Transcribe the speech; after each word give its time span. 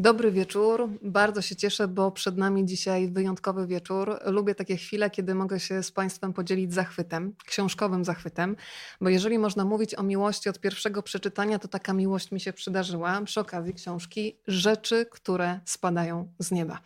Dobry 0.00 0.32
wieczór. 0.32 0.88
Bardzo 1.02 1.42
się 1.42 1.56
cieszę, 1.56 1.88
bo 1.88 2.10
przed 2.10 2.36
nami 2.36 2.64
dzisiaj 2.64 3.08
wyjątkowy 3.08 3.66
wieczór. 3.66 4.18
Lubię 4.24 4.54
takie 4.54 4.76
chwile, 4.76 5.10
kiedy 5.10 5.34
mogę 5.34 5.60
się 5.60 5.82
z 5.82 5.90
Państwem 5.92 6.32
podzielić 6.32 6.74
zachwytem, 6.74 7.34
książkowym 7.46 8.04
zachwytem, 8.04 8.56
bo 9.00 9.08
jeżeli 9.08 9.38
można 9.38 9.64
mówić 9.64 9.94
o 9.94 10.02
miłości 10.02 10.48
od 10.48 10.60
pierwszego 10.60 11.02
przeczytania, 11.02 11.58
to 11.58 11.68
taka 11.68 11.92
miłość 11.92 12.32
mi 12.32 12.40
się 12.40 12.52
przydarzyła 12.52 13.20
przy 13.24 13.40
okazji 13.40 13.74
książki 13.74 14.36
Rzeczy, 14.46 15.06
które 15.10 15.60
spadają 15.64 16.32
z 16.38 16.50
nieba. 16.50 16.78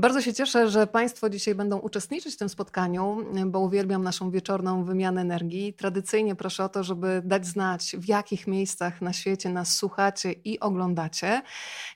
Bardzo 0.00 0.20
się 0.20 0.34
cieszę, 0.34 0.70
że 0.70 0.86
Państwo 0.86 1.30
dzisiaj 1.30 1.54
będą 1.54 1.78
uczestniczyć 1.78 2.34
w 2.34 2.36
tym 2.36 2.48
spotkaniu, 2.48 3.26
bo 3.46 3.60
uwielbiam 3.60 4.02
naszą 4.02 4.30
wieczorną 4.30 4.84
wymianę 4.84 5.20
energii. 5.20 5.72
Tradycyjnie 5.72 6.34
proszę 6.34 6.64
o 6.64 6.68
to, 6.68 6.84
żeby 6.84 7.22
dać 7.24 7.46
znać, 7.46 7.96
w 7.98 8.08
jakich 8.08 8.46
miejscach 8.46 9.02
na 9.02 9.12
świecie 9.12 9.48
nas 9.48 9.76
słuchacie 9.76 10.32
i 10.32 10.60
oglądacie. 10.60 11.42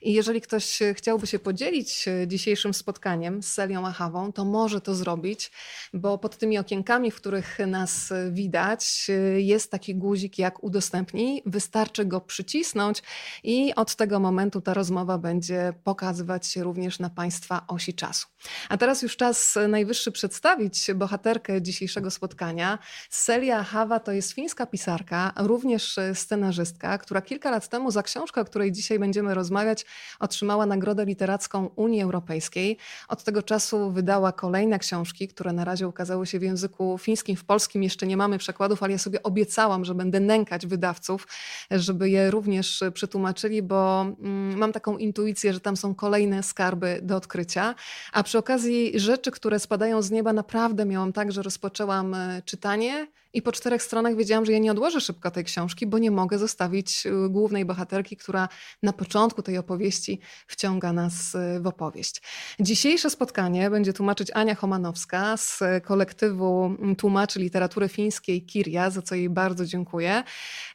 I 0.01 0.13
jeżeli 0.13 0.41
ktoś 0.41 0.79
chciałby 0.93 1.27
się 1.27 1.39
podzielić 1.39 2.05
dzisiejszym 2.27 2.73
spotkaniem 2.73 3.43
z 3.43 3.47
Selią 3.47 3.87
Achawą, 3.87 4.31
to 4.31 4.45
może 4.45 4.81
to 4.81 4.95
zrobić, 4.95 5.51
bo 5.93 6.17
pod 6.17 6.37
tymi 6.37 6.57
okienkami, 6.57 7.11
w 7.11 7.15
których 7.15 7.57
nas 7.67 8.13
widać, 8.31 9.07
jest 9.37 9.71
taki 9.71 9.95
guzik 9.95 10.39
jak 10.39 10.63
udostępnij. 10.63 11.41
Wystarczy 11.45 12.05
go 12.05 12.21
przycisnąć 12.21 13.03
i 13.43 13.75
od 13.75 13.95
tego 13.95 14.19
momentu 14.19 14.61
ta 14.61 14.73
rozmowa 14.73 15.17
będzie 15.17 15.73
pokazywać 15.83 16.47
się 16.47 16.63
również 16.63 16.99
na 16.99 17.09
Państwa 17.09 17.65
osi 17.67 17.94
czasu. 17.95 18.27
A 18.69 18.77
teraz 18.77 19.01
już 19.01 19.17
czas 19.17 19.57
najwyższy 19.67 20.11
przedstawić 20.11 20.91
bohaterkę 20.95 21.61
dzisiejszego 21.61 22.11
spotkania. 22.11 22.79
Celia 23.09 23.63
Hawa 23.63 23.99
to 23.99 24.11
jest 24.11 24.31
fińska 24.31 24.65
pisarka, 24.65 25.33
również 25.37 25.99
scenarzystka, 26.13 26.97
która 26.97 27.21
kilka 27.21 27.51
lat 27.51 27.69
temu 27.69 27.91
za 27.91 28.03
książkę, 28.03 28.41
o 28.41 28.45
której 28.45 28.71
dzisiaj 28.71 28.99
będziemy 28.99 29.33
rozmawiać, 29.33 29.85
otrzymała 30.19 30.65
Nagrodę 30.65 31.05
Literacką 31.05 31.69
Unii 31.75 32.01
Europejskiej. 32.01 32.77
Od 33.07 33.23
tego 33.23 33.43
czasu 33.43 33.91
wydała 33.91 34.31
kolejne 34.31 34.79
książki, 34.79 35.27
które 35.27 35.53
na 35.53 35.65
razie 35.65 35.87
ukazały 35.87 36.25
się 36.25 36.39
w 36.39 36.41
języku 36.41 36.97
fińskim. 36.97 37.35
W 37.35 37.45
polskim 37.45 37.83
jeszcze 37.83 38.07
nie 38.07 38.17
mamy 38.17 38.37
przekładów, 38.37 38.83
ale 38.83 38.91
ja 38.91 38.97
sobie 38.97 39.23
obiecałam, 39.23 39.85
że 39.85 39.95
będę 39.95 40.19
nękać 40.19 40.67
wydawców, 40.67 41.27
żeby 41.71 42.09
je 42.09 42.31
również 42.31 42.83
przetłumaczyli, 42.93 43.61
bo 43.61 44.01
mm, 44.01 44.57
mam 44.57 44.73
taką 44.73 44.97
intuicję, 44.97 45.53
że 45.53 45.59
tam 45.59 45.77
są 45.77 45.95
kolejne 45.95 46.43
skarby 46.43 46.99
do 47.01 47.15
odkrycia. 47.15 47.75
A 48.13 48.23
przy 48.23 48.37
okazji 48.37 48.99
rzeczy, 48.99 49.31
które 49.31 49.59
spadają 49.59 50.01
z 50.01 50.11
nieba, 50.11 50.33
naprawdę 50.33 50.85
miałam 50.85 51.13
tak, 51.13 51.31
że 51.31 51.41
rozpoczęłam 51.41 52.13
e, 52.13 52.41
czytanie 52.45 53.07
i 53.35 53.41
po 53.41 53.51
czterech 53.51 53.83
stronach 53.83 54.15
wiedziałam, 54.15 54.45
że 54.45 54.51
ja 54.51 54.59
nie 54.59 54.71
odłożę 54.71 55.01
szybko 55.01 55.31
tej 55.31 55.43
książki, 55.43 55.87
bo 55.87 55.97
nie 55.97 56.11
mogę 56.11 56.37
zostawić 56.37 57.05
y, 57.05 57.29
głównej 57.29 57.65
bohaterki, 57.65 58.17
która 58.17 58.49
na 58.83 58.93
początku 58.93 59.41
tej 59.41 59.57
opowieści 59.57 60.19
wciąga 60.47 60.93
nas 60.93 61.35
y, 61.35 61.59
w 61.59 61.67
opowieść. 61.67 62.21
Dzisiejsze 62.59 63.09
spotkanie 63.09 63.69
będzie 63.69 63.93
tłumaczyć 63.93 64.31
Ania 64.33 64.55
Homanowska 64.55 65.37
z 65.37 65.59
kolektywu 65.83 66.65
mm, 66.65 66.95
tłumaczy 66.95 67.39
literatury 67.39 67.89
fińskiej 67.89 68.45
Kiria, 68.45 68.89
za 68.89 69.01
co 69.01 69.15
jej 69.15 69.29
bardzo 69.29 69.65
dziękuję. 69.65 70.23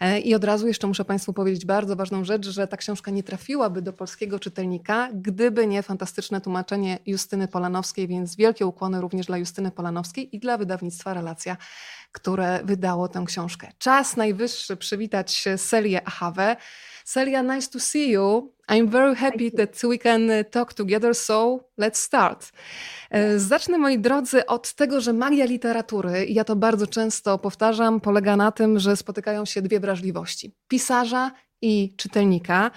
E, 0.00 0.20
I 0.20 0.34
od 0.34 0.44
razu 0.44 0.66
jeszcze 0.66 0.86
muszę 0.86 1.04
Państwu 1.04 1.32
powiedzieć 1.32 1.64
bardzo 1.64 1.96
ważną 1.96 2.24
rzecz, 2.24 2.48
że 2.48 2.68
ta 2.68 2.76
książka 2.76 3.10
nie 3.10 3.22
trafiłaby 3.22 3.82
do 3.82 3.92
polskiego 3.92 4.38
czytelnika, 4.38 5.08
gdyby 5.14 5.66
nie 5.66 5.82
fantastyczne 5.82 6.40
tłumaczenie 6.40 6.98
Justyny 7.06 7.48
Polanowskiej, 7.48 8.08
więc 8.08 8.36
wielkie 8.36 8.66
ukłony 8.66 9.00
również 9.00 9.26
dla 9.26 9.38
Justyny 9.38 9.70
Polanowskiej 9.70 10.36
i 10.36 10.38
dla 10.38 10.58
wydawnictwa 10.58 11.14
Relacja 11.14 11.56
które 12.12 12.60
wydało 12.64 13.08
tę 13.08 13.24
książkę. 13.26 13.68
Czas 13.78 14.16
najwyższy 14.16 14.76
przywitać 14.76 15.44
Celię 15.58 16.06
Achawę. 16.08 16.56
Celia, 17.04 17.42
nice 17.42 17.70
to 17.70 17.80
see 17.80 18.10
you. 18.10 18.52
I'm 18.68 18.88
very 18.88 19.14
happy 19.14 19.50
that 19.50 19.80
we 19.82 19.98
can 19.98 20.30
talk 20.50 20.74
together, 20.74 21.14
so 21.14 21.60
let's 21.78 21.96
start. 21.96 22.52
E, 23.10 23.38
zacznę, 23.38 23.78
moi 23.78 23.98
drodzy, 23.98 24.46
od 24.46 24.74
tego, 24.74 25.00
że 25.00 25.12
magia 25.12 25.44
literatury, 25.44 26.24
i 26.24 26.34
ja 26.34 26.44
to 26.44 26.56
bardzo 26.56 26.86
często 26.86 27.38
powtarzam, 27.38 28.00
polega 28.00 28.36
na 28.36 28.52
tym, 28.52 28.78
że 28.78 28.96
spotykają 28.96 29.44
się 29.44 29.62
dwie 29.62 29.80
wrażliwości: 29.80 30.54
pisarza 30.68 31.30
i 31.62 31.94
czytelnika. 31.96 32.70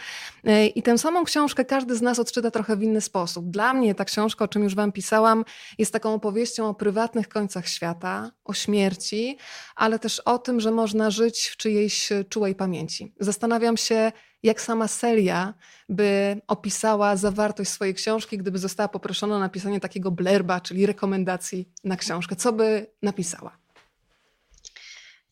E, 0.43 0.67
I 0.67 0.83
tę 0.83 0.97
samą 0.97 1.23
książkę 1.23 1.65
każdy 1.65 1.95
z 1.95 2.01
nas 2.01 2.19
odczyta 2.19 2.51
trochę 2.51 2.75
w 2.75 2.83
inny 2.83 3.01
sposób. 3.01 3.49
Dla 3.49 3.73
mnie 3.73 3.95
ta 3.95 4.05
książka, 4.05 4.45
o 4.45 4.47
czym 4.47 4.63
już 4.63 4.75
Wam 4.75 4.91
pisałam, 4.91 5.45
jest 5.77 5.93
taką 5.93 6.13
opowieścią 6.13 6.69
o 6.69 6.73
prywatnych 6.73 7.29
końcach 7.29 7.67
świata, 7.67 8.31
o 8.45 8.53
śmierci, 8.53 9.37
ale 9.75 9.99
też 9.99 10.19
o 10.19 10.39
tym, 10.39 10.59
że 10.59 10.71
można 10.71 11.11
żyć 11.11 11.47
w 11.47 11.57
czyjejś 11.57 12.09
czułej 12.29 12.55
pamięci. 12.55 13.13
Zastanawiam 13.19 13.77
się, 13.77 14.11
jak 14.43 14.61
sama 14.61 14.87
Celia 14.87 15.53
by 15.89 16.41
opisała 16.47 17.15
zawartość 17.15 17.69
swojej 17.69 17.93
książki, 17.93 18.37
gdyby 18.37 18.59
została 18.59 18.87
poproszona 18.87 19.35
o 19.35 19.39
napisanie 19.39 19.79
takiego 19.79 20.11
blerba, 20.11 20.61
czyli 20.61 20.85
rekomendacji 20.85 21.69
na 21.83 21.97
książkę. 21.97 22.35
Co 22.35 22.53
by 22.53 22.87
napisała? 23.01 23.62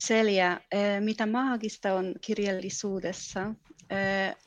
Celia, 0.07 0.61
mitä 0.99 1.25
maagista 1.25 1.93
on 1.93 2.13
kirjallisuudessa, 2.21 3.53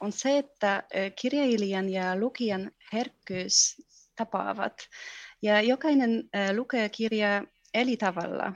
on 0.00 0.12
se, 0.12 0.38
että 0.38 0.82
kirjailijan 1.20 1.91
ja 1.91 2.16
lukijan 2.16 2.70
herkkyys 2.92 3.82
tapaavat. 4.16 4.88
Ja 5.43 5.60
jokainen 5.60 6.31
lukee 6.56 6.88
kirjaa 6.88 7.43
eri 7.75 7.97
tavalla. 7.97 8.53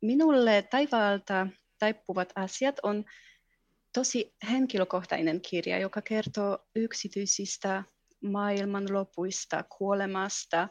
Minulle 0.00 0.62
taivaalta 0.62 1.46
taippuvat 1.78 2.32
asiat 2.34 2.76
on 2.82 3.04
tosi 3.92 4.34
henkilökohtainen 4.50 5.40
kirja, 5.40 5.78
joka 5.78 6.02
kertoo 6.02 6.58
yksityisistä 6.74 7.84
maailmanlopuista, 8.22 9.64
kuolemasta, 9.78 10.68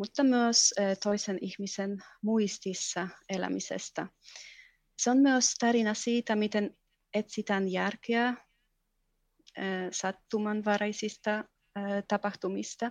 mutta 0.00 0.24
myös 0.24 0.74
toisen 1.02 1.38
ihmisen 1.40 1.98
muistissa 2.22 3.08
elämisestä. 3.28 4.06
Se 4.98 5.10
on 5.10 5.18
myös 5.18 5.54
tarina 5.54 5.94
siitä, 5.94 6.36
miten 6.36 6.76
etsitään 7.14 7.68
järkeä 7.68 8.34
sattumanvaraisista 9.92 11.44
tapahtumista. 12.08 12.86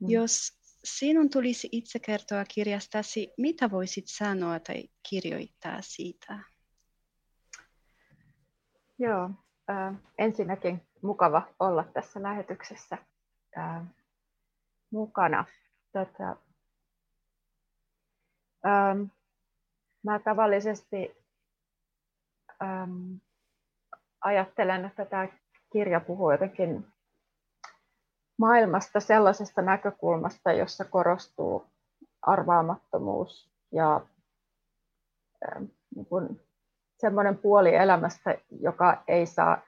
Mm. 0.00 0.10
Jos 0.10 0.58
sinun 0.84 1.30
tulisi 1.30 1.68
itse 1.72 1.98
kertoa 1.98 2.44
kirjastasi, 2.54 3.32
mitä 3.38 3.70
voisit 3.70 4.04
sanoa 4.06 4.60
tai 4.60 4.88
kirjoittaa 5.10 5.78
siitä? 5.80 6.38
Joo, 8.98 9.30
äh, 9.70 9.94
ensinnäkin 10.18 10.82
mukava 11.02 11.54
olla 11.58 11.84
tässä 11.84 12.22
lähetyksessä 12.22 12.98
äh, 13.58 13.86
mukana. 14.90 15.44
Tota, 15.96 16.36
ähm, 18.66 19.02
mä 20.04 20.18
tavallisesti 20.18 21.16
ähm, 22.62 23.14
ajattelen, 24.20 24.84
että 24.84 25.04
tämä 25.04 25.28
kirja 25.72 26.00
puhuu 26.00 26.30
jotenkin 26.30 26.86
maailmasta 28.38 29.00
sellaisesta 29.00 29.62
näkökulmasta, 29.62 30.52
jossa 30.52 30.84
korostuu 30.84 31.66
arvaamattomuus 32.22 33.50
ja 33.72 34.00
ähm, 35.48 35.64
niin 35.94 36.40
semmoinen 36.98 37.38
puoli 37.38 37.74
elämästä, 37.74 38.38
joka 38.60 39.02
ei 39.08 39.26
saa 39.26 39.58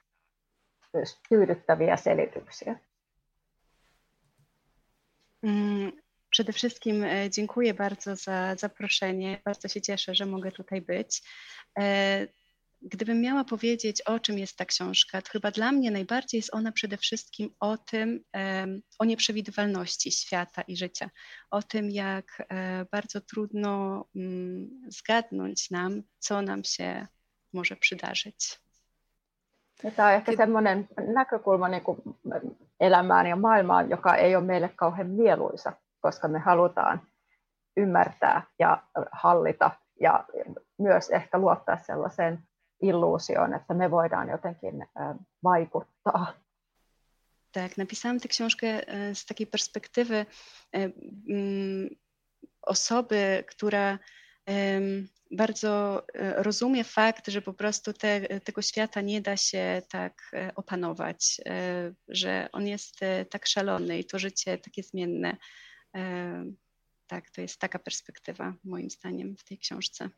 tyydyttäviä 1.29 1.97
selityksiä. 1.97 2.79
Mm, 5.41 5.91
przede 6.39 6.53
wszystkim 6.53 7.03
e, 7.03 7.29
dziękuję 7.29 7.73
bardzo 7.73 8.15
za 8.15 8.55
zaproszenie. 8.55 9.41
Bardzo 9.45 9.67
się 9.67 9.81
cieszę, 9.81 10.15
że 10.15 10.25
mogę 10.25 10.51
tutaj 10.51 10.81
być. 10.81 11.21
E, 11.79 12.27
gdybym 12.81 13.21
miała 13.21 13.43
powiedzieć, 13.43 14.01
o 14.01 14.19
czym 14.19 14.37
jest 14.37 14.57
ta 14.57 14.65
książka, 14.65 15.21
to 15.21 15.31
chyba 15.31 15.51
dla 15.51 15.71
mnie 15.71 15.91
najbardziej 15.91 16.39
jest 16.39 16.53
ona 16.53 16.71
przede 16.71 16.97
wszystkim 16.97 17.49
o 17.59 17.77
tym, 17.77 18.23
o 18.99 19.05
nieprzewidywalności 19.05 20.11
świata 20.11 20.61
i 20.61 20.77
życia, 20.77 21.09
o 21.51 21.63
tym, 21.63 21.91
jak 21.91 22.25
e, 22.49 22.85
bardzo 22.91 23.21
trudno 23.21 24.05
mm, 24.15 24.81
zgadnąć 24.87 25.71
nam, 25.71 26.03
co 26.19 26.41
nam 26.41 26.63
się 26.63 27.07
może 27.53 27.75
przydarzyć. 27.75 28.59
Ja 29.83 29.91
tämä 29.91 30.07
on 30.07 30.13
ehkä 30.13 30.35
sellainen 30.35 30.87
näkökulma 31.13 31.67
niin 31.67 31.83
kuin 31.83 32.01
elämään 32.79 33.27
ja 33.27 33.35
maailmaan, 33.35 33.89
joka 33.89 34.15
ei 34.15 34.35
ole 34.35 34.45
meille 34.45 34.69
kauhean 34.75 35.09
mieluisa, 35.09 35.73
koska 36.01 36.27
me 36.27 36.39
halutaan 36.39 37.01
ymmärtää 37.77 38.41
ja 38.59 38.83
hallita 39.11 39.71
ja 39.99 40.25
myös 40.77 41.09
ehkä 41.09 41.37
luottaa 41.37 41.77
sellaiseen 41.77 42.43
illuusioon, 42.81 43.53
että 43.53 43.73
me 43.73 43.91
voidaan 43.91 44.29
jotenkin 44.29 44.87
vaikuttaa. 45.43 46.33
Tak, 47.51 47.77
napisałam 47.77 48.19
tę 48.19 48.27
książkę 48.27 48.81
z 49.13 49.25
takiej 49.25 49.47
perspektywy 49.47 50.25
osoby, 52.61 53.43
która 53.47 53.99
bardzo 55.31 56.03
e, 56.13 56.43
rozumie 56.43 56.83
fakt, 56.83 57.27
że 57.27 57.41
po 57.41 57.53
prostu 57.53 57.93
te, 57.93 58.39
tego 58.39 58.61
świata 58.61 59.01
nie 59.01 59.21
da 59.21 59.37
się 59.37 59.81
tak 59.89 60.31
e, 60.33 60.51
opanować, 60.55 61.41
e, 61.45 61.93
że 62.07 62.49
on 62.51 62.67
jest 62.67 62.99
tak 63.29 63.47
szalony 63.47 63.99
i 63.99 64.05
to 64.05 64.19
życie 64.19 64.57
takie 64.57 64.83
zmienne. 64.83 65.37
Tak, 67.07 67.29
to 67.29 67.41
jest 67.41 67.59
taka 67.59 67.79
perspektywa, 67.79 68.53
moim 68.63 68.89
zdaniem, 68.89 69.37
w 69.37 69.43
tej 69.43 69.57
książce. 69.57 70.09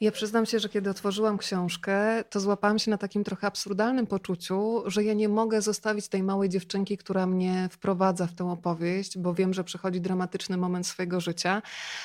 Ja 0.00 0.12
przyznam 0.12 0.46
się, 0.46 0.58
że 0.58 0.68
kiedy 0.68 0.90
otworzyłam 0.90 1.38
książkę, 1.38 2.24
to 2.30 2.40
złapałam 2.40 2.78
się 2.78 2.90
na 2.90 2.98
takim 2.98 3.24
trochę 3.24 3.46
absurdalnym 3.46 4.06
poczuciu, 4.06 4.82
że 4.86 5.04
ja 5.04 5.14
nie 5.14 5.28
mogę 5.28 5.62
zostawić 5.62 6.08
tej 6.08 6.22
małej 6.22 6.48
dziewczynki, 6.48 6.98
która 6.98 7.26
mnie 7.26 7.68
wprowadza 7.72 8.26
w 8.26 8.34
tę 8.34 8.50
opowieść, 8.50 9.18
bo 9.18 9.34
wiem, 9.34 9.54
że 9.54 9.64
przychodzi 9.64 10.00
dramatyczny 10.00 10.56
moment 10.56 10.86
swojego 10.86 11.20
życia. 11.20 11.62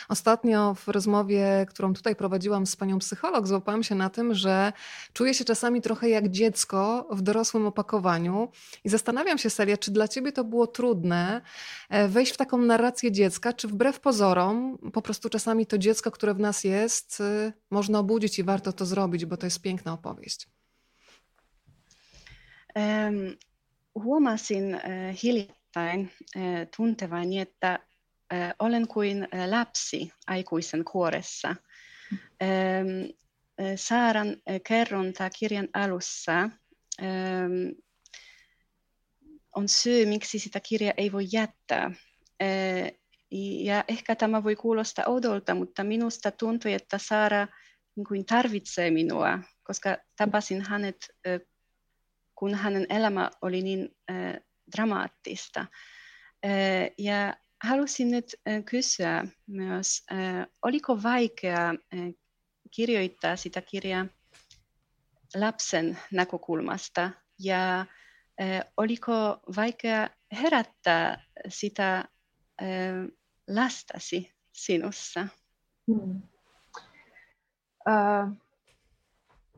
Ostatnio 0.09 0.73
w 0.75 0.87
rozmowie, 0.87 1.65
którą 1.69 1.93
tutaj 1.93 2.15
prowadziłam 2.15 2.65
z 2.65 2.75
panią 2.75 2.99
psycholog, 2.99 3.47
złapałam 3.47 3.83
się 3.83 3.95
na 3.95 4.09
tym, 4.09 4.33
że 4.33 4.73
czuję 5.13 5.33
się 5.33 5.45
czasami 5.45 5.81
trochę 5.81 6.09
jak 6.09 6.29
dziecko 6.29 7.07
w 7.11 7.21
dorosłym 7.21 7.65
opakowaniu 7.65 8.49
i 8.83 8.89
zastanawiam 8.89 9.37
się, 9.37 9.49
Selia, 9.49 9.77
czy 9.77 9.91
dla 9.91 10.07
ciebie 10.07 10.31
to 10.31 10.43
było 10.43 10.67
trudne 10.67 11.41
e, 11.89 12.07
wejść 12.07 12.33
w 12.33 12.37
taką 12.37 12.57
narrację 12.57 13.11
dziecka, 13.11 13.53
czy 13.53 13.67
wbrew 13.67 13.99
pozorom 13.99 14.77
po 14.93 15.01
prostu 15.01 15.29
czasami 15.29 15.65
to 15.65 15.77
dziecko, 15.77 16.11
które 16.11 16.33
w 16.33 16.39
nas 16.39 16.63
jest, 16.63 17.19
y, 17.19 17.53
może 17.71 17.82
można 17.83 17.99
obudzić 17.99 18.39
i 18.39 18.43
warto 18.43 18.73
to 18.73 18.85
zrobić, 18.85 19.25
bo 19.25 19.37
to 19.37 19.45
jest 19.45 19.61
piękna 19.61 19.93
opowieść. 19.93 20.47
Huomasin 23.95 24.75
uh, 24.75 24.81
hiljattain 25.23 26.09
uh, 26.35 26.41
tuntevani, 26.77 27.39
että 27.39 27.79
uh, 28.33 28.51
olen 28.59 28.87
kuin 28.87 29.27
lapsi 29.47 30.11
aikuisen 30.27 30.83
kuoressa. 30.83 31.55
Um, 32.11 33.09
uh, 33.59 33.75
Saaran 33.75 34.35
kerronta 34.63 35.29
kirjan 35.29 35.67
alussa 35.73 36.49
on 39.55 39.67
syy, 39.67 40.05
miksi 40.05 40.39
sitä 40.39 40.59
kirjaa 40.59 40.93
ei 40.97 41.11
voi 41.11 41.27
jättää. 41.31 41.91
Ja 43.63 43.83
ehkä 43.87 44.15
tämä 44.15 44.43
voi 44.43 44.55
kuulostaa 44.55 45.05
oudolta, 45.07 45.55
mutta 45.55 45.83
minusta 45.83 46.31
tuntui, 46.31 46.73
että 46.73 46.97
Saara 46.97 47.47
niin 47.95 48.05
kuin 48.07 48.25
tarvitsee 48.25 48.91
minua, 48.91 49.39
koska 49.63 49.97
tapasin 50.17 50.61
hänet, 50.61 50.97
kun 52.35 52.55
hänen 52.55 52.85
elämä 52.89 53.31
oli 53.41 53.61
niin 53.61 53.89
dramaattista. 54.77 55.65
Ja 56.97 57.37
halusin 57.63 58.11
nyt 58.11 58.25
kysyä 58.65 59.25
myös, 59.47 60.05
oliko 60.61 61.03
vaikea 61.03 61.73
kirjoittaa 62.71 63.35
sitä 63.35 63.61
kirjaa 63.61 64.05
lapsen 65.35 65.99
näkökulmasta 66.11 67.11
ja 67.39 67.85
oliko 68.77 69.39
vaikea 69.55 70.09
herättää 70.41 71.23
sitä 71.49 72.05
lastasi 73.47 74.33
sinussa? 74.51 75.27
Hmm. 75.91 76.21
Öö, 77.87 78.27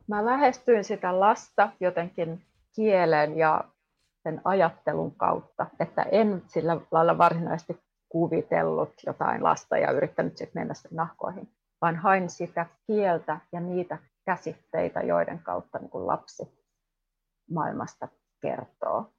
mä 0.06 0.24
lähestyin 0.24 0.84
sitä 0.84 1.20
lasta 1.20 1.68
jotenkin 1.80 2.42
kielen 2.74 3.38
ja 3.38 3.64
sen 4.22 4.40
ajattelun 4.44 5.14
kautta, 5.16 5.66
että 5.80 6.02
en 6.02 6.42
sillä 6.46 6.80
lailla 6.90 7.18
varsinaisesti 7.18 7.80
kuvitellut 8.08 8.92
jotain 9.06 9.44
lasta 9.44 9.78
ja 9.78 9.90
yrittänyt 9.90 10.36
sitten 10.36 10.60
mennä 10.60 10.74
sen 10.74 10.90
nahkoihin, 10.94 11.48
vaan 11.80 11.96
hain 11.96 12.30
sitä 12.30 12.66
kieltä 12.86 13.40
ja 13.52 13.60
niitä 13.60 13.98
käsitteitä, 14.24 15.00
joiden 15.00 15.38
kautta 15.38 15.78
niin 15.78 15.90
kuin 15.90 16.06
lapsi 16.06 16.66
maailmasta 17.50 18.08
kertoo. 18.40 19.12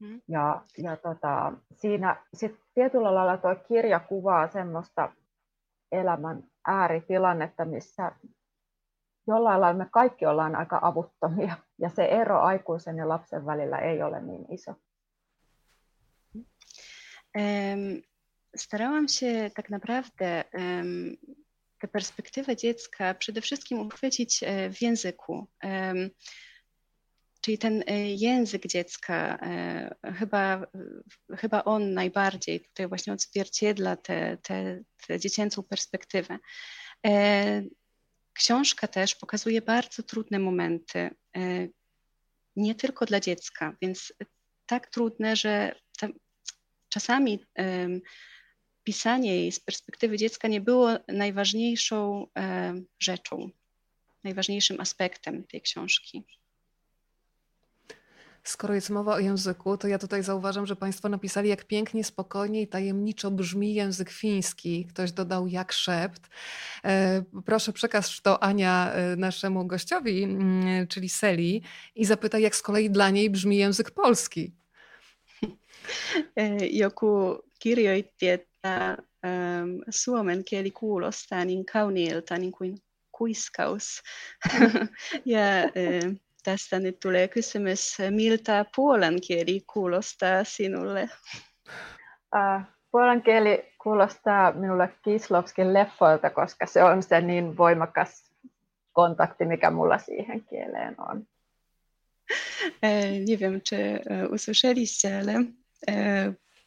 Mm. 0.00 0.20
Ja, 0.28 0.62
ja 0.78 0.96
tota, 0.96 1.52
siinä 1.72 2.16
sit 2.34 2.60
tietyllä 2.74 3.14
lailla 3.14 3.36
tuo 3.36 3.54
kirja 3.68 4.00
kuvaa 4.00 4.48
semmoista 4.48 5.12
elämän 5.92 6.44
ääritilannetta, 6.66 7.64
missä 7.64 8.12
jollain 9.26 9.60
lailla 9.60 9.78
me 9.78 9.86
kaikki 9.90 10.26
ollaan 10.26 10.56
aika 10.56 10.78
avuttomia 10.82 11.56
ja 11.78 11.88
se 11.88 12.04
ero 12.04 12.40
aikuisen 12.40 12.96
ja 12.96 13.08
lapsen 13.08 13.46
välillä 13.46 13.78
ei 13.78 14.02
ole 14.02 14.20
niin 14.20 14.46
iso. 14.50 14.74
Starałam 18.56 19.08
się 19.08 19.50
tak 19.54 19.70
naprawdę 19.70 20.44
tę 21.80 21.88
perspektywę 21.88 22.56
dziecka 22.56 23.14
przede 23.14 23.40
wszystkim 23.40 23.80
uchwycić 23.80 24.42
e, 24.42 24.70
w 24.70 24.82
języku. 24.82 25.46
Czyli 27.42 27.58
ten 27.58 27.84
e, 27.86 28.14
język 28.14 28.66
dziecka, 28.66 29.38
e, 29.42 30.14
chyba, 30.14 30.66
chyba 31.36 31.64
on 31.64 31.94
najbardziej 31.94 32.60
tutaj 32.60 32.88
właśnie 32.88 33.12
odzwierciedla 33.12 33.96
tę 33.96 34.38
te, 34.42 34.82
te 35.06 35.20
dziecięcą 35.20 35.62
perspektywę. 35.62 36.38
E, 37.06 37.62
książka 38.32 38.88
też 38.88 39.14
pokazuje 39.14 39.62
bardzo 39.62 40.02
trudne 40.02 40.38
momenty, 40.38 41.10
nie 42.56 42.74
tylko 42.74 43.06
dla 43.06 43.20
dziecka, 43.20 43.76
więc 43.82 44.12
tak 44.66 44.90
trudne, 44.90 45.36
że 45.36 45.74
czasami 46.88 47.46
pisanie 48.84 49.36
jej 49.36 49.52
z 49.52 49.60
perspektywy 49.60 50.16
dziecka 50.16 50.48
nie 50.48 50.60
było 50.60 50.90
najważniejszą 51.08 52.26
rzeczą, 52.98 53.50
najważniejszym 54.24 54.80
aspektem 54.80 55.44
tej 55.44 55.60
książki. 55.60 56.24
Skoro 58.44 58.74
jest 58.74 58.90
mowa 58.90 59.14
o 59.14 59.18
języku, 59.18 59.76
to 59.76 59.88
ja 59.88 59.98
tutaj 59.98 60.22
zauważam, 60.22 60.66
że 60.66 60.76
Państwo 60.76 61.08
napisali, 61.08 61.48
jak 61.48 61.64
pięknie, 61.64 62.04
spokojnie 62.04 62.62
i 62.62 62.68
tajemniczo 62.68 63.30
brzmi 63.30 63.74
język 63.74 64.10
fiński. 64.10 64.86
Ktoś 64.86 65.12
dodał 65.12 65.46
jak 65.46 65.72
szept. 65.72 66.28
E, 66.84 67.22
proszę 67.44 67.72
przekaż 67.72 68.20
to 68.20 68.42
Ania 68.42 68.92
e, 68.92 69.16
naszemu 69.16 69.66
gościowi, 69.66 70.24
mm, 70.24 70.86
czyli 70.86 71.08
Seli, 71.08 71.62
i 71.94 72.04
zapytaj, 72.04 72.42
jak 72.42 72.56
z 72.56 72.62
kolei 72.62 72.90
dla 72.90 73.10
niej 73.10 73.30
brzmi 73.30 73.56
język 73.56 73.90
polski. 73.90 74.52
E, 76.36 76.66
joku 76.66 77.38
kirjoitti, 77.58 78.26
suomen 79.90 80.44
kieli 80.44 80.70
kuulostaa 80.70 81.44
niin 81.44 81.64
kauniilta 81.64 82.36
niin 82.36 82.52
kuin 82.52 82.78
kuiskaus. 83.12 84.02
ja 85.24 85.68
Tästä 86.42 86.80
nyt 86.80 87.00
tulee 87.00 87.28
kysymys, 87.28 87.96
miltä 88.10 88.64
puolan 88.76 89.20
kieli 89.26 89.60
kuulostaa 89.72 90.44
sinulle? 90.44 91.08
Uh, 92.34 92.62
puolan 92.90 93.22
kieli 93.22 93.72
kuulostaa 93.82 94.52
minulle 94.52 94.90
Kislovskin 95.04 95.74
leffoilta, 95.74 96.30
koska 96.30 96.66
se 96.66 96.84
on 96.84 97.02
se 97.02 97.20
niin 97.20 97.56
voimakas 97.56 98.32
kontakti, 98.92 99.44
mikä 99.44 99.70
mulla 99.70 99.98
siihen 99.98 100.44
kieleen 100.44 100.94
on. 100.98 101.26
Nie 103.26 103.38
wiem, 103.38 103.60
czy 103.60 104.00
usłyszeliście, 104.30 105.18
ale 105.18 105.44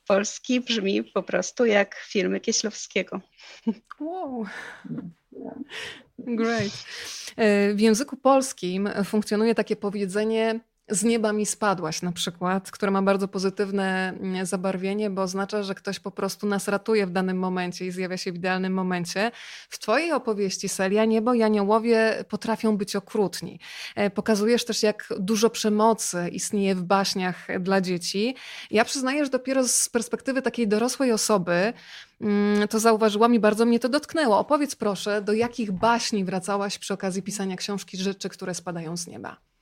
polski 0.08 0.62
brzmi 0.62 1.04
po 1.04 1.24
prostu 1.24 1.66
jak 1.66 1.96
filmy 1.96 2.40
Kieślowskiego. 2.40 3.22
Wow. 4.00 4.46
Great. 6.18 6.86
E, 7.38 7.74
w 7.74 7.80
języku 7.80 8.18
polskim 8.18 8.90
funkcjonuje 9.06 9.56
takie 9.56 9.76
powiedzenie 9.76 10.60
z 10.90 11.04
nieba 11.04 11.34
mi 11.34 11.46
spadłaś 11.46 12.02
na 12.02 12.12
przykład, 12.12 12.72
które 12.72 12.92
ma 12.92 13.02
bardzo 13.02 13.28
pozytywne 13.28 14.14
mm, 14.20 14.46
zabarwienie, 14.46 15.10
bo 15.10 15.22
oznacza, 15.22 15.64
że 15.64 15.76
ktoś 15.76 16.00
po 16.00 16.12
prostu 16.12 16.48
nas 16.48 16.68
ratuje 16.68 17.08
w 17.08 17.12
danym 17.12 17.38
momencie 17.38 17.86
i 17.86 17.92
zjawia 17.92 18.18
się 18.18 18.32
w 18.32 18.36
idealnym 18.36 18.74
momencie. 18.74 19.32
W 19.70 19.80
twojej 19.80 20.12
opowieści 20.12 20.70
Selia 20.70 21.06
Niebo 21.06 21.34
i 21.34 21.44
Aniołowie 21.44 22.26
potrafią 22.30 22.78
być 22.78 22.96
okrutni. 22.96 23.60
E, 23.96 24.10
pokazujesz 24.10 24.66
też, 24.66 24.84
jak 24.84 25.14
dużo 25.20 25.50
przemocy 25.50 26.30
istnieje 26.32 26.76
w 26.76 26.84
baśniach 26.84 27.48
dla 27.60 27.82
dzieci. 27.82 28.36
Ja 28.72 28.86
przyznaję, 28.86 29.26
że 29.26 29.32
dopiero 29.32 29.68
z 29.68 29.90
perspektywy 29.90 30.42
takiej 30.42 30.68
dorosłej 30.68 31.12
osoby 31.12 31.74
mm, 32.22 32.68
to 32.68 32.80
zauważyłam 32.80 33.36
i 33.36 33.40
bardzo 33.40 33.66
mnie 33.66 33.80
to 33.80 33.90
dotknęło. 33.90 34.40
Opowiedz 34.40 34.76
proszę, 34.76 35.22
do 35.22 35.34
jakich 35.34 35.72
baśni 35.72 36.26
wracałaś 36.26 36.78
przy 36.78 36.94
okazji 36.94 37.22
pisania 37.22 37.56
książki 37.56 37.98
Rzeczy, 37.98 38.30
które 38.30 38.54
spadają 38.54 38.98
z 38.98 39.08
nieba? 39.08 39.55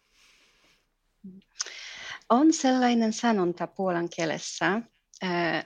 On 2.29 2.53
sellainen 2.53 3.13
sanonta 3.13 3.67
puolan 3.67 4.09
kielessä, 4.09 4.81
äh, 5.23 5.65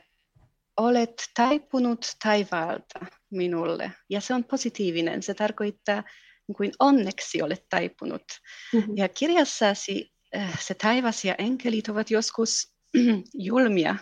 olet 0.78 1.24
taipunut 1.36 2.06
taivaalta 2.24 3.00
minulle. 3.30 3.92
Ja 4.10 4.22
se 4.22 4.34
on 4.34 4.44
positiivinen. 4.44 5.24
Se 5.24 5.34
tarkoittaa, 5.34 6.04
niin 6.48 6.56
kuin 6.56 6.72
onneksi 6.80 7.42
olet 7.42 7.66
taipunut. 7.70 8.24
Mm-hmm. 8.74 8.98
Ja 8.98 9.10
kirjassasi 9.10 10.14
äh, 10.36 10.60
se 10.62 10.74
taivas 10.74 11.26
ja 11.26 11.36
enkelit 11.38 11.90
ovat 11.90 12.12
joskus 12.12 12.74
julmia. 13.34 13.96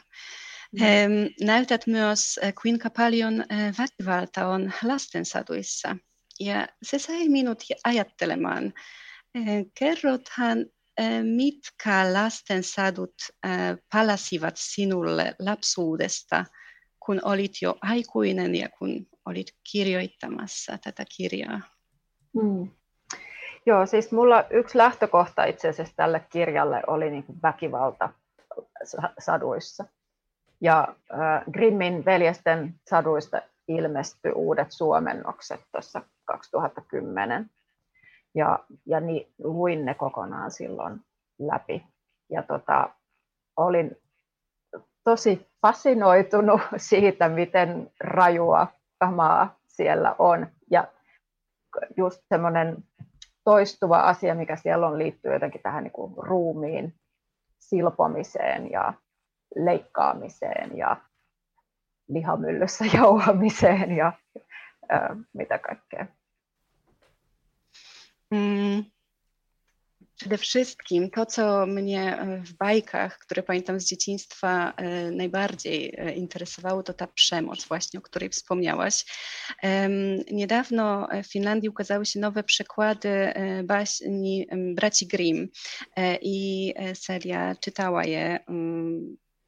Näytät 1.41 1.88
myös, 1.88 2.39
kuinka 2.62 2.89
paljon 2.89 3.45
väkivalta 3.77 4.47
on 4.47 4.71
lastensaduissa. 4.83 5.97
Ja 6.39 6.67
se 6.83 7.00
sai 7.00 7.29
minut 7.29 7.63
ajattelemaan. 7.83 8.74
Kerrothan, 9.79 10.65
mitkä 11.23 12.13
lastensadut 12.13 13.13
palasivat 13.93 14.53
sinulle 14.57 15.35
lapsuudesta, 15.39 16.45
kun 17.05 17.19
olit 17.23 17.51
jo 17.61 17.75
aikuinen 17.81 18.55
ja 18.55 18.69
kun 18.79 19.07
olit 19.25 19.47
kirjoittamassa 19.71 20.77
tätä 20.83 21.03
kirjaa? 21.17 21.61
Mm. 22.33 22.69
Joo, 23.65 23.85
siis 23.85 24.11
mulla 24.11 24.45
yksi 24.49 24.77
lähtökohta 24.77 25.45
itse 25.45 25.69
asiassa 25.69 25.95
tälle 25.95 26.25
kirjalle 26.29 26.83
oli 26.87 27.09
niin 27.09 27.23
kuin 27.23 27.41
väkivalta 27.43 28.09
saduissa. 29.19 29.85
Ja 30.61 30.87
äh, 31.13 31.43
Grimmin 31.51 32.05
veljesten 32.05 32.75
saduista 32.89 33.41
ilmestyi 33.67 34.31
uudet 34.31 34.71
suomennokset 34.71 35.61
tuossa 35.71 36.01
2010. 36.25 37.49
Ja, 38.36 38.60
ja 38.86 39.00
niin, 39.00 39.34
luin 39.44 39.86
ne 39.86 39.94
kokonaan 39.94 40.51
silloin 40.51 41.01
läpi. 41.39 41.86
Ja 42.30 42.44
tota, 42.44 42.89
olin 43.58 43.98
tosi 45.04 45.48
fasinoitunut 45.62 46.62
siitä, 46.77 47.30
miten 47.30 47.92
rajua 48.00 48.68
kamaa 49.00 49.56
siellä 49.68 50.15
on. 50.20 50.48
Ja 50.72 50.88
just 51.98 52.22
semmoinen 52.30 52.84
toistuva 53.44 54.00
asia, 54.00 54.36
mikä 54.36 54.56
siellä 54.56 54.88
on, 54.88 54.98
liittyy 54.98 55.34
jotenkin 55.34 55.62
tähän 55.62 55.84
niin 55.84 55.92
kuin 55.92 56.13
ruumiin 56.18 56.94
silpomiseen 57.60 58.72
ja 58.72 58.94
leikkaamiseen 59.56 60.77
ja 60.77 60.98
lihamyllyssä 62.08 62.86
jauhamiseen 62.98 63.92
ja 63.92 64.13
ää, 64.89 65.15
mitä 65.34 65.58
kaikkea. 65.58 66.06
Mm. 68.36 68.84
Przede 70.15 70.38
wszystkim 70.38 71.10
to, 71.10 71.25
co 71.25 71.65
mnie 71.65 72.27
w 72.46 72.54
bajkach, 72.54 73.18
które 73.18 73.44
pamiętam 73.44 73.80
z 73.80 73.86
dzieciństwa, 73.86 74.74
najbardziej 75.12 75.98
interesowało, 76.15 76.84
to 76.84 76.94
ta 76.94 77.08
przemoc, 77.08 77.65
właśnie 77.65 78.00
o 78.00 78.01
której 78.01 78.30
wspomniałaś. 78.30 79.06
Niedawno 80.32 81.08
w 81.24 81.32
Finlandii 81.32 81.70
ukazały 81.70 82.06
się 82.06 82.20
nowe 82.20 82.44
przekłady 82.44 83.34
baśni 83.63 84.48
braci 84.75 85.08
Grimm 85.08 85.48
i 86.22 86.74
Celia 87.00 87.56
czytała 87.56 88.06
je 88.06 88.39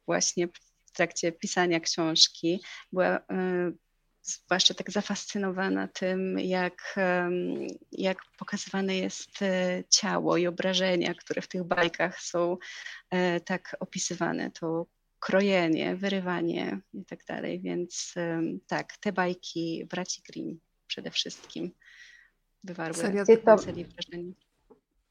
właśnie 0.06 0.48
w 0.86 0.92
trakcie 0.92 1.32
pisania 1.32 1.80
książki. 1.80 2.60
Była 2.92 3.20
zwłaszcza 4.28 4.74
tak 4.74 4.90
zafascynowana 4.90 5.88
tym, 5.88 6.38
jak, 6.38 6.94
jak 7.92 8.18
pokazywane 8.38 8.96
jest 8.96 9.42
e, 9.42 9.84
ciało 9.88 10.36
i 10.36 10.46
obrażenia, 10.46 11.14
które 11.14 11.42
w 11.42 11.48
tych 11.48 11.64
bajkach 11.64 12.20
są 12.20 12.56
e, 13.10 13.40
tak 13.40 13.76
opisywane. 13.80 14.50
To 14.50 14.86
krojenie, 15.20 15.96
wyrywanie 15.96 16.80
i 16.94 17.04
tak 17.04 17.24
dalej. 17.24 17.60
Więc 17.60 18.14
tak, 18.66 18.96
te 18.96 19.12
bajki 19.12 19.86
braci 19.90 20.22
Grimm 20.28 20.60
przede 20.86 21.10
wszystkim 21.10 21.70
wywarły 22.64 22.94
Sitten 23.26 23.56
wrażenie. 23.56 23.84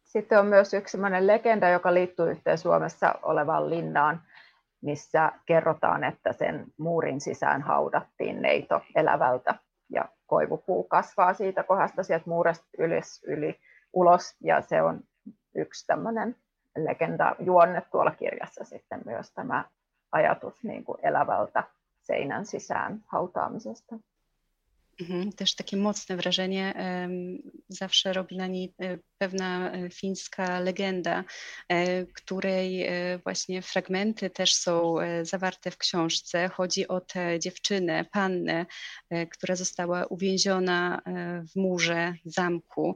Sitten 0.04 0.40
on 0.40 0.48
myös 0.48 0.74
yksi 0.74 0.98
legenda, 1.22 1.70
joka 1.70 1.94
liittyy 1.94 2.32
yhteen 2.32 2.58
Suomessa 2.58 3.20
olevaan 3.22 3.70
linnaan, 3.70 4.22
missä 4.82 5.32
kerrotaan, 5.46 6.04
että 6.04 6.34
sen 6.34 6.66
muurin 6.78 7.22
sisään 7.22 7.62
haudattiin 7.62 8.42
neito 8.42 8.82
elävältä 8.96 9.56
ja 9.90 10.06
koivupuu 10.26 10.84
kasvaa 10.84 11.34
siitä 11.34 11.64
kohdasta 11.64 12.04
sieltä 12.04 12.30
muuresta 12.30 12.68
yli, 12.78 13.00
yli 13.28 13.60
ulos 13.94 14.36
ja 14.42 14.62
se 14.62 14.82
on 14.82 15.00
yksi 15.56 15.88
tämmöinen 15.88 16.36
legenda 16.78 17.36
juonne 17.40 17.82
tuolla 17.82 18.12
kirjassa 18.12 18.64
sitten 18.64 19.02
myös 19.06 19.34
tämä 19.34 19.66
ajatus 20.12 20.64
niin 20.64 20.84
kuin 20.84 20.98
elävältä 21.04 21.64
seinän 22.02 22.46
sisään 22.46 23.04
hautaamisesta. 23.08 23.96
Mhm, 25.01 25.32
też 25.32 25.56
takie 25.56 25.77
mocne 25.77 26.18
wrażenie 26.18 26.74
zawsze 27.70 28.13
robi 28.13 28.38
na 28.38 28.48
niej 28.48 28.74
e, 28.82 28.98
pewna 29.18 29.72
e, 29.72 29.89
fińska 29.89 30.60
legenda, 30.60 31.24
e, 31.70 32.06
której 32.06 32.89
właśnie 33.24 33.62
fragmenty 33.62 34.30
też 34.30 34.54
są 34.54 34.96
zawarte 35.22 35.72
w 35.72 35.77
książce. 35.77 36.50
Chodzi 36.50 36.88
o 36.88 37.01
tę 37.01 37.39
dziewczynę, 37.39 38.06
pannę, 38.06 38.66
która 39.32 39.56
została 39.56 40.06
uwięziona 40.06 41.01
w 41.54 41.56
murze 41.56 42.13
zamku. 42.25 42.96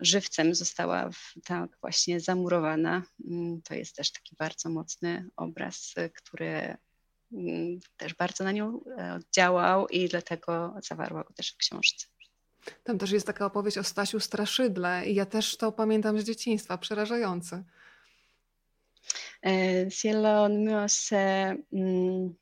Żywcem 0.00 0.54
została 0.54 1.10
tak 1.44 1.70
właśnie 1.80 2.20
zamurowana. 2.20 3.02
Mm, 3.30 3.62
to 3.62 3.74
jest 3.74 3.96
też 3.96 4.12
taki 4.12 4.36
bardzo 4.38 4.70
mocny 4.70 5.28
obraz, 5.36 5.94
który 6.14 6.76
też 7.96 8.14
bardzo 8.14 8.44
na 8.44 8.52
nią 8.52 8.80
e, 8.98 9.18
działał 9.32 9.86
i 9.88 10.08
dlatego 10.08 10.74
zawarła 10.82 11.24
go 11.24 11.32
też 11.34 11.52
w 11.52 11.56
książce. 11.56 12.06
Tam 12.84 12.98
też 12.98 13.10
jest 13.10 13.26
taka 13.26 13.46
opowieść 13.46 13.78
o 13.78 13.84
Stasiu 13.84 14.20
Straszydle 14.20 15.06
i 15.06 15.14
ja 15.14 15.26
też 15.26 15.56
to 15.56 15.72
pamiętam 15.72 16.20
z 16.20 16.24
dzieciństwa, 16.24 16.78
przerażające. 16.78 17.64
E, 19.42 19.90
siellä 19.90 20.40
on 20.40 20.64
myös 20.64 20.92
se, 20.92 21.56
mm, 21.72 22.34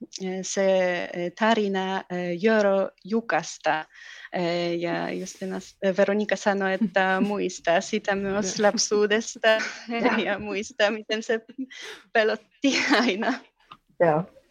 se 0.42 1.08
tarina 1.36 2.04
Joro 2.38 2.90
Jukasta. 3.04 3.86
E, 4.32 4.76
ja 4.76 5.10
Justina 5.10 5.60
Veronika 5.96 6.36
sanoi, 6.36 6.74
että 6.74 7.20
muistaa 7.30 7.80
sitä 7.80 8.14
myös 8.14 8.58
lapsuudesta 8.58 9.58
ja 10.26 10.38
muistaa, 10.38 10.90
miten 10.90 11.22
se 11.22 11.40
pelotti 12.12 12.78
aina. 12.92 13.40
Joo. 14.00 14.41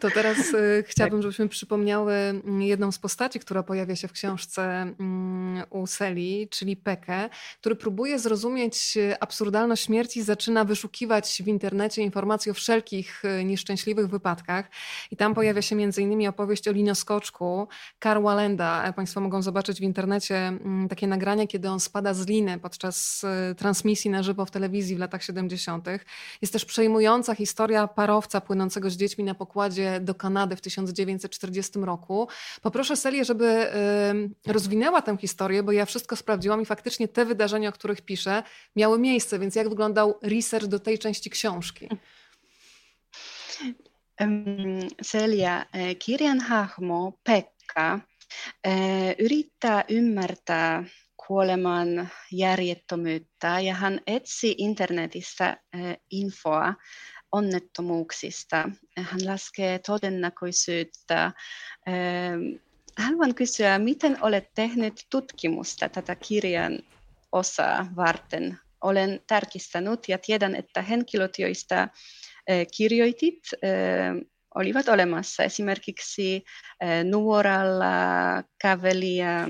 To 0.00 0.10
teraz 0.10 0.38
y, 0.38 0.84
chciałabym, 0.86 1.22
żebyśmy 1.22 1.48
przypomniały 1.48 2.12
mm, 2.12 2.62
jedną 2.62 2.92
z 2.92 2.98
postaci, 2.98 3.40
która 3.40 3.62
pojawia 3.62 3.96
się 3.96 4.08
w 4.08 4.12
książce 4.12 4.62
mm, 4.62 5.62
u 5.70 5.86
Seli, 5.86 6.48
czyli 6.50 6.76
Pekę, 6.76 7.28
który 7.60 7.76
próbuje 7.76 8.18
zrozumieć 8.18 8.96
y, 8.96 9.20
absurdalność 9.20 9.84
śmierci, 9.84 10.22
zaczyna 10.22 10.64
wyszukiwać 10.64 11.42
w 11.44 11.48
internecie 11.48 12.02
informacji 12.02 12.50
o 12.50 12.54
wszelkich 12.54 13.22
y, 13.24 13.44
nieszczęśliwych 13.44 14.08
wypadkach. 14.08 14.70
I 15.10 15.16
tam 15.16 15.34
pojawia 15.34 15.62
się 15.62 15.76
między 15.76 16.02
innymi 16.02 16.28
opowieść 16.28 16.68
o 16.68 16.72
linoskoczku 16.72 17.68
Karl 17.98 18.22
Walenda. 18.22 18.92
Państwo 18.92 19.20
mogą 19.20 19.42
zobaczyć 19.42 19.80
w 19.80 19.82
internecie 19.82 20.36
mm, 20.36 20.88
takie 20.88 21.06
nagrania, 21.06 21.46
kiedy 21.46 21.68
on 21.68 21.80
spada 21.80 22.14
z 22.14 22.26
liny 22.26 22.58
podczas 22.58 23.26
transmisji 23.56 24.10
na 24.10 24.22
żywo 24.22 24.46
w 24.46 24.50
telewizji 24.50 24.96
w 24.96 24.98
latach 24.98 25.24
70. 25.24 25.86
Jest 26.42 26.52
też 26.52 26.64
przejmująca 26.64 27.34
historia 27.34 27.88
parowca 27.88 28.40
płynącego 28.40 28.90
z 28.90 28.96
dziećmi 28.96 29.24
na 29.24 29.34
pokładzie 29.34 29.59
do 30.00 30.14
Kanady 30.14 30.56
w 30.56 30.60
1940 30.60 31.78
roku. 31.78 32.28
Poproszę 32.62 32.96
Selię, 32.96 33.24
żeby 33.24 33.66
rozwinęła 34.46 35.02
tę 35.02 35.16
historię, 35.16 35.62
bo 35.62 35.72
ja 35.72 35.86
wszystko 35.86 36.16
sprawdziłam 36.16 36.62
i 36.62 36.66
faktycznie 36.66 37.08
te 37.08 37.24
wydarzenia, 37.24 37.68
o 37.68 37.72
których 37.72 38.00
piszę, 38.00 38.42
miały 38.76 38.98
miejsce, 38.98 39.38
więc 39.38 39.54
jak 39.54 39.68
wyglądał 39.68 40.18
research 40.22 40.66
do 40.66 40.78
tej 40.78 40.98
części 40.98 41.30
książki? 41.30 41.88
Selja, 45.02 45.64
e, 45.72 45.94
kirjan 45.94 46.40
hahmo 46.40 47.12
Pekka 47.24 48.00
e, 48.62 49.14
yrittää 49.18 49.84
ymmärtää 49.88 50.84
kuoleman 51.16 52.08
järjettömyyttä 52.32 53.60
ja 53.60 53.74
hän 53.74 54.00
etsi 54.06 54.54
internetistä 54.58 55.56
e, 55.72 55.78
infoa 56.10 56.74
onnettomuuksista. 57.32 58.70
Hän 58.96 59.26
laskee 59.26 59.78
todennäköisyyttä. 59.78 61.32
Haluan 62.98 63.34
kysyä, 63.34 63.78
miten 63.78 64.18
olet 64.20 64.54
tehnyt 64.54 65.06
tutkimusta 65.10 65.88
tätä 65.88 66.14
kirjan 66.14 66.78
osaa 67.32 67.86
varten? 67.96 68.58
Olen 68.80 69.20
tarkistanut 69.26 70.08
ja 70.08 70.18
tiedän, 70.18 70.56
että 70.56 70.82
henkilöt, 70.82 71.38
joista 71.38 71.88
kirjoitit, 72.76 73.42
olivat 74.54 74.88
olemassa. 74.88 75.42
Esimerkiksi 75.42 76.44
nuoralla 77.10 77.86
kävelijä 78.58 79.48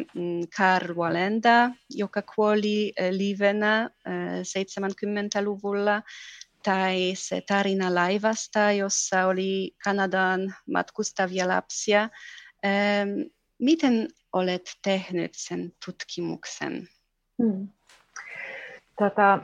Karl 0.57 0.95
Walenda, 0.95 1.71
joka 1.91 2.23
kuoli 2.37 2.93
livenä 3.11 3.91
70-luvulla 4.43 6.03
tai 6.63 7.13
se 7.15 7.43
tarina 7.49 7.95
laivasta, 7.95 8.73
jossa 8.73 9.27
oli 9.27 9.75
Kanadaan 9.85 10.55
matkustavia 10.73 11.49
lapsia. 11.49 12.09
Miten 13.59 14.09
olet 14.33 14.63
tehnyt 14.85 15.31
sen 15.35 15.73
tutkimuksen? 15.87 16.89
Hmm. 17.43 17.69
Tota, 18.99 19.39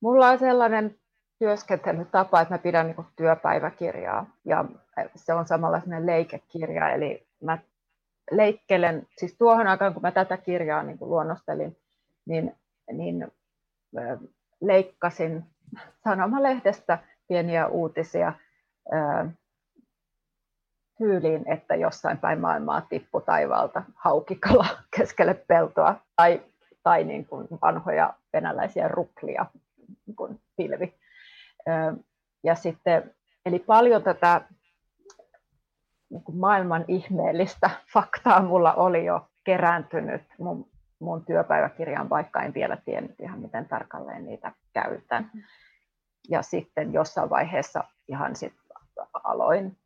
mulla 0.00 0.28
on 0.28 0.38
sellainen 0.38 0.98
työskentelytapa, 1.38 2.40
että 2.40 2.54
mä 2.54 2.58
pidän 2.58 2.86
niin 2.86 3.06
työpäiväkirjaa 3.16 4.36
ja 4.44 4.64
se 5.16 5.34
on 5.34 5.46
samalla 5.46 5.80
sellainen 5.80 6.06
leikekirja, 6.06 6.90
eli 6.90 7.26
mä 7.42 7.58
leikkelen, 8.30 9.06
siis 9.18 9.34
tuohon 9.38 9.66
aikaan 9.66 9.92
kun 9.94 10.02
mä 10.02 10.12
tätä 10.12 10.36
kirjaa 10.36 10.82
niin 10.82 10.98
luonnostelin, 11.00 11.76
niin, 12.26 12.56
niin 12.92 13.32
leikkasin 14.60 15.44
sanomalehdestä 16.04 16.98
pieniä 17.28 17.66
uutisia 17.66 18.32
tyyliin, 20.98 21.52
että 21.52 21.74
jossain 21.74 22.18
päin 22.18 22.40
maailmaa 22.40 22.80
tippu 22.80 23.20
taivaalta 23.20 23.82
haukikala 23.94 24.66
keskelle 24.96 25.34
peltoa 25.34 25.96
tai, 26.16 26.42
tai 26.82 27.04
niin 27.04 27.26
kuin 27.26 27.48
vanhoja 27.62 28.14
venäläisiä 28.32 28.88
ruklia 28.88 29.46
niin 30.06 30.16
kuin 30.16 30.40
pilvi. 30.56 30.94
Ja 32.44 32.54
sitten, 32.54 33.14
eli 33.46 33.58
paljon 33.58 34.02
tätä 34.02 34.40
niin 36.10 36.22
kuin 36.22 36.38
maailman 36.38 36.84
ihmeellistä 36.88 37.70
faktaa 37.92 38.42
mulla 38.42 38.74
oli 38.74 39.04
jo 39.04 39.28
kerääntynyt 39.44 40.22
mun, 40.38 40.69
mun 41.00 41.24
työpäiväkirjaan, 41.24 42.10
vaikka 42.10 42.42
en 42.42 42.54
vielä 42.54 42.76
tiennyt 42.76 43.20
ihan 43.20 43.40
miten 43.40 43.68
tarkalleen 43.68 44.24
niitä 44.24 44.52
käytän. 44.72 45.30
Ja 46.28 46.42
sitten 46.42 46.92
jossain 46.92 47.30
vaiheessa 47.30 47.84
ihan 48.08 48.36
sit 48.36 48.54
aloin 49.24 49.76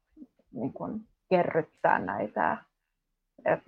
niin 0.53 0.73
kuin 0.73 1.09
kerryttää 1.31 1.99
näitä, 1.99 2.57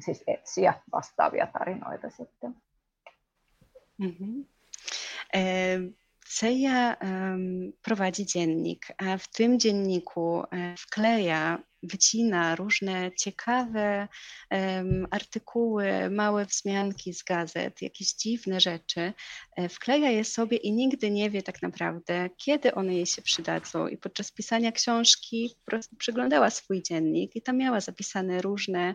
siis 0.01 0.25
etsiä 0.27 0.75
vastaavia 0.93 1.47
tarinoita 1.47 2.11
sitten. 2.11 2.57
Mm-hmm. 3.99 4.45
Ceja 6.29 6.97
um, 7.03 7.73
prowadzi 7.83 8.25
dziennik, 8.25 8.87
a 8.99 9.17
w 9.19 9.29
tym 9.37 9.59
dzienniku 9.59 10.45
e, 10.51 10.75
wkleja, 10.75 11.59
wycina 11.87 12.57
różne 12.57 13.11
ciekawe 13.13 14.09
um, 14.51 15.07
artykuły, 15.11 16.11
małe 16.11 16.45
wzmianki 16.47 17.15
z 17.15 17.23
gazet, 17.23 17.83
jakieś 17.83 18.15
dziwne 18.15 18.61
rzeczy. 18.61 19.13
E, 19.57 19.69
wkleja 19.69 20.11
je 20.11 20.25
sobie 20.25 20.57
i 20.57 20.73
nigdy 20.73 21.11
nie 21.11 21.31
wie 21.31 21.43
tak 21.43 21.63
naprawdę, 21.63 22.31
kiedy 22.37 22.75
one 22.75 22.95
jej 22.95 23.07
się 23.07 23.23
przydadzą. 23.23 23.89
I 23.89 23.97
podczas 23.97 24.33
pisania 24.33 24.73
książki 24.73 25.57
po 25.65 25.71
prostu 25.71 25.97
przeglądała 25.97 26.51
swój 26.51 26.83
dziennik 26.83 27.37
i 27.37 27.43
tam 27.43 27.57
miała 27.57 27.81
zapisane 27.81 28.43
różne 28.43 28.95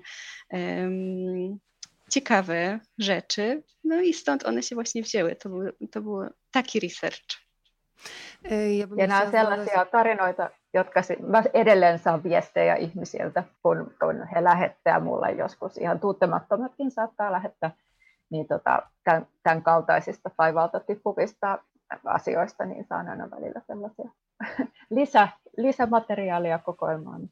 um, 0.50 1.60
ciekawe 2.10 2.79
rzeczy, 2.98 3.63
no 3.83 4.01
i 4.01 4.13
stąd 4.13 4.45
one 4.45 4.63
się 4.63 4.75
właśnie 4.75 5.03
wzięły. 5.03 5.36
To 5.36 5.50
był, 5.50 5.62
to 5.91 6.01
był 6.01 6.19
taki 6.51 6.79
research. 6.79 7.41
Ja, 8.43 8.88
ja 8.98 9.07
nämä 9.07 9.31
sellaisia 9.31 9.86
tarinoita, 9.86 10.50
jotka 10.74 11.01
mä 11.28 11.44
edelleen 11.54 12.00
saan 12.00 12.24
viestejä 12.24 12.75
ihmisiltä, 12.75 13.44
kun, 13.63 13.94
kun 14.00 14.28
he 14.36 14.44
lähettää 14.44 15.00
mulle 15.00 15.32
joskus, 15.32 15.78
ihan 15.78 16.00
tuntemattomatkin 16.00 16.92
saattaa 16.92 17.32
lähettää, 17.32 17.72
niin 18.30 18.48
tota, 18.48 18.82
tämän, 19.04 19.28
tämän 19.44 19.63
kaltaisista 19.63 20.30
taivaalta 20.38 20.80
tippuvista 20.80 21.58
asioista, 22.06 22.66
niin 22.66 22.86
saan 22.86 23.10
aina 23.10 23.32
välillä 23.32 23.62
sellaisia 23.68 24.10
lisä, 24.98 25.28
lisämateriaalia 25.58 26.60
kokoelmaan. 26.60 27.30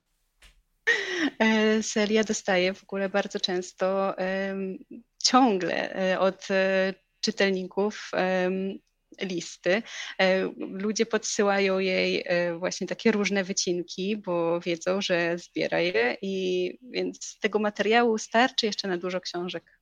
Celia 1.81 2.23
dostaje 2.27 2.73
w 2.73 2.83
ogóle 2.83 3.09
bardzo 3.09 3.39
często 3.39 4.15
ciągle 5.23 5.91
e, 5.91 6.19
od 6.19 6.51
e, 6.51 6.93
czytelników 7.21 8.11
listy. 9.21 9.81
E, 10.19 10.41
ludzie 10.57 11.05
podsyłają 11.05 11.79
jej 11.79 12.25
właśnie 12.59 12.87
takie 12.87 13.11
różne 13.11 13.43
wycinki, 13.43 14.17
bo 14.17 14.59
wiedzą, 14.59 15.01
że 15.01 15.37
zbiera 15.37 15.79
je 15.79 16.17
i 16.21 16.77
więc 16.81 17.39
tego 17.39 17.59
materiału 17.59 18.17
starczy 18.17 18.65
jeszcze 18.65 18.87
na 18.87 18.97
dużo 18.97 19.21
książek 19.21 19.79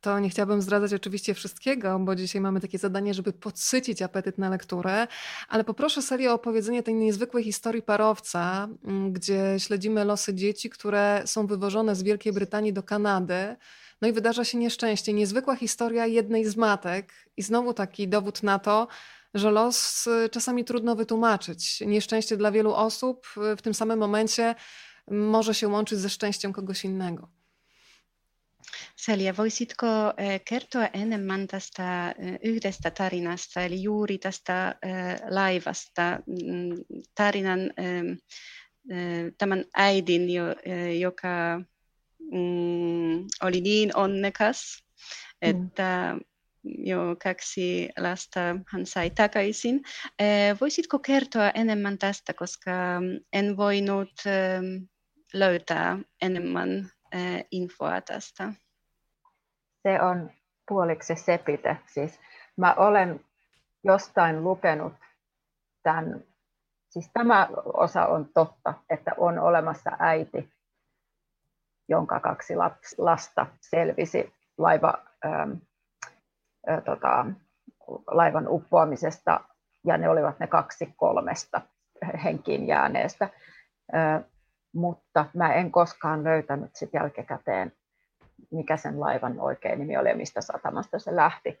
to 0.00 0.18
nie 0.18 0.30
chciałabym 0.30 0.62
zdradzać 0.62 0.94
oczywiście 0.94 1.34
wszystkiego, 1.34 1.98
bo 1.98 2.16
dzisiaj 2.16 2.40
mamy 2.40 2.60
takie 2.60 2.78
zadanie, 2.78 3.14
żeby 3.14 3.32
podsycić 3.32 4.02
apetyt 4.02 4.38
na 4.38 4.48
lekturę, 4.48 5.06
ale 5.48 5.64
poproszę 5.64 6.02
serię 6.02 6.30
o 6.30 6.34
opowiedzenie 6.34 6.82
tej 6.82 6.94
niezwykłej 6.94 7.44
historii 7.44 7.82
parowca, 7.82 8.68
mm, 8.84 9.12
gdzie 9.12 9.54
śledzimy 9.58 10.04
losy 10.04 10.34
dzieci, 10.34 10.70
które 10.70 11.22
są 11.26 11.46
wywożone 11.46 11.96
z 11.96 12.02
Wielkiej 12.02 12.32
Brytanii 12.32 12.72
do 12.72 12.82
Kanady. 12.82 13.56
No 14.00 14.08
i 14.08 14.12
wydarza 14.12 14.44
się 14.44 14.58
nieszczęście. 14.58 15.12
Niezwykła 15.12 15.56
historia 15.56 16.06
jednej 16.06 16.44
z 16.44 16.56
matek 16.56 17.12
i 17.36 17.42
znowu 17.42 17.74
taki 17.74 18.08
dowód 18.08 18.42
na 18.42 18.58
to, 18.58 18.88
że 19.34 19.50
los 19.50 20.06
y, 20.06 20.28
czasami 20.28 20.64
trudno 20.64 20.96
wytłumaczyć. 20.96 21.80
Nieszczęście 21.80 22.36
dla 22.36 22.50
wielu 22.50 22.74
osób 22.74 23.26
y, 23.52 23.56
w 23.56 23.62
tym 23.62 23.74
samym 23.74 23.98
momencie 23.98 24.54
może 25.10 25.54
się 25.54 25.68
łączyć 25.68 25.98
ze 25.98 26.10
szczęściem 26.10 26.52
kogoś 26.52 26.84
innego. 26.84 27.28
Celia, 29.04 29.36
voisitko 29.36 29.86
eh, 30.16 30.40
kertoa 30.44 30.86
enemmän 30.86 31.46
tästä 31.46 32.14
eh, 32.18 32.38
yhdestä 32.42 32.90
tarinasta, 32.90 33.60
eli 33.60 33.82
juuri 33.82 34.18
tästä 34.18 34.74
eh, 34.82 34.92
laivasta, 35.30 36.20
mm, 36.26 37.00
tarinan 37.14 37.60
tämän 39.38 39.64
äidin, 39.76 40.28
joka 41.00 41.60
mm, 42.32 43.24
oli 43.42 43.60
niin 43.60 43.96
onnekas, 43.96 44.84
mm. 45.44 45.50
että 45.50 46.16
jo 46.64 47.16
kaksi 47.22 47.88
lasta 47.98 48.40
hän 48.66 48.86
sai 48.86 49.10
takaisin. 49.10 49.82
Voisitko 50.60 50.98
kertoa 50.98 51.50
enemmän 51.50 51.98
tästä, 51.98 52.34
koska 52.34 52.72
en 53.32 53.56
voinut 53.56 54.12
löytää 55.34 55.98
enemmän 56.22 56.90
infoa 57.50 58.00
tästä? 58.00 58.52
Se 59.86 60.02
on 60.02 60.30
puoliksi 60.68 61.14
sepite. 61.14 61.76
Siis 61.86 62.20
mä 62.56 62.74
olen 62.74 63.20
jostain 63.84 64.44
lukenut 64.44 64.92
tämän, 65.82 66.24
siis 66.90 67.10
tämä 67.12 67.48
osa 67.64 68.06
on 68.06 68.28
totta, 68.34 68.74
että 68.90 69.12
on 69.16 69.38
olemassa 69.38 69.90
äiti, 69.98 70.50
jonka 71.88 72.20
kaksi 72.20 72.54
lasta 72.98 73.46
selvisi 73.60 74.32
laiva, 74.58 74.94
ähm, 75.26 75.52
äh, 76.70 76.82
tota, 76.84 77.26
laivan 78.06 78.48
uppoamisesta, 78.48 79.40
ja 79.84 79.98
ne 79.98 80.08
olivat 80.08 80.38
ne 80.38 80.46
kaksi 80.46 80.94
kolmesta 80.96 81.60
henkiin 82.24 82.66
jääneestä. 82.66 83.24
Äh, 83.94 84.24
mutta 84.74 85.26
mä 85.34 85.54
en 85.54 85.72
koskaan 85.72 86.24
löytänyt 86.24 86.76
sit 86.76 86.90
jälkikäteen 86.92 87.72
mikä 88.50 88.76
sen 88.76 89.00
laivan 89.00 89.40
oikein 89.40 89.78
nimi 89.78 89.96
oli 89.96 90.08
ja 90.08 90.16
mistä 90.16 90.40
satamasta 90.40 90.98
se 90.98 91.16
lähti. 91.16 91.58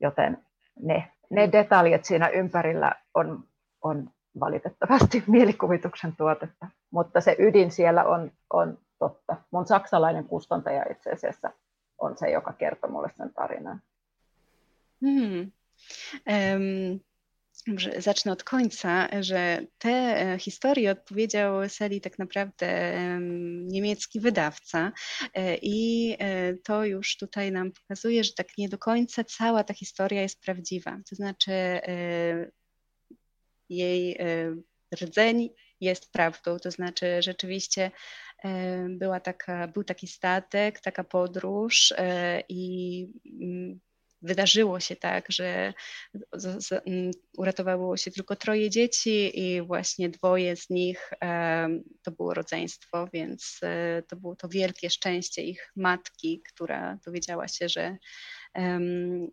Joten 0.00 0.38
ne, 0.82 1.10
ne 1.30 1.52
detaljit 1.52 2.04
siinä 2.04 2.28
ympärillä 2.28 2.92
on, 3.14 3.44
on 3.82 4.10
valitettavasti 4.40 5.24
mielikuvituksen 5.36 6.16
tuotetta, 6.16 6.66
mutta 6.90 7.20
se 7.20 7.36
ydin 7.38 7.70
siellä 7.70 8.04
on, 8.04 8.32
on 8.52 8.78
totta. 8.98 9.36
Mun 9.50 9.66
saksalainen 9.66 10.24
kustantaja 10.24 10.84
itse 10.90 11.10
asiassa 11.10 11.50
on 11.98 12.16
se, 12.16 12.30
joka 12.30 12.52
kertoo 12.52 12.90
mulle 12.90 13.10
sen 13.16 13.32
tarinan. 13.34 13.82
Hmm. 15.00 15.40
Um, 15.40 17.00
Zacznę 17.98 18.32
od 18.32 18.44
końca, 18.44 19.08
że 19.20 19.66
te 19.78 19.90
e, 19.90 20.38
historie 20.38 20.90
odpowiedział 20.90 21.68
Seli 21.68 22.00
tak 22.00 22.18
naprawdę 22.18 22.92
niemiecki 23.62 24.20
wydawca 24.20 24.92
e, 25.34 25.56
i 25.56 26.16
e, 26.18 26.54
to 26.54 26.84
już 26.84 27.16
tutaj 27.16 27.52
nam 27.52 27.72
pokazuje, 27.72 28.24
że 28.24 28.32
tak 28.32 28.58
nie 28.58 28.68
do 28.68 28.78
końca 28.78 29.24
cała 29.24 29.64
ta 29.64 29.74
historia 29.74 30.22
jest 30.22 30.40
prawdziwa. 30.40 30.98
To 31.10 31.16
znaczy 31.16 31.52
jej 33.68 34.18
rdzeń 35.02 35.50
jest 35.80 36.12
prawdą, 36.12 36.58
to 36.58 36.70
znaczy 36.70 37.22
rzeczywiście 37.22 37.90
była 38.88 39.20
taka, 39.20 39.68
był 39.68 39.84
taki 39.84 40.06
statek, 40.06 40.80
taka 40.80 41.04
podróż 41.04 41.94
i 42.48 43.06
mm, 43.42 43.80
wydarzyło 44.22 44.80
się 44.80 44.96
tak, 44.96 45.26
że 45.28 45.74
z, 46.32 46.64
z, 46.66 46.72
mm, 46.72 47.10
uratowało 47.38 47.96
się 47.96 48.10
tylko 48.10 48.36
troje 48.36 48.70
dzieci 48.70 49.40
i 49.40 49.62
właśnie 49.62 50.08
dwoje 50.08 50.56
z 50.56 50.70
nich 50.70 51.10
to 52.02 52.10
było 52.10 52.34
rodzeństwo, 52.34 53.08
więc 53.12 53.60
e, 53.62 54.02
to 54.08 54.16
było 54.16 54.36
to 54.36 54.48
wielkie 54.48 54.90
szczęście 54.90 55.42
ich 55.42 55.72
matki, 55.76 56.42
która 56.52 56.98
dowiedziała 57.04 57.48
się, 57.48 57.68
że 57.68 57.96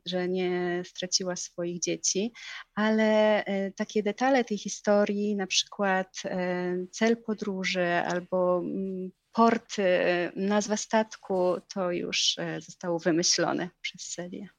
że 0.05 0.29
nie 0.29 0.81
straciła 0.85 1.35
swoich 1.35 1.79
dzieci, 1.79 2.31
ale 2.75 3.43
e, 3.45 3.71
takie 3.71 4.03
detale 4.03 4.43
tej 4.43 4.57
historii, 4.57 5.35
na 5.35 5.47
przykład 5.47 6.21
e, 6.25 6.75
cel 6.91 7.17
podróży 7.17 7.85
albo 7.85 8.59
mm, 8.59 9.11
port, 9.31 9.75
nazwa 10.35 10.77
statku, 10.77 11.55
to 11.73 11.91
już 11.91 12.35
zostało 12.59 12.99
wymyślone 12.99 13.69
przez 13.81 14.07
Celię. 14.07 14.49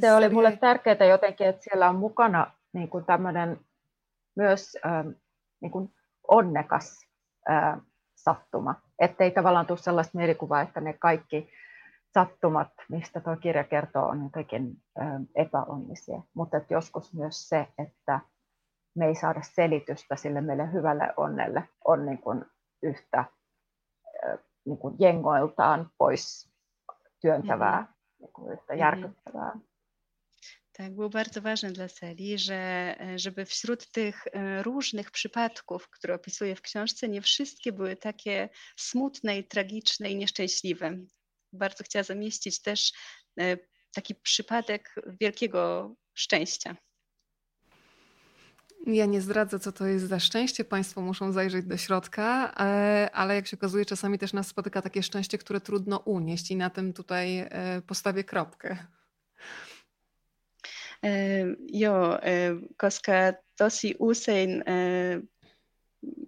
Se 0.00 0.12
oli 0.12 0.28
mulle 0.28 0.56
tärkeää 0.56 1.04
jotenkin, 1.04 1.46
että 1.46 1.62
siellä 1.62 1.88
on 1.88 1.96
mukana 1.96 2.50
niin 2.72 2.88
kuin 2.88 3.04
tämmöinen 3.04 3.60
myös 4.36 4.76
ähm, 4.86 5.08
niin 5.60 5.70
kuin 5.70 5.94
onnekas 6.28 7.06
äh, 7.50 7.80
sattuma. 8.14 8.74
Ettei 8.98 9.30
tavallaan 9.30 9.66
tule 9.66 9.78
sellaista 9.78 10.18
mielikuvaa, 10.18 10.60
että 10.60 10.80
ne 10.80 10.92
kaikki 10.92 11.50
sattumat, 12.14 12.68
mistä 12.88 13.20
tuo 13.20 13.36
kirja 13.36 13.64
kertoo, 13.64 14.06
on 14.06 14.22
jotenkin 14.24 14.76
ähm, 15.00 15.22
epäonnisia. 15.34 16.22
Mutta 16.34 16.56
että 16.56 16.74
joskus 16.74 17.14
myös 17.14 17.48
se, 17.48 17.68
että 17.78 18.20
me 18.94 19.06
ei 19.06 19.14
saada 19.14 19.40
selitystä 19.42 20.16
sille 20.16 20.40
meille 20.40 20.72
hyvälle 20.72 21.14
onnelle, 21.16 21.68
on 21.84 22.06
niin 22.06 22.18
kuin 22.18 22.44
yhtä 22.82 23.18
äh, 23.18 24.38
niin 24.64 24.78
kuin 24.78 24.94
jengoiltaan 24.98 25.90
pois 25.98 26.52
työntävää, 27.20 27.80
mm-hmm. 27.80 27.94
niin 28.18 28.32
kuin 28.32 28.52
yhtä 28.52 28.74
järkyttävää. 28.74 29.48
Mm-hmm. 29.48 29.71
Tak, 30.72 30.94
było 30.94 31.08
bardzo 31.08 31.42
ważne 31.42 31.72
dla 31.72 31.88
Celi, 31.88 32.38
że, 32.38 32.94
żeby 33.16 33.44
wśród 33.44 33.90
tych 33.90 34.26
e, 34.26 34.62
różnych 34.62 35.10
przypadków, 35.10 35.88
które 35.90 36.14
opisuje 36.14 36.56
w 36.56 36.62
książce, 36.62 37.08
nie 37.08 37.22
wszystkie 37.22 37.72
były 37.72 37.96
takie 37.96 38.48
smutne 38.76 39.38
i 39.38 39.44
tragiczne 39.44 40.10
i 40.10 40.16
nieszczęśliwe. 40.16 40.98
Bardzo 41.52 41.84
chciała 41.84 42.02
zamieścić 42.02 42.62
też 42.62 42.92
e, 43.40 43.56
taki 43.94 44.14
przypadek 44.14 44.94
wielkiego 45.20 45.94
szczęścia. 46.14 46.76
Ja 48.86 49.06
nie 49.06 49.20
zdradzę, 49.20 49.58
co 49.58 49.72
to 49.72 49.86
jest 49.86 50.08
za 50.08 50.20
szczęście. 50.20 50.64
Państwo 50.64 51.00
muszą 51.00 51.32
zajrzeć 51.32 51.66
do 51.66 51.76
środka, 51.76 52.54
e, 52.58 53.10
ale 53.12 53.34
jak 53.34 53.46
się 53.46 53.56
okazuje, 53.56 53.84
czasami 53.84 54.18
też 54.18 54.32
nas 54.32 54.46
spotyka 54.46 54.82
takie 54.82 55.02
szczęście, 55.02 55.38
które 55.38 55.60
trudno 55.60 55.98
unieść, 55.98 56.50
i 56.50 56.56
na 56.56 56.70
tym 56.70 56.92
tutaj 56.92 57.48
postawię 57.86 58.24
kropkę. 58.24 58.86
Joo, 61.68 62.18
koska 62.80 63.12
tosi 63.58 63.94
usein 63.98 64.64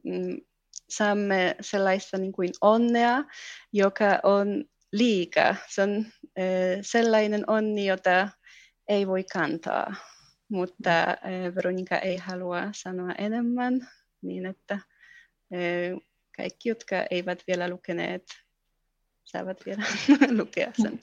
mm, 0.05 0.41
saamme 0.89 1.57
sellaista 1.61 2.19
niin 2.19 2.33
kuin 2.33 2.51
onnea, 2.61 3.25
joka 3.73 4.21
on 4.23 4.65
liika. 4.93 5.57
Se 5.69 5.83
on 5.83 6.07
sellainen 6.83 7.51
onni, 7.51 7.87
jota 7.87 8.29
ei 8.89 9.07
voi 9.07 9.25
kantaa, 9.33 9.95
mutta 10.49 10.91
Veronika 11.55 11.99
ei 11.99 12.17
halua 12.17 12.69
sanoa 12.73 13.13
enemmän, 13.19 13.89
niin 14.23 14.47
että 14.47 14.79
kaikki, 16.37 16.69
jotka 16.69 16.97
eivät 17.11 17.43
vielä 17.47 17.69
lukeneet, 17.69 18.23
saavat 19.25 19.67
vielä 19.67 19.83
lukea 20.39 20.73
sen. 20.83 21.01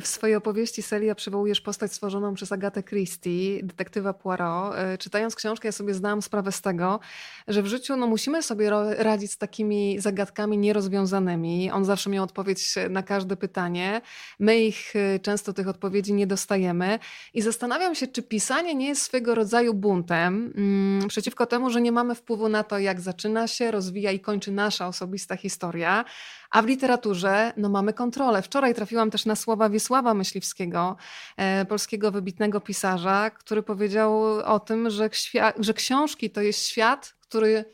W 0.00 0.06
swojej 0.06 0.36
opowieści 0.36 0.82
Celia 0.82 1.14
przywołujesz 1.14 1.60
postać 1.60 1.92
stworzoną 1.92 2.34
przez 2.34 2.52
Agatę 2.52 2.82
Christie, 2.82 3.62
detektywa 3.62 4.12
Poirot. 4.12 4.74
E, 4.76 4.98
czytając 4.98 5.34
książkę, 5.34 5.68
ja 5.68 5.72
sobie 5.72 5.94
zdałam 5.94 6.22
sprawę 6.22 6.52
z 6.52 6.60
tego, 6.60 7.00
że 7.48 7.62
w 7.62 7.66
życiu 7.66 7.96
no, 7.96 8.06
musimy 8.06 8.42
sobie 8.42 8.70
radzić 8.98 9.32
z 9.32 9.38
takimi 9.38 10.00
zagadkami 10.00 10.58
nierozwiązanymi. 10.58 11.70
On 11.70 11.84
zawsze 11.84 12.10
miał 12.10 12.24
odpowiedź 12.24 12.74
na 12.90 13.02
każde 13.02 13.36
pytanie. 13.36 14.00
My 14.38 14.60
ich 14.60 14.96
e, 14.96 15.18
często 15.18 15.52
tych 15.52 15.68
odpowiedzi 15.68 16.14
nie 16.14 16.26
dostajemy. 16.26 16.98
I 17.34 17.42
zastanawiam 17.42 17.94
się, 17.94 18.06
czy 18.06 18.22
pisanie 18.22 18.74
nie 18.74 18.88
jest 18.88 19.02
swego 19.02 19.34
rodzaju 19.34 19.74
buntem 19.74 20.52
mm, 20.56 21.08
przeciwko 21.08 21.46
temu, 21.46 21.70
że 21.70 21.80
nie 21.80 21.92
mamy 21.92 22.14
wpływu 22.14 22.48
na 22.48 22.64
to, 22.64 22.78
jak 22.78 23.00
zaczyna 23.00 23.46
się, 23.46 23.70
rozwija 23.70 24.12
i 24.12 24.20
kończy 24.20 24.52
nasza 24.52 24.88
osobista 24.88 25.36
historia. 25.36 26.04
A 26.50 26.62
w 26.62 26.66
literaturze 26.66 27.52
no, 27.56 27.68
mamy 27.68 27.92
kontrolę. 27.92 28.42
Wczoraj 28.42 28.74
trafiłam 28.74 29.10
też 29.10 29.26
na 29.26 29.36
słowa 29.36 29.67
Wiesława 29.68 30.14
Myśliwskiego, 30.14 30.96
e, 31.36 31.64
polskiego 31.64 32.10
wybitnego 32.10 32.60
pisarza, 32.60 33.30
który 33.30 33.62
powiedział 33.62 34.22
o 34.44 34.60
tym, 34.60 34.90
że, 34.90 35.10
że 35.58 35.74
książki 35.74 36.30
to 36.30 36.42
jest 36.42 36.66
świat, 36.66 37.14
który 37.20 37.64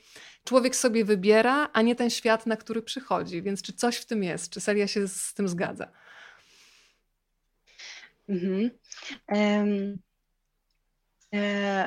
człowiek 0.45 0.77
sobie 0.77 1.05
wybiera, 1.05 1.69
a 1.73 1.83
nie 1.83 1.97
ten 1.97 2.11
świat, 2.11 2.47
na 2.47 2.57
który 2.57 2.83
przychodzi. 2.83 3.43
Więc 3.43 3.63
czy 3.63 3.73
coś 3.73 3.97
w 3.97 4.07
tym 4.07 4.23
jest? 4.23 4.51
Czy 4.51 4.61
Celia 4.61 4.87
się 4.87 5.09
z 5.09 5.35
tym 5.35 5.49
zgadza? 5.49 5.89
Mhm. 8.29 8.71
Um, 9.29 9.99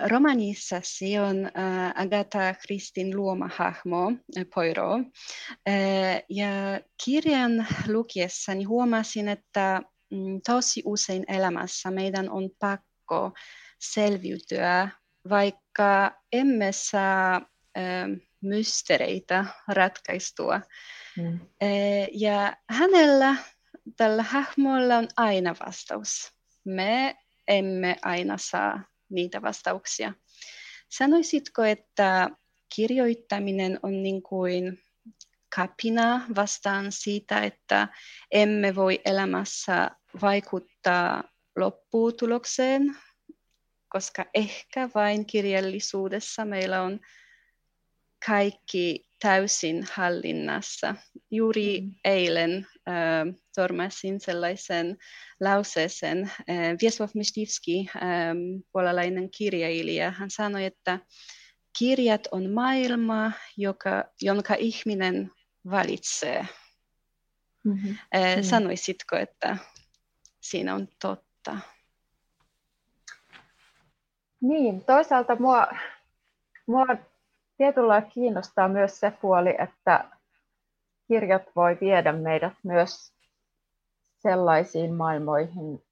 Romanissasi 0.03 1.17
on 1.17 1.49
Agatha 1.95 2.53
Christin 2.53 3.11
luoma 3.11 3.47
hahmo, 3.47 4.11
Poiro. 4.51 4.99
Ja 6.29 6.79
kirjan 6.97 7.65
lukiessani 7.87 8.65
huomasin, 8.65 9.29
että 9.29 9.81
tosi 10.45 10.81
usein 10.85 11.25
elämässä 11.27 11.91
meidän 11.91 12.29
on 12.29 12.49
pakko 12.59 13.31
selviytyä, 13.79 14.89
vaikka 15.29 16.21
emme 16.31 16.71
saa 16.71 17.41
mystereitä 18.41 19.45
ratkaistua. 19.67 20.61
Mm. 21.17 21.39
Ja 22.11 22.57
hänellä, 22.69 23.35
tällä 23.97 24.23
hahmolla 24.23 24.97
on 24.97 25.07
aina 25.17 25.55
vastaus. 25.65 26.33
Me 26.65 27.15
emme 27.47 27.95
aina 28.01 28.37
saa 28.37 28.83
niitä 29.09 29.41
vastauksia. 29.41 30.13
Sanoisitko, 30.89 31.63
että 31.63 32.29
kirjoittaminen 32.75 33.79
on 33.83 34.03
niin 34.03 34.23
kuin 34.23 34.79
kapina 35.55 36.21
vastaan 36.35 36.91
siitä, 36.91 37.39
että 37.43 37.87
emme 38.31 38.75
voi 38.75 39.01
elämässä 39.05 39.91
vaikuttaa 40.21 41.23
lopputulokseen, 41.55 42.97
koska 43.89 44.25
ehkä 44.33 44.89
vain 44.95 45.25
kirjallisuudessa 45.25 46.45
meillä 46.45 46.81
on 46.81 46.99
kaikki 48.25 49.07
täysin 49.19 49.87
hallinnassa. 49.93 50.95
Juuri 51.31 51.81
mm. 51.81 51.91
eilen 52.03 52.67
äh, 52.87 53.35
törmäsin 53.55 54.19
sellaisen 54.19 54.97
lauseeseen. 55.39 56.23
Äh, 56.23 56.77
Wiesław 56.81 57.09
Myśliwski, 57.13 57.89
äh, 57.95 58.01
puolalainen 58.71 59.29
kirjailija, 59.37 60.11
hän 60.11 60.29
sanoi, 60.29 60.65
että 60.65 60.99
kirjat 61.79 62.27
on 62.31 62.51
maailma, 62.51 63.31
joka, 63.57 64.03
jonka 64.21 64.55
ihminen 64.59 65.31
valitsee. 65.71 66.47
Mm-hmm. 67.63 67.89
Mm. 67.89 68.43
Sanoisitko, 68.43 69.15
että 69.15 69.57
siinä 70.41 70.75
on 70.75 70.87
totta? 71.01 71.57
Niin, 74.41 74.83
toisaalta 74.83 75.35
mua, 75.35 75.67
mua 76.67 76.85
tietyllä 77.57 78.01
kiinnostaa 78.01 78.67
myös 78.67 78.99
se 78.99 79.11
puoli, 79.11 79.55
että 79.59 80.09
kirjat 81.07 81.43
voi 81.55 81.77
viedä 81.81 82.11
meidät 82.11 82.53
myös 82.63 83.13
sellaisiin 84.19 84.93
maailmoihin, 84.93 85.83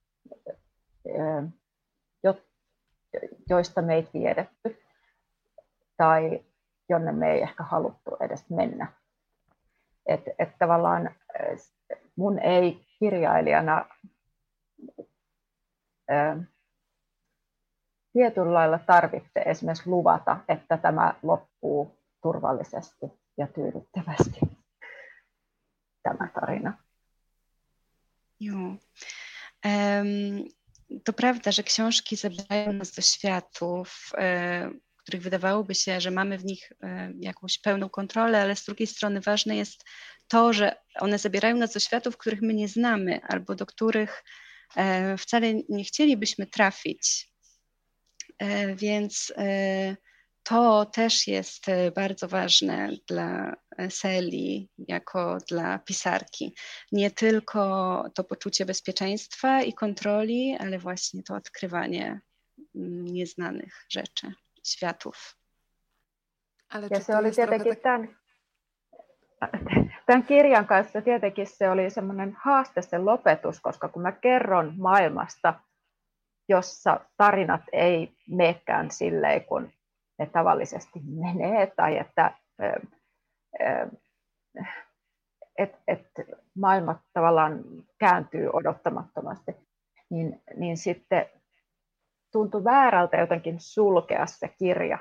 joista 3.50 3.82
me 3.82 3.96
ei 3.96 4.04
tiedetty 4.04 4.82
tai 5.98 6.46
jonne 6.90 7.12
me 7.12 7.32
ei 7.32 7.42
ehkä 7.42 7.64
haluttu 7.64 8.18
edes 8.20 8.50
mennä. 8.50 8.88
Että 10.06 10.32
et 10.40 10.50
tavallaan 10.60 11.16
mun 12.16 12.40
ei 12.40 12.86
kirjailijana 13.00 13.86
tietyllä 18.14 18.54
lailla 18.54 18.80
tarvitse 18.80 19.40
esimerkiksi 19.46 19.90
luvata, 19.90 20.38
että 20.48 20.78
tämä 20.78 21.14
loppuu 21.24 21.98
turvallisesti 22.22 23.06
ja 23.38 23.48
tyydyttävästi, 23.48 24.40
tämä 26.04 26.30
tarina. 26.40 26.78
Jo. 28.40 28.56
Um, 28.56 28.80
to 31.06 31.14
prawda, 31.14 31.52
że 31.52 31.64
książki 31.64 32.16
zabierają 32.16 32.74
nas 32.74 32.92
do 32.92 33.02
światów, 33.02 34.12
których 35.06 35.22
wydawałoby 35.22 35.76
się, 35.76 36.02
że 36.02 36.12
mamy 36.12 36.38
w 36.38 36.46
nich 36.46 36.72
e, 36.84 37.14
jakąś 37.20 37.58
pełną 37.58 37.90
kontrolę, 37.90 38.42
ale 38.42 38.56
z 38.56 38.66
drugiej 38.66 38.88
strony 38.88 39.22
ważne 39.22 39.56
jest 39.56 39.84
to, 40.28 40.54
że 40.54 40.76
one 41.00 41.20
zabierają 41.20 41.58
nas 41.58 41.74
do 41.74 41.80
światów, 41.80 42.18
których 42.18 42.42
my 42.42 42.54
nie 42.54 42.68
znamy 42.68 43.20
albo 43.24 43.56
do 43.56 43.66
których 43.66 44.24
e, 44.76 45.18
wcale 45.18 45.54
nie 45.70 45.84
chcielibyśmy 45.84 46.48
trafić. 46.48 47.32
E, 48.40 48.76
więc 48.76 49.34
to 50.44 50.86
też 50.86 51.28
jest 51.28 51.66
bardzo 51.96 52.28
ważne 52.28 52.90
dla 53.08 53.56
Seli 53.90 54.70
jako 54.88 55.38
dla 55.50 55.80
pisarki. 55.80 56.56
Nie 56.92 57.12
tylko 57.12 58.04
to 58.16 58.24
poczucie 58.24 58.66
bezpieczeństwa 58.66 59.62
i 59.62 59.74
kontroli, 59.74 60.56
ale 60.60 60.80
właśnie 60.80 61.24
to 61.24 61.36
odkrywanie 61.36 62.22
mm, 62.76 63.06
nieznanych 63.06 63.86
rzeczy, 63.90 64.32
światów. 64.66 65.16
Ale 66.74 66.88
ja 66.92 67.00
se 67.00 67.18
oli 67.18 67.32
tietenkin 67.32 67.78
tämän, 67.78 68.18
tämän 70.06 70.24
kirjan 70.24 70.68
kanssa 70.68 71.02
tietenkin 71.02 71.48
se 71.48 71.70
oli 71.70 71.90
semmoinen 71.90 72.38
haaste 72.40 72.82
se 72.82 72.98
lopetus, 72.98 73.62
koska 73.62 73.90
kun 73.90 74.02
mä 74.02 74.12
kerron 74.12 74.74
maailmasta, 74.78 75.54
jossa 76.50 77.00
tarinat 77.18 77.62
ei 77.74 78.16
meekään 78.30 78.92
silleen, 78.92 79.46
kun 79.46 79.72
ne 80.20 80.26
tavallisesti 80.26 81.00
menee, 81.06 81.68
tai 81.76 81.98
että 81.98 82.32
et, 85.58 85.76
et 85.88 86.08
maailma 86.56 87.00
tavallaan 87.14 87.64
kääntyy 88.00 88.50
odottamattomasti, 88.54 89.56
niin, 90.10 90.42
niin 90.56 90.78
sitten 90.78 91.26
tuntui 92.36 92.64
väärältä 92.64 93.18
jotenkin 93.18 93.60
sulkea 93.60 94.26
se 94.26 94.48
kirja 94.48 94.98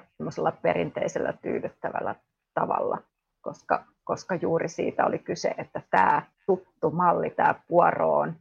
perinteisellä 0.62 1.32
tyydyttävällä 1.42 2.14
tavalla, 2.54 3.02
koska, 3.40 3.84
koska 4.04 4.34
juuri 4.34 4.68
siitä 4.68 5.06
oli 5.06 5.18
kyse, 5.18 5.54
että 5.58 5.82
tämä 5.90 6.22
tuttu 6.46 6.90
malli, 6.90 7.30
tämä 7.30 7.54
Puoroon 7.68 8.36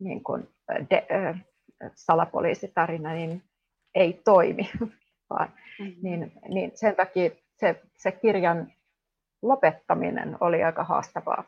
niin 0.00 0.24
kuin 0.24 0.48
de, 0.90 1.06
äh, 1.12 1.44
salapoliisitarina, 1.94 3.12
niin 3.12 3.42
ei 3.94 4.20
toimi, 4.24 4.70
vaan 5.30 5.48
mm-hmm. 5.78 5.94
niin, 6.02 6.32
niin 6.48 6.70
sen 6.74 6.96
takia 6.96 7.30
se, 7.56 7.82
se 7.96 8.12
kirjan 8.12 8.72
lopettaminen 9.42 10.36
oli 10.40 10.64
aika 10.64 10.84
haastavaa. 10.84 11.44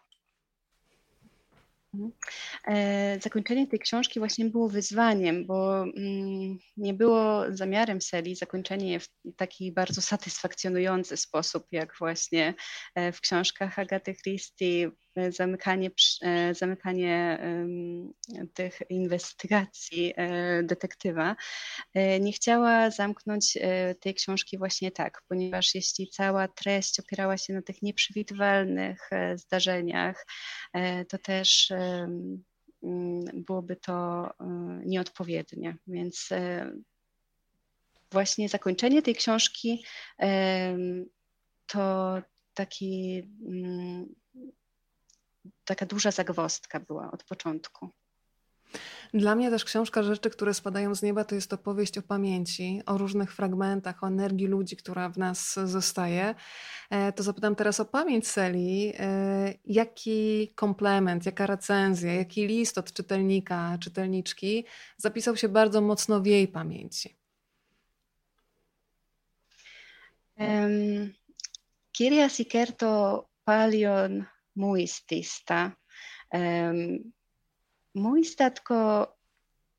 Mhm. 1.95 2.13
E, 2.67 3.21
zakończenie 3.21 3.67
tej 3.67 3.79
książki 3.79 4.19
właśnie 4.19 4.45
było 4.45 4.69
wyzwaniem, 4.69 5.47
bo 5.47 5.83
mm, 5.83 6.59
nie 6.77 6.95
było 6.95 7.45
zamiarem 7.49 8.01
serii 8.01 8.37
zakończenie 8.37 9.01
w 9.01 9.09
taki 9.37 9.73
bardzo 9.73 10.03
satysfakcjonujący 10.03 11.17
sposób, 11.17 11.67
jak 11.73 11.93
właśnie 11.99 12.55
e, 12.95 13.13
w 13.13 13.21
książkach 13.21 13.79
Agaty 13.79 14.15
Christie, 14.15 14.91
zamykanie, 15.29 15.91
zamykanie 16.53 17.39
tych 18.55 18.79
inwestygacji 18.89 20.15
detektywa. 20.63 21.37
Nie 22.21 22.33
chciała 22.33 22.91
zamknąć 22.91 23.59
tej 24.01 24.15
książki 24.15 24.59
właśnie 24.59 24.91
tak, 24.91 25.23
ponieważ 25.29 25.75
jeśli 25.75 26.09
cała 26.09 26.49
treść 26.49 27.01
opierała 27.01 27.37
się 27.37 27.53
na 27.53 27.63
tych 27.63 27.83
nieprzewidywalnych 27.83 29.11
zdarzeniach, 29.37 30.27
to 31.09 31.19
też 31.19 31.73
Mm, 32.83 33.25
byłoby 33.35 33.77
to 33.77 34.31
nieodpowiednie. 34.85 35.77
Więc 35.87 36.29
właśnie 38.13 38.49
zakończenie 38.49 39.03
tej 39.03 39.15
książki 39.15 39.85
to 41.67 42.17
taki, 42.55 43.23
mm, 43.47 44.15
taka 45.71 45.87
duża 45.87 46.11
zagwozdka 46.11 46.81
była 46.81 47.11
od 47.11 47.25
początku. 47.25 47.91
Dla 49.15 49.35
mnie 49.35 49.51
też 49.51 49.65
książka 49.65 50.03
Rzeczy, 50.03 50.31
które 50.31 50.55
spadają 50.55 50.95
z 50.95 51.03
nieba, 51.03 51.25
to 51.25 51.35
jest 51.35 51.53
opowieść 51.53 51.99
o 51.99 52.03
pamięci, 52.03 52.83
o 52.87 52.99
różnych 52.99 53.35
fragmentach, 53.35 54.05
o 54.05 54.07
energii 54.07 54.47
ludzi, 54.47 54.77
która 54.77 55.09
w 55.09 55.19
nas 55.19 55.55
zostaje. 55.65 56.35
E, 56.91 57.13
to 57.13 57.23
zapytam 57.23 57.55
teraz 57.55 57.81
o 57.81 57.85
pamięć 57.85 58.29
Seli. 58.29 58.93
E, 58.99 59.55
jaki 59.65 60.53
komplement, 60.55 61.27
jaka 61.27 61.47
recenzja, 61.47 62.15
jaki 62.15 62.47
list 62.47 62.79
od 62.79 62.93
czytelnika, 62.93 63.79
czytelniczki 63.81 64.65
zapisał 64.97 65.37
się 65.37 65.49
bardzo 65.49 65.81
mocno 65.81 66.21
w 66.21 66.27
jej 66.27 66.49
pamięci? 66.49 67.17
Um, 70.37 71.15
kirjasi 71.93 72.47
kertoo 72.47 73.29
paljon 73.45 74.25
muistista. 74.61 75.71
Um, 76.35 77.13
muistatko 77.95 78.75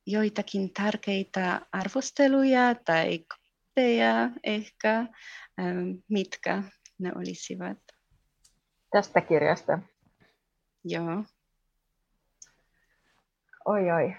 joitakin 0.06 0.74
tärkeitä 0.74 1.62
arvosteluja 1.72 2.76
tai 2.86 3.20
kohteja 3.20 4.30
ehkä, 4.44 5.06
ähm, 5.60 5.92
mitkä 6.10 6.64
ne 7.00 7.12
olisivat? 7.16 7.78
Tästä 8.92 9.22
kirjasta? 9.22 9.80
Joo. 10.84 11.24
Oi 13.66 13.92
oi. 13.92 14.16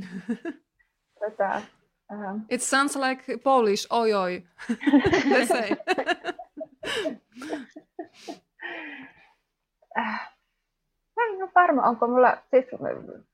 Tätä, 1.20 1.62
um... 2.10 2.44
It 2.50 2.62
sounds 2.62 2.96
like 2.96 3.38
Polish, 3.42 3.86
oi 3.90 4.12
oi. 4.12 4.42
The 5.28 5.46
same. 5.46 5.76
en 9.96 11.42
ole 11.42 11.50
varma, 11.54 11.82
onko 11.82 12.06
mulla, 12.06 12.36
siis 12.50 12.66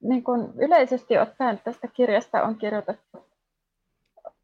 niin 0.03 0.25
kuin 0.25 0.53
yleisesti 0.57 1.19
ottaen 1.19 1.61
tästä 1.65 1.89
kirjasta 1.89 2.43
on 2.43 2.57
kirjoitettu, 2.57 3.27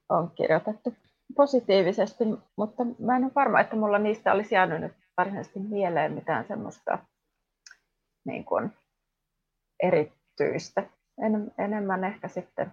on 0.08 0.30
kirjoitettu 0.30 0.94
positiivisesti, 1.36 2.24
mutta 2.56 2.84
mä 2.98 3.16
en 3.16 3.24
ole 3.24 3.32
varma, 3.34 3.60
että 3.60 3.76
mulla 3.76 3.98
niistä 3.98 4.32
olisi 4.32 4.54
jäänyt 4.54 4.80
nyt 4.80 4.92
varsinaisesti 5.16 5.58
mieleen 5.58 6.12
mitään 6.12 6.44
semmoista 6.48 6.98
niin 8.24 8.44
kuin 8.44 8.72
erityistä. 9.82 10.82
En, 11.22 11.52
enemmän 11.58 12.04
ehkä 12.04 12.28
sitten 12.28 12.72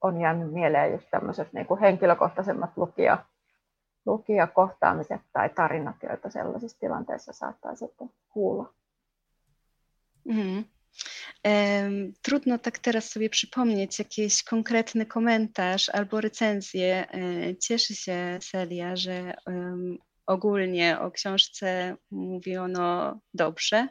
on 0.00 0.20
jäänyt 0.20 0.52
mieleen 0.52 0.92
just 0.92 1.08
tämmöiset 1.10 1.52
niin 1.52 1.66
kuin 1.66 1.80
henkilökohtaisemmat 1.80 2.70
lukija, 2.76 3.24
lukijakohtaamiset 4.06 5.20
tai 5.32 5.50
tarinat, 5.50 6.02
joita 6.02 6.30
sellaisissa 6.30 6.78
tilanteissa 6.78 7.32
saattaa 7.32 7.74
sitten 7.76 8.10
kuulla. 8.28 8.72
Mhm. 10.28 10.64
Trudno 12.22 12.58
tak 12.58 12.78
teraz 12.78 13.10
sobie 13.10 13.30
przypomnieć 13.30 13.98
jakiś 13.98 14.42
konkretny 14.42 15.06
komentarz 15.06 15.88
albo 15.88 16.20
recenzję. 16.20 17.06
E, 17.10 17.56
cieszy 17.56 17.94
się 17.94 18.38
Celia, 18.50 18.96
że 18.96 19.34
ogólnie 20.26 21.00
o 21.00 21.10
książce 21.10 21.96
mówiono 22.10 23.20
dobrze. 23.34 23.88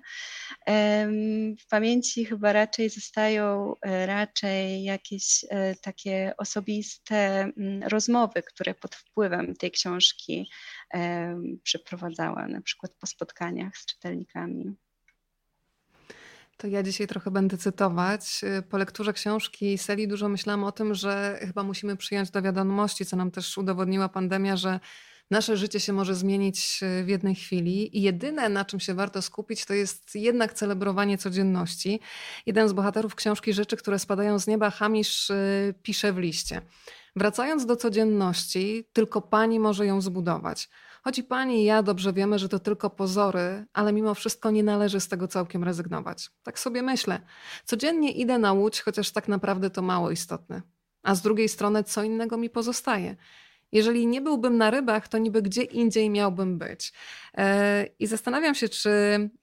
W 1.59 1.67
pamięci 1.69 2.25
chyba 2.25 2.53
raczej 2.53 2.89
zostają 2.89 3.73
e, 3.81 4.05
raczej 4.05 4.83
jakieś 4.83 5.45
e, 5.49 5.75
takie 5.75 6.33
osobiste 6.37 7.15
mm, 7.41 7.83
rozmowy, 7.83 8.43
które 8.43 8.73
pod 8.73 8.95
wpływem 8.95 9.55
tej 9.55 9.71
książki 9.71 10.49
przeprowadzała, 11.63 12.47
na 12.47 12.61
przykład 12.61 12.91
po 12.99 13.07
spotkaniach 13.07 13.77
z 13.77 13.85
czytelnikami. 13.85 14.75
To 16.57 16.67
ja 16.67 16.83
dzisiaj 16.83 17.07
trochę 17.07 17.31
będę 17.31 17.57
cytować. 17.57 18.41
Po 18.69 18.77
lekturze 18.77 19.13
książki 19.13 19.77
Seli 19.77 20.07
dużo 20.07 20.29
myślałam 20.29 20.63
o 20.63 20.71
tym, 20.71 20.95
że 20.95 21.39
chyba 21.41 21.63
musimy 21.63 21.97
przyjąć 21.97 22.31
do 22.31 22.41
wiadomości, 22.41 23.05
co 23.05 23.15
nam 23.15 23.31
też 23.31 23.57
udowodniła 23.57 24.09
pandemia, 24.09 24.57
że 24.57 24.79
nasze 25.33 25.57
życie 25.57 25.79
się 25.79 25.93
może 25.93 26.15
zmienić 26.15 26.79
w 27.03 27.07
jednej 27.07 27.35
chwili 27.35 27.97
i 27.97 28.01
jedyne, 28.01 28.49
na 28.49 28.65
czym 28.65 28.79
się 28.79 28.93
warto 28.93 29.21
skupić, 29.21 29.65
to 29.65 29.73
jest 29.73 30.15
jednak 30.15 30.53
celebrowanie 30.53 31.17
codzienności. 31.17 31.99
Jeden 32.45 32.69
z 32.69 32.73
bohaterów 32.73 33.15
książki 33.15 33.53
Rzeczy, 33.53 33.77
które 33.77 33.99
spadają 33.99 34.39
z 34.39 34.47
nieba, 34.47 34.69
Hamisz 34.69 35.29
y, 35.29 35.73
pisze 35.83 36.13
w 36.13 36.17
liście. 36.17 36.61
Wracając 37.15 37.65
do 37.65 37.75
codzienności, 37.75 38.85
tylko 38.93 39.21
pani 39.21 39.59
może 39.59 39.85
ją 39.85 40.01
zbudować. 40.01 40.69
Choć 41.03 41.17
i 41.17 41.23
pani 41.23 41.61
i 41.61 41.65
ja 41.65 41.83
dobrze 41.83 42.13
wiemy, 42.13 42.39
że 42.39 42.49
to 42.49 42.59
tylko 42.59 42.89
pozory, 42.89 43.65
ale 43.73 43.93
mimo 43.93 44.13
wszystko 44.13 44.51
nie 44.51 44.63
należy 44.63 44.99
z 44.99 45.07
tego 45.07 45.27
całkiem 45.27 45.63
rezygnować. 45.63 46.29
Tak 46.43 46.59
sobie 46.59 46.81
myślę. 46.81 47.19
Codziennie 47.65 48.11
idę 48.11 48.37
na 48.37 48.53
łódź, 48.53 48.81
chociaż 48.81 49.11
tak 49.11 49.27
naprawdę 49.27 49.69
to 49.69 49.81
mało 49.81 50.11
istotne. 50.11 50.61
A 51.03 51.15
z 51.15 51.21
drugiej 51.21 51.49
strony, 51.49 51.83
co 51.83 52.03
innego 52.03 52.37
mi 52.37 52.49
pozostaje? 52.49 53.15
Jeżeli 53.73 54.07
nie 54.07 54.21
byłbym 54.21 54.57
na 54.57 54.71
rybach, 54.71 55.07
to 55.07 55.17
niby 55.17 55.41
gdzie 55.41 55.63
indziej 55.63 56.09
miałbym 56.09 56.57
być. 56.57 56.93
E, 57.37 57.85
I 57.99 58.07
zastanawiam 58.07 58.55
się, 58.55 58.69
czy 58.69 58.89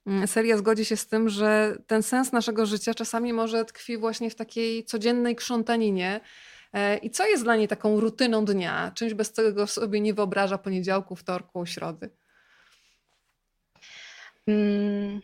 mm, 0.06 0.26
seria 0.26 0.56
zgodzi 0.56 0.84
się 0.84 0.96
z 0.96 1.06
tym, 1.06 1.28
że 1.28 1.76
ten 1.86 2.02
sens 2.02 2.32
naszego 2.32 2.66
życia 2.66 2.94
czasami 2.94 3.32
może 3.32 3.64
tkwi 3.64 3.98
właśnie 3.98 4.30
w 4.30 4.34
takiej 4.34 4.84
codziennej 4.84 5.36
krzątaninie, 5.36 6.20
E, 6.72 6.96
I 6.96 7.10
co 7.10 7.26
jest 7.26 7.42
dla 7.42 7.56
niej 7.56 7.68
taką 7.68 8.00
rutyną 8.00 8.44
dnia? 8.44 8.92
Czymś 8.94 9.14
bez 9.14 9.32
czego 9.32 9.66
sobie 9.66 10.00
nie 10.00 10.14
wyobraża 10.14 10.58
poniedziałku, 10.58 11.16
wtorku, 11.16 11.66
środy? 11.66 12.10
Mm. 14.46 15.20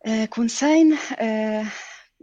E, 0.00 0.28
kun 0.28 0.48
sain 0.48 0.96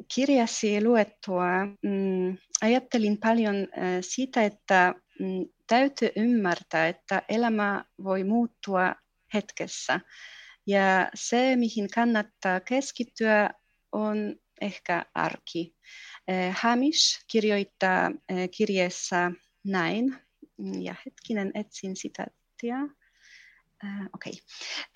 kirjasi 0.08 0.80
luettua, 0.80 1.68
mm, 1.84 2.38
ajattelin 2.62 3.18
paljon 3.18 3.56
siitä, 4.02 4.44
että 4.44 4.96
mm, 5.20 5.46
täytyy 5.68 6.10
ymmärtää, 6.16 6.88
että 6.88 7.22
elämä 7.30 7.86
voi 8.04 8.24
muuttua 8.24 8.96
hetkessä. 9.34 10.00
Ja 10.68 11.10
se, 11.14 11.56
mihin 11.56 11.90
kannattaa 11.96 12.60
keskittyä, 12.60 13.50
on 13.92 14.36
ehkä 14.62 15.06
arki. 15.16 15.76
Hamish 16.52 17.26
kirjoittaa 17.32 18.12
kirjeessä 18.58 19.32
näin, 19.64 20.16
ja 20.82 20.96
hetkinen 21.06 21.52
etsin 21.54 21.96
sitaattia. 21.96 22.78
Okei. 24.16 24.34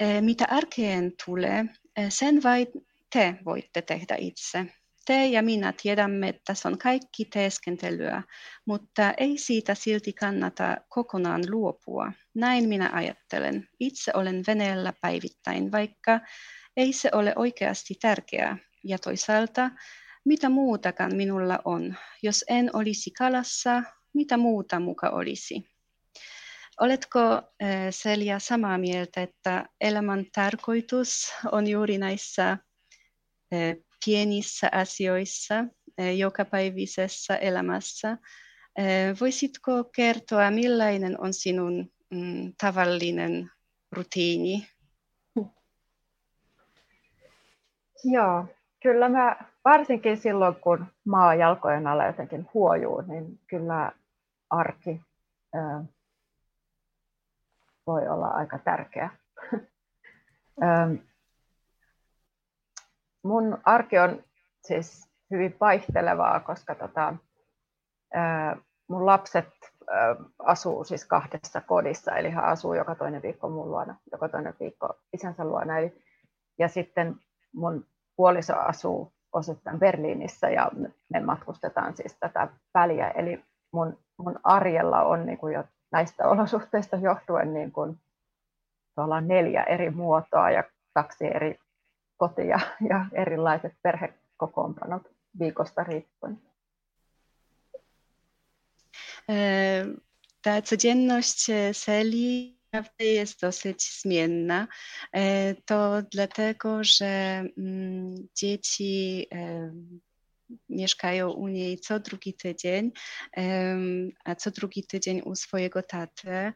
Okay. 0.01 0.21
Mitä 0.21 0.45
arkeen 0.49 1.13
tulee, 1.25 1.65
sen 2.09 2.43
vain 2.43 2.67
te 3.13 3.35
voitte 3.45 3.81
tehdä 3.81 4.15
itse. 4.19 4.65
Te 5.05 5.25
ja 5.25 5.43
minä 5.43 5.73
tiedämme, 5.81 6.29
että 6.29 6.53
se 6.53 6.67
on 6.67 6.77
kaikki 6.77 7.25
teeskentelyä, 7.25 8.23
mutta 8.65 9.13
ei 9.17 9.37
siitä 9.37 9.75
silti 9.75 10.13
kannata 10.13 10.77
kokonaan 10.89 11.43
luopua. 11.49 12.11
Näin 12.33 12.69
minä 12.69 12.89
ajattelen. 12.93 13.69
Itse 13.79 14.11
olen 14.15 14.43
veneellä 14.47 14.93
päivittäin, 15.01 15.71
vaikka 15.71 16.19
ei 16.77 16.93
se 16.93 17.09
ole 17.13 17.33
oikeasti 17.35 17.93
tärkeää. 18.01 18.57
Ja 18.83 18.99
toisaalta, 18.99 19.71
mitä 20.25 20.49
muutakaan 20.49 21.15
minulla 21.15 21.59
on? 21.65 21.95
Jos 22.23 22.45
en 22.49 22.69
olisi 22.73 23.11
kalassa, 23.11 23.83
mitä 24.13 24.37
muuta 24.37 24.79
muka 24.79 25.09
olisi? 25.09 25.69
Oletko 26.79 27.19
Selja 27.89 28.39
samaa 28.39 28.77
mieltä, 28.77 29.21
että 29.21 29.65
elämän 29.81 30.25
tarkoitus 30.35 31.33
on 31.51 31.67
juuri 31.67 31.97
näissä 31.97 32.57
pienissä 34.05 34.69
asioissa 34.71 35.55
jokapäiväisessä 36.17 37.35
elämässä? 37.35 38.17
Voisitko 39.21 39.83
kertoa, 39.83 40.51
millainen 40.51 41.21
on 41.21 41.33
sinun 41.33 41.89
mm, 42.11 42.53
tavallinen 42.61 43.51
rutiini? 43.91 44.67
Joo, 48.03 48.45
kyllä 48.83 49.09
mä 49.09 49.37
varsinkin 49.65 50.17
silloin, 50.17 50.55
kun 50.55 50.85
maa 51.05 51.35
jalkojen 51.35 51.87
alla 51.87 52.05
jotenkin 52.05 52.47
huojuu, 52.53 53.01
niin 53.01 53.39
kyllä 53.47 53.91
arki 54.49 55.01
voi 57.87 58.07
olla 58.07 58.27
aika 58.27 58.59
tärkeä. 58.59 59.09
Mun 63.25 63.57
arki 63.63 63.99
on 63.99 64.23
siis 64.61 65.09
hyvin 65.31 65.57
vaihtelevaa, 65.61 66.39
koska 66.39 66.75
tota, 66.75 67.13
mun 68.89 69.05
lapset 69.05 69.49
asuu 70.39 70.83
siis 70.83 71.05
kahdessa 71.05 71.61
kodissa, 71.61 72.15
eli 72.15 72.29
hän 72.29 72.45
asuu 72.45 72.73
joka 72.73 72.95
toinen 72.95 73.21
viikko 73.21 73.49
mun 73.49 73.71
luona, 73.71 73.95
joka 74.11 74.29
toinen 74.29 74.53
viikko 74.59 74.93
isänsä 75.13 75.45
luona. 75.45 75.77
Eli, 75.77 76.03
ja 76.59 76.67
sitten 76.67 77.15
mun 77.53 77.85
puoliso 78.15 78.55
asuu 78.55 79.13
osittain 79.33 79.79
Berliinissä 79.79 80.49
ja 80.49 80.71
me 81.09 81.19
matkustetaan 81.19 81.95
siis 81.95 82.17
tätä 82.19 82.47
väliä. 82.73 83.09
Eli 83.09 83.43
mun, 83.73 83.99
mun 84.17 84.39
arjella 84.43 85.01
on 85.03 85.25
niin 85.25 85.37
kuin 85.37 85.53
jo 85.53 85.63
näistä 85.91 86.27
olosuhteista 86.27 86.95
johtuen 86.95 87.53
niin 87.53 87.71
kuin 87.71 87.99
neljä 89.21 89.63
eri 89.63 89.89
muotoa 89.89 90.51
ja 90.51 90.63
kaksi 90.93 91.25
eri 91.35 91.59
kotia 92.17 92.59
ja 92.91 93.05
erilaiset 93.13 93.73
perhekokoonpanot 93.81 95.09
viikosta 95.39 95.83
riippuen. 95.83 96.37
Ta 100.41 100.61
codzienność 100.61 101.47
Seli 101.71 102.55
naprawdę 102.75 103.05
jest 103.05 103.41
dosyć 103.41 104.01
zmienna. 104.01 104.67
To 105.65 106.01
dlatego, 106.11 106.83
że 106.83 107.43
mm, 107.57 108.15
dzieci 108.35 109.27
mieszkają 110.69 111.31
u 111.31 111.47
niej 111.47 111.79
co 111.79 111.99
drugi 111.99 112.33
tydzień, 112.33 112.91
a 114.25 114.35
co 114.35 114.51
drugi 114.51 114.83
tydzień 114.83 115.21
u 115.25 115.35
swojego 115.35 115.83
taty. 115.83 116.29
E, 116.29 116.53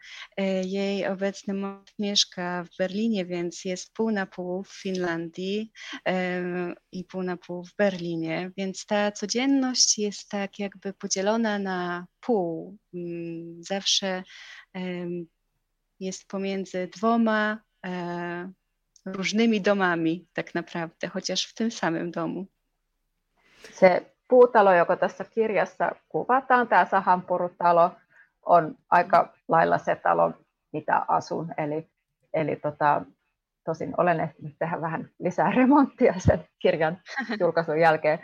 jej 0.64 1.08
obecny 1.08 1.54
mąż 1.54 1.90
mieszka 2.00 2.64
w 2.64 2.78
Berlinie, 2.78 3.26
więc 3.26 3.66
jest 3.66 3.94
pół 3.94 4.12
na 4.12 4.26
pół 4.26 4.64
w 4.64 4.82
Finlandii 4.82 5.72
i 6.92 7.04
pół 7.04 7.24
na 7.24 7.38
pół 7.38 7.64
w 7.64 7.76
Berlinie, 7.76 8.52
więc 8.58 8.86
ta 8.86 9.12
codzienność 9.12 9.98
jest 9.98 10.30
tak 10.30 10.60
jakby 10.60 10.94
podzielona 10.94 11.60
na 11.60 12.08
pół. 12.20 12.78
Mm, 12.94 13.64
zawsze 13.64 14.24
jest 16.00 16.28
pomiędzy 16.28 16.88
dwoma 16.88 17.62
e, 17.86 18.52
różnymi 19.06 19.62
domami, 19.62 20.28
tak 20.34 20.56
naprawdę, 20.56 21.08
chociaż 21.08 21.46
w 21.46 21.54
tym 21.54 21.72
samym 21.72 22.12
domu. 22.12 22.48
Se 23.72 24.16
puutalo, 24.30 24.74
joka 24.74 24.96
tässä 24.96 25.24
kirjassa 25.24 25.92
kuvataan, 26.10 26.68
tämä 26.68 26.86
sahanpurutalo, 26.86 27.92
on 28.46 28.76
aika 28.90 29.34
lailla 29.48 29.78
se 29.78 29.96
talo, 29.96 30.34
mitä 30.74 31.06
asun. 31.08 31.54
Eli, 31.58 31.90
eli 32.34 32.56
tota, 32.56 33.02
tosin 33.66 33.94
olen 33.98 34.20
ehtinyt 34.20 34.56
tehdä 34.60 34.82
vähän 34.82 35.10
lisää 35.20 35.52
remonttia 35.52 36.14
sen 36.18 36.48
kirjan 36.60 37.02
julkaisun 37.40 37.80
jälkeen. 37.80 38.20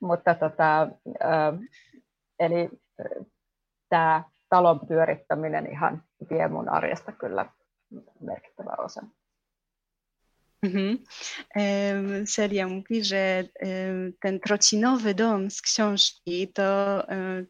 Mutta 0.00 0.34
tota, 0.34 0.88
eli 2.38 2.70
tämä 3.88 4.24
talon 4.48 4.80
pyörittäminen 4.88 5.66
ihan 5.66 6.02
vie 6.30 6.48
mun 6.48 6.68
arjesta 6.68 7.12
kyllä 7.12 7.46
merkittävä 8.20 8.74
osa. 8.78 9.02
Mhm. 10.62 10.98
Seria 12.26 12.68
mówi, 12.68 13.04
że 13.04 13.44
ten 14.20 14.40
trocinowy 14.40 15.14
dom 15.14 15.50
z 15.50 15.62
książki 15.62 16.48
to 16.54 17.02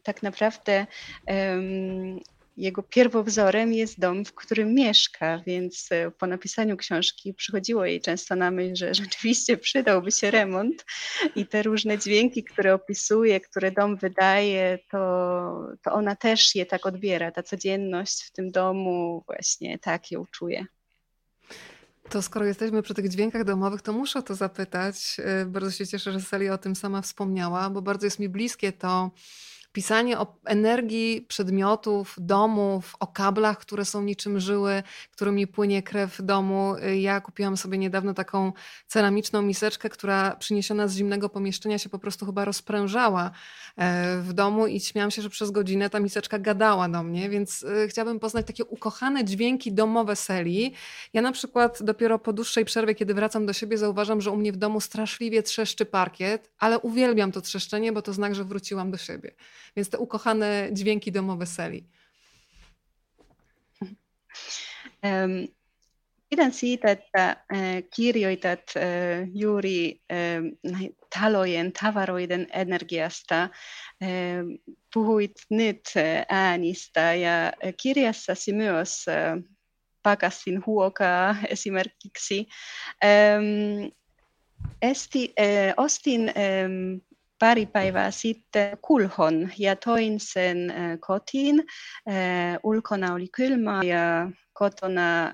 tak 0.03 0.23
naprawdę 0.23 0.85
jego 2.57 2.83
pierwowzorem 2.83 3.73
jest 3.73 3.99
dom, 3.99 4.25
w 4.25 4.33
którym 4.33 4.73
mieszka, 4.73 5.41
więc 5.47 5.87
e, 5.91 6.11
po 6.11 6.27
napisaniu 6.27 6.77
książki 6.77 7.33
przychodziło 7.33 7.85
jej 7.85 8.01
często 8.01 8.35
na 8.35 8.51
myśl, 8.51 8.75
że 8.75 8.93
rzeczywiście 8.93 9.57
przydałby 9.57 10.11
się 10.11 10.31
remont 10.31 10.85
i 11.35 11.45
te 11.45 11.63
różne 11.63 11.97
dźwięki, 11.97 12.43
które 12.43 12.73
opisuje, 12.73 13.39
które 13.39 13.71
dom 13.71 13.97
wydaje, 13.97 14.79
to, 14.91 14.97
to 15.83 15.93
ona 15.93 16.15
też 16.15 16.55
je 16.55 16.65
tak 16.65 16.85
odbiera. 16.85 17.31
Ta 17.31 17.43
codzienność 17.43 18.23
w 18.23 18.31
tym 18.31 18.51
domu 18.51 19.23
właśnie 19.27 19.79
tak 19.79 20.11
ją 20.11 20.25
czuje. 20.31 20.65
To 22.11 22.21
skoro 22.21 22.45
jesteśmy 22.45 22.81
przy 22.81 22.93
tych 22.93 23.09
dźwiękach 23.09 23.43
domowych, 23.43 23.81
to 23.81 23.93
muszę 23.93 24.23
to 24.23 24.35
zapytać. 24.35 25.17
Y, 25.41 25.45
bardzo 25.45 25.71
się 25.71 25.87
cieszę, 25.87 26.11
że 26.11 26.21
Celia 26.21 26.53
o 26.53 26.57
tym 26.57 26.75
sama 26.75 27.01
wspomniała, 27.01 27.69
bo 27.69 27.81
bardzo 27.81 28.05
jest 28.05 28.19
mi 28.19 28.29
bliskie 28.29 28.71
to 28.71 29.11
pisanie 29.71 30.19
o 30.19 30.35
energii 30.45 31.25
przedmiotów, 31.27 32.15
domów, 32.17 32.95
o 32.99 33.07
kablach, 33.07 33.57
które 33.57 33.85
są 33.85 34.03
niczym 34.03 34.39
żyły, 34.39 34.83
którymi 35.11 35.47
płynie 35.47 35.83
krew 35.83 36.21
domu. 36.23 36.75
Ja 36.99 37.21
kupiłam 37.21 37.57
sobie 37.57 37.77
niedawno 37.77 38.13
taką 38.13 38.53
ceramiczną 38.87 39.41
miseczkę, 39.41 39.89
która 39.89 40.35
przyniesiona 40.35 40.87
z 40.87 40.95
zimnego 40.95 41.29
pomieszczenia 41.29 41.77
się 41.77 41.89
po 41.89 41.99
prostu 41.99 42.25
chyba 42.25 42.45
rozprężała 42.45 43.31
e, 43.77 44.21
w 44.21 44.33
domu 44.33 44.67
i 44.67 44.79
śmiałam 44.79 45.11
się, 45.11 45.21
że 45.21 45.29
przez 45.29 45.51
godzinę 45.51 45.89
ta 45.89 45.99
miseczka 45.99 46.39
gadała 46.39 46.89
do 46.89 47.03
mnie, 47.03 47.29
więc 47.29 47.63
e, 47.63 47.87
chciałabym 47.87 48.19
poznać 48.19 48.47
takie 48.47 48.65
ukochane 48.65 49.25
dźwięki 49.25 49.73
domowe 49.73 50.15
Seli. 50.15 50.73
Ja 51.13 51.21
na 51.21 51.31
przykład 51.31 51.83
dopiero 51.83 52.19
po 52.19 52.33
dłuższej 52.33 52.65
przerwie, 52.65 52.95
kiedy 52.95 53.13
wracam 53.13 53.45
do 53.45 53.53
siebie, 53.53 53.77
zauważam, 53.77 54.21
że 54.21 54.31
u 54.31 54.37
mnie 54.37 54.51
w 54.51 54.57
domu 54.57 54.81
straszliwie 54.81 55.43
trzeszczy 55.43 55.85
parkiet, 55.85 56.51
ale 56.59 56.79
uwielbiam 56.79 57.31
to 57.31 57.41
trzeszczenie, 57.41 57.91
bo 57.91 58.01
to 58.01 58.13
znak, 58.13 58.35
że 58.35 58.43
wróciłam 58.43 58.91
do 58.91 58.97
siebie. 58.97 59.31
Więc 59.75 59.89
te 59.89 59.97
ukochane 59.97 60.69
dźwięki 60.73 61.11
domowe 61.11 61.45
Seli. 61.45 61.85
Um, 65.03 65.47
pidän 66.29 66.53
siitä, 66.53 66.91
että 66.91 67.43
kirjoitat 67.95 68.73
juuri 69.33 70.01
talojen, 71.19 71.71
tavaroiden 71.71 72.47
energiasta. 72.53 73.49
Puhuit 74.93 75.31
nyt 75.49 75.81
äänistä 76.29 77.13
ja 77.13 77.53
kirjassasi 77.81 78.53
myös 78.53 79.05
pakasin 80.03 80.65
huokaa 80.65 81.35
esimerkiksi. 81.49 82.47
Esti, 84.81 85.33
ostin 85.77 86.33
pari 87.41 87.65
päivää 87.65 88.11
sitten 88.11 88.77
kulhon 88.81 89.49
ja 89.57 89.75
toin 89.75 90.19
sen 90.19 90.73
kotiin. 90.99 91.63
Ulkona 92.63 93.13
oli 93.13 93.27
kylmä 93.35 93.83
ja 93.83 94.31
kotona 94.53 95.33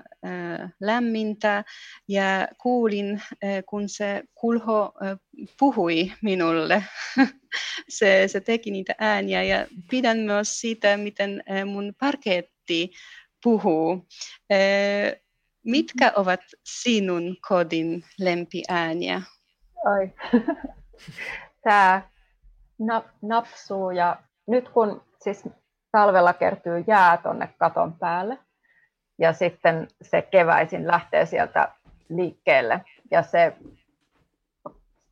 lämmintä 0.80 1.64
ja 2.08 2.48
kuulin, 2.62 3.22
kun 3.66 3.88
se 3.88 4.22
kulho 4.34 4.94
puhui 5.58 6.12
minulle. 6.22 6.84
se, 7.88 8.24
se 8.26 8.40
teki 8.40 8.70
niitä 8.70 8.94
ääniä 8.98 9.42
ja 9.42 9.66
pidän 9.90 10.18
myös 10.18 10.60
siitä, 10.60 10.96
miten 10.96 11.42
mun 11.66 11.94
parketti 12.00 12.90
puhuu. 13.44 14.06
Mitkä 15.64 16.12
ovat 16.16 16.40
sinun 16.64 17.36
kodin 17.48 18.04
lempiääniä? 18.20 19.22
Ai. 19.84 20.12
tämä 21.62 22.02
napsuu 23.22 23.90
ja 23.90 24.16
nyt 24.46 24.68
kun 24.68 25.02
siis 25.22 25.48
talvella 25.92 26.32
kertyy 26.32 26.84
jää 26.86 27.16
tuonne 27.16 27.54
katon 27.58 27.92
päälle 27.92 28.38
ja 29.18 29.32
sitten 29.32 29.88
se 30.02 30.22
keväisin 30.22 30.86
lähtee 30.86 31.26
sieltä 31.26 31.68
liikkeelle 32.08 32.80
ja 33.10 33.22
se, 33.22 33.56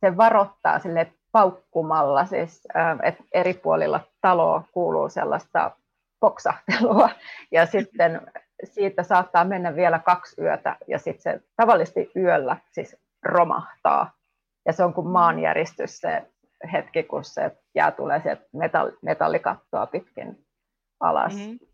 se 0.01 0.17
varoittaa 0.17 0.79
sille 0.79 1.13
paukkumalla, 1.31 2.25
siis 2.25 2.67
että 3.03 3.23
eri 3.33 3.53
puolilla 3.53 3.99
taloa 4.21 4.63
kuuluu 4.71 5.09
sellaista 5.09 5.71
poksahtelua 6.19 7.09
ja 7.51 7.65
sitten 7.65 8.31
siitä 8.63 9.03
saattaa 9.03 9.45
mennä 9.45 9.75
vielä 9.75 9.99
kaksi 9.99 10.41
yötä 10.41 10.75
ja 10.87 10.99
sitten 10.99 11.21
se 11.21 11.41
tavallisesti 11.55 12.11
yöllä 12.15 12.57
siis 12.71 12.97
romahtaa. 13.23 14.11
Ja 14.65 14.73
se 14.73 14.83
on 14.83 14.93
kuin 14.93 15.07
maanjäristys 15.07 15.97
se 15.97 16.23
hetki, 16.71 17.03
kun 17.03 17.25
se 17.25 17.51
jää 17.75 17.91
tulee 17.91 18.21
sieltä 18.23 18.79
metallikattoa 19.01 19.87
pitkin 19.87 20.45
alas. 20.99 21.33
Mm-hmm. 21.33 21.67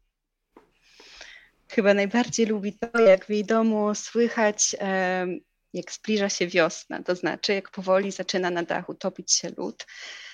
Chyba 1.76 1.94
najbardziej 1.94 2.48
lubi 2.50 2.72
to, 2.72 3.02
jak 3.02 3.26
w 3.26 3.30
jej 3.30 3.48
domu 3.48 3.96
słychać, 3.96 4.76
jak 5.74 5.92
zbliża 5.92 6.30
się 6.30 6.48
wiosna, 6.48 7.04
to 7.04 7.16
znaczy 7.16 7.54
jak 7.54 7.72
powoli 7.72 8.12
zaczyna 8.12 8.50
na 8.50 8.64
dachu 8.64 8.94
topić 8.94 9.34
się 9.34 9.50
lód 9.58 9.86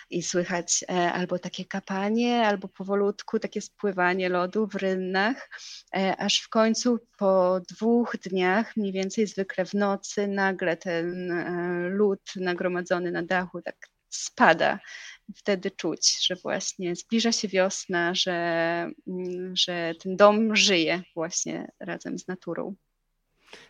i 0.09 0.23
słychać 0.23 0.85
e, 0.89 1.11
albo 1.13 1.39
takie 1.39 1.65
kapanie, 1.65 2.47
albo 2.47 2.67
powolutku 2.67 3.39
takie 3.39 3.61
spływanie 3.61 4.29
lodu 4.29 4.67
w 4.67 4.75
rynnach, 4.75 5.49
e, 5.95 6.17
aż 6.17 6.41
w 6.41 6.49
końcu 6.49 6.99
po 7.17 7.61
dwóch 7.69 8.17
dniach, 8.17 8.77
mniej 8.77 8.91
więcej 8.91 9.27
zwykle 9.27 9.65
w 9.65 9.73
nocy, 9.73 10.27
nagle 10.27 10.77
ten 10.77 11.31
e, 11.31 11.89
lód 11.89 12.21
nagromadzony 12.35 13.11
na 13.11 13.23
dachu 13.23 13.61
tak 13.61 13.75
spada. 14.09 14.79
Wtedy 15.35 15.71
czuć, 15.71 16.27
że 16.27 16.35
właśnie 16.35 16.95
zbliża 16.95 17.31
się 17.31 17.47
wiosna, 17.47 18.15
że, 18.15 18.33
mm, 19.07 19.55
że 19.55 19.93
ten 20.03 20.15
dom 20.15 20.55
żyje 20.55 21.03
właśnie 21.15 21.71
razem 21.79 22.19
z 22.19 22.27
naturą. 22.27 22.75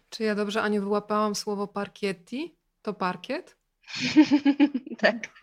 Czy 0.10 0.24
ja 0.24 0.36
dobrze, 0.36 0.62
Aniu, 0.62 0.82
wyłapałam 0.82 1.36
słowo 1.36 1.68
parkietti? 1.68 2.56
To 2.82 2.94
parkiet? 2.94 3.56
tak. 4.98 5.40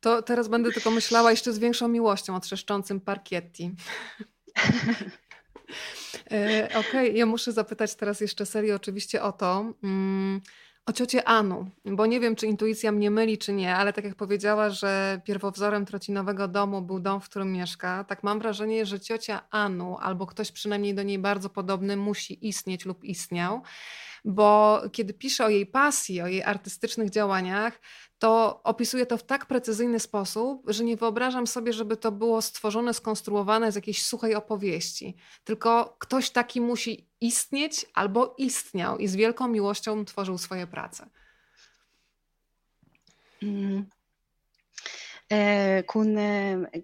To 0.00 0.22
teraz 0.22 0.48
będę 0.48 0.72
tylko 0.72 0.90
myślała 0.90 1.30
jeszcze 1.30 1.52
z 1.52 1.58
większą 1.58 1.88
miłością 1.88 2.36
o 2.36 2.40
trzeszczącym 2.40 3.00
parkietti. 3.00 3.70
E, 6.30 6.64
okej, 6.64 6.80
okay, 6.80 7.08
ja 7.08 7.26
muszę 7.26 7.52
zapytać 7.52 7.94
teraz 7.94 8.20
jeszcze 8.20 8.46
serio 8.46 8.76
oczywiście 8.76 9.22
o 9.22 9.32
to, 9.32 9.74
mm, 9.82 10.40
o 10.86 10.92
ciocię 10.92 11.28
Anu, 11.28 11.70
bo 11.84 12.06
nie 12.06 12.20
wiem, 12.20 12.36
czy 12.36 12.46
intuicja 12.46 12.92
mnie 12.92 13.10
myli, 13.10 13.38
czy 13.38 13.52
nie, 13.52 13.76
ale 13.76 13.92
tak 13.92 14.04
jak 14.04 14.14
powiedziała, 14.14 14.70
że 14.70 15.20
pierwowzorem 15.24 15.86
trocinowego 15.86 16.48
domu 16.48 16.82
był 16.82 17.00
dom, 17.00 17.20
w 17.20 17.28
którym 17.28 17.52
mieszka, 17.52 18.04
tak 18.04 18.22
mam 18.22 18.38
wrażenie, 18.38 18.86
że 18.86 19.00
ciocia 19.00 19.42
Anu, 19.50 19.96
albo 20.00 20.26
ktoś 20.26 20.52
przynajmniej 20.52 20.94
do 20.94 21.02
niej 21.02 21.18
bardzo 21.18 21.50
podobny, 21.50 21.96
musi 21.96 22.48
istnieć 22.48 22.84
lub 22.84 23.04
istniał 23.04 23.62
bo 24.24 24.82
kiedy 24.92 25.14
pisze 25.14 25.44
o 25.44 25.48
jej 25.48 25.66
pasji, 25.66 26.22
o 26.22 26.26
jej 26.26 26.42
artystycznych 26.42 27.10
działaniach, 27.10 27.80
to 28.18 28.60
opisuje 28.62 29.06
to 29.06 29.16
w 29.16 29.22
tak 29.22 29.46
precyzyjny 29.46 30.00
sposób, 30.00 30.62
że 30.66 30.84
nie 30.84 30.96
wyobrażam 30.96 31.46
sobie, 31.46 31.72
żeby 31.72 31.96
to 31.96 32.12
było 32.12 32.42
stworzone, 32.42 32.94
skonstruowane 32.94 33.72
z 33.72 33.74
jakiejś 33.74 34.02
suchej 34.02 34.34
opowieści. 34.34 35.16
Tylko 35.44 35.96
ktoś 35.98 36.30
taki 36.30 36.60
musi 36.60 37.08
istnieć 37.20 37.86
albo 37.94 38.34
istniał 38.38 38.98
i 38.98 39.08
z 39.08 39.16
wielką 39.16 39.48
miłością 39.48 40.04
tworzył 40.04 40.38
swoje 40.38 40.66
prace. 40.66 41.06
Mm. 43.42 43.86
kun 45.86 46.16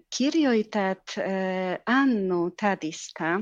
kirjoitat 0.09 1.15
Annu 1.85 2.51
Tadista, 2.51 3.39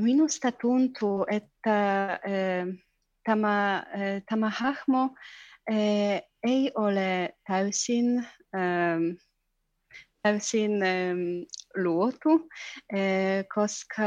minusta 0.00 0.52
tuntuu, 0.52 1.26
että 1.30 2.20
tämä, 3.24 3.86
tämä 4.28 4.50
hahmo 4.50 5.10
ei 6.42 6.72
ole 6.74 7.34
täysin, 7.46 8.26
täysin 10.22 10.72
luotu, 11.76 12.48
koska 13.54 14.04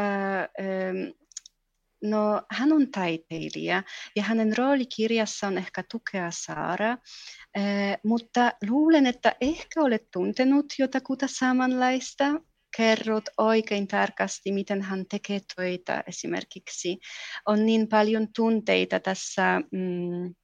No, 2.04 2.42
hän 2.52 2.74
on 2.74 2.92
taiteilija 2.92 3.84
ja 4.16 4.24
hänen 4.24 4.58
rooli 4.58 4.86
kirjassa 4.86 5.48
on 5.48 5.58
ehkä 5.58 5.84
tukea 5.92 6.32
Saara, 6.32 6.98
mutta 8.04 8.52
luulen, 8.70 9.06
että 9.06 9.36
ehkä 9.42 9.82
olet 9.82 10.12
tuntenut 10.14 10.66
jotakuta 10.80 11.26
samanlaista 11.30 12.26
kerrot 12.78 13.24
oikein 13.38 13.88
tarkasti, 13.88 14.52
miten 14.52 14.82
hän 14.82 15.06
tekee 15.10 15.40
töitä 15.56 16.04
esimerkiksi. 16.08 17.00
On 17.46 17.66
niin 17.66 17.88
paljon 17.88 18.28
tunteita 18.36 19.00
tässä 19.00 19.62
mm, 19.72 20.36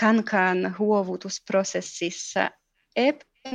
kankaan 0.00 0.78
huovutusprosessissa, 0.78 2.50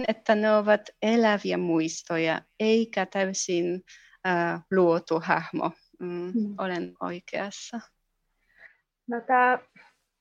että 0.07 0.35
ne 0.35 0.55
ovat 0.55 0.81
eläviä 1.01 1.57
muistoja, 1.57 2.41
eikä 2.59 3.05
täysin 3.05 3.81
äh, 4.27 4.61
luotu 4.71 5.19
hahmo. 5.19 5.71
Mm, 5.99 6.31
mm. 6.35 6.55
Olen 6.57 6.93
oikeassa. 7.01 7.79
No, 9.07 9.21
tämä 9.27 9.59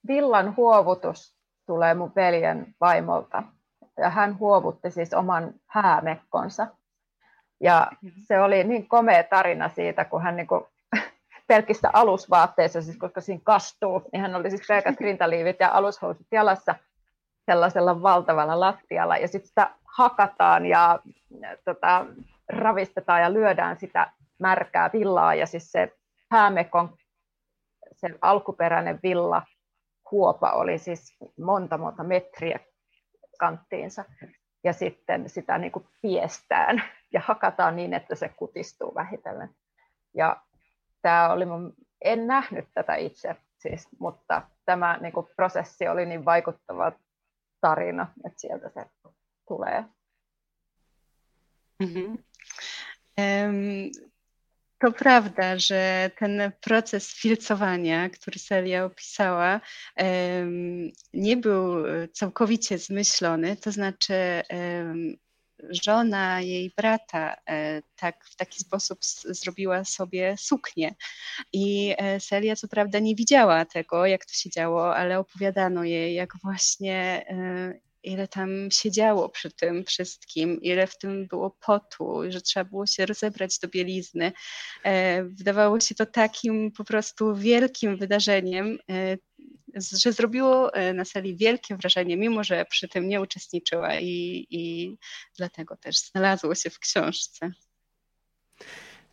villan 0.06 0.56
huovutus 0.56 1.36
tulee 1.66 1.94
mun 1.94 2.12
veljen 2.16 2.74
vaimolta. 2.80 3.42
Ja 3.98 4.10
hän 4.10 4.38
huovutti 4.38 4.90
siis 4.90 5.14
oman 5.14 5.54
häämekkonsa 5.66 6.66
ja 7.60 7.86
se 8.24 8.40
oli 8.40 8.64
niin 8.64 8.88
komea 8.88 9.24
tarina 9.24 9.68
siitä, 9.68 10.04
kun 10.04 10.22
hän 10.22 10.36
niin 10.36 10.46
kuin 10.46 10.64
pelkistä 11.46 11.90
alusvaatteissa, 11.92 12.82
siis 12.82 12.96
koska 12.96 13.20
siinä 13.20 13.40
kastuu, 13.44 14.02
niin 14.12 14.20
hän 14.20 14.36
oli 14.36 14.50
siis 14.50 14.66
pelkät 14.68 15.00
rintaliivit 15.06 15.56
ja 15.60 15.70
alushousut 15.72 16.26
jalassa 16.32 16.74
sellaisella 17.46 18.02
valtavalla 18.02 18.60
lattialla. 18.60 19.16
Ja 19.16 19.28
sitten 19.28 19.48
sitä 19.48 19.70
hakataan 19.84 20.66
ja 20.66 20.98
tota, 21.64 22.06
ravistetaan 22.48 23.22
ja 23.22 23.32
lyödään 23.32 23.78
sitä 23.78 24.12
märkää 24.38 24.90
villaa. 24.92 25.34
Ja 25.34 25.46
siis 25.46 25.72
se 25.72 25.92
häämekon, 26.30 26.96
se 27.92 28.08
alkuperäinen 28.20 29.00
villa, 29.02 29.42
huopa 30.10 30.50
oli 30.50 30.78
siis 30.78 31.16
monta 31.40 31.78
monta 31.78 32.04
metriä 32.04 32.60
kanttiinsa 33.38 34.04
ja 34.64 34.72
sitten 34.72 35.28
sitä 35.28 35.58
niin 35.58 35.72
kuin 35.72 35.86
piestään 36.02 36.82
ja 37.12 37.20
hakataan 37.24 37.76
niin, 37.76 37.94
että 37.94 38.14
se 38.14 38.28
kutistuu 38.28 38.94
vähitellen. 38.94 39.48
Ja 40.14 40.42
tämä 41.02 41.32
oli 41.32 41.46
mun, 41.46 41.72
en 42.04 42.26
nähnyt 42.26 42.68
tätä 42.74 42.94
itse, 42.94 43.36
siis, 43.58 43.88
mutta 44.00 44.42
tämä 44.64 44.98
niin 45.00 45.12
kuin 45.12 45.26
prosessi 45.36 45.88
oli 45.88 46.06
niin 46.06 46.24
vaikuttava 46.24 46.92
tarina, 47.60 48.12
että 48.26 48.40
sieltä 48.40 48.68
se 48.68 48.86
tulee. 49.48 49.84
Mm-hmm. 51.82 52.18
Um, 53.18 53.90
To 54.80 54.92
prawda, 54.92 55.58
że 55.58 56.10
ten 56.18 56.52
proces 56.60 57.14
filcowania, 57.14 58.08
który 58.10 58.38
Celia 58.38 58.84
opisała, 58.84 59.60
nie 61.14 61.36
był 61.36 61.84
całkowicie 62.12 62.78
zmyślony, 62.78 63.56
to 63.56 63.72
znaczy 63.72 64.42
żona 65.70 66.40
jej 66.40 66.72
brata 66.76 67.36
e, 67.48 67.82
tak, 67.96 68.24
w 68.24 68.36
taki 68.36 68.60
sposób 68.60 68.98
zrobiła 69.24 69.84
sobie 69.84 70.36
suknię. 70.38 70.94
I 71.52 71.94
e, 71.98 72.20
Celia 72.20 72.56
co 72.56 72.68
prawda 72.68 72.98
nie 72.98 73.14
widziała 73.14 73.64
tego, 73.64 74.06
jak 74.06 74.26
to 74.26 74.32
się 74.32 74.50
działo, 74.50 74.96
ale 74.96 75.18
opowiadano 75.18 75.84
jej, 75.84 76.14
jak 76.14 76.30
właśnie 76.42 77.24
e, 77.28 77.88
ile 78.02 78.28
tam 78.28 78.70
się 78.70 78.90
działo 78.90 79.28
przy 79.28 79.50
tym 79.50 79.84
wszystkim, 79.84 80.62
ile 80.62 80.86
w 80.86 80.98
tym 80.98 81.26
było 81.26 81.50
potu, 81.50 82.22
że 82.28 82.40
trzeba 82.40 82.64
było 82.64 82.86
się 82.86 83.06
rozebrać 83.06 83.58
do 83.58 83.68
bielizny. 83.68 84.32
Wydawało 85.24 85.80
się 85.80 85.94
to 85.94 86.06
takim 86.06 86.72
po 86.72 86.84
prostu 86.84 87.34
wielkim 87.34 87.96
wydarzeniem, 87.96 88.78
że 89.74 90.12
zrobiło 90.12 90.74
e, 90.74 90.92
na 90.92 91.04
sali 91.04 91.36
wielkie 91.36 91.76
wrażenie, 91.76 92.16
mimo 92.16 92.44
że 92.44 92.64
przy 92.64 92.88
tym 92.88 93.08
nie 93.08 93.20
uczestniczyła 93.20 93.94
i, 94.00 94.46
i 94.50 94.96
dlatego 95.36 95.76
też 95.76 95.98
znalazło 95.98 96.54
się 96.54 96.70
w 96.70 96.78
książce. 96.78 97.52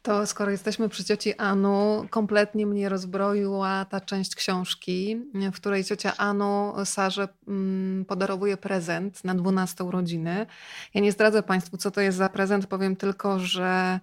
To 0.06 0.28
skoro 0.28 0.52
jesteśmy 0.52 0.90
przy 0.90 1.04
cioci 1.04 1.34
Anu, 1.38 2.08
kompletnie 2.10 2.66
mnie 2.66 2.90
rozbroiła 2.90 3.86
ta 3.86 4.02
część 4.02 4.36
książki, 4.36 5.18
w 5.34 5.56
której 5.56 5.84
ciocia 5.84 6.18
Anu 6.18 6.74
Sarze 6.86 7.28
mm, 7.48 8.06
podarowuje 8.06 8.58
prezent 8.58 9.24
na 9.24 9.36
12 9.36 9.84
urodziny. 9.84 10.46
Ja 10.94 11.02
nie 11.02 11.12
zdradzę 11.12 11.44
Państwu, 11.44 11.78
co 11.78 11.92
to 11.92 12.02
jest 12.02 12.18
za 12.18 12.30
prezent, 12.30 12.68
powiem 12.68 12.96
tylko, 12.96 13.40
że 13.40 14.00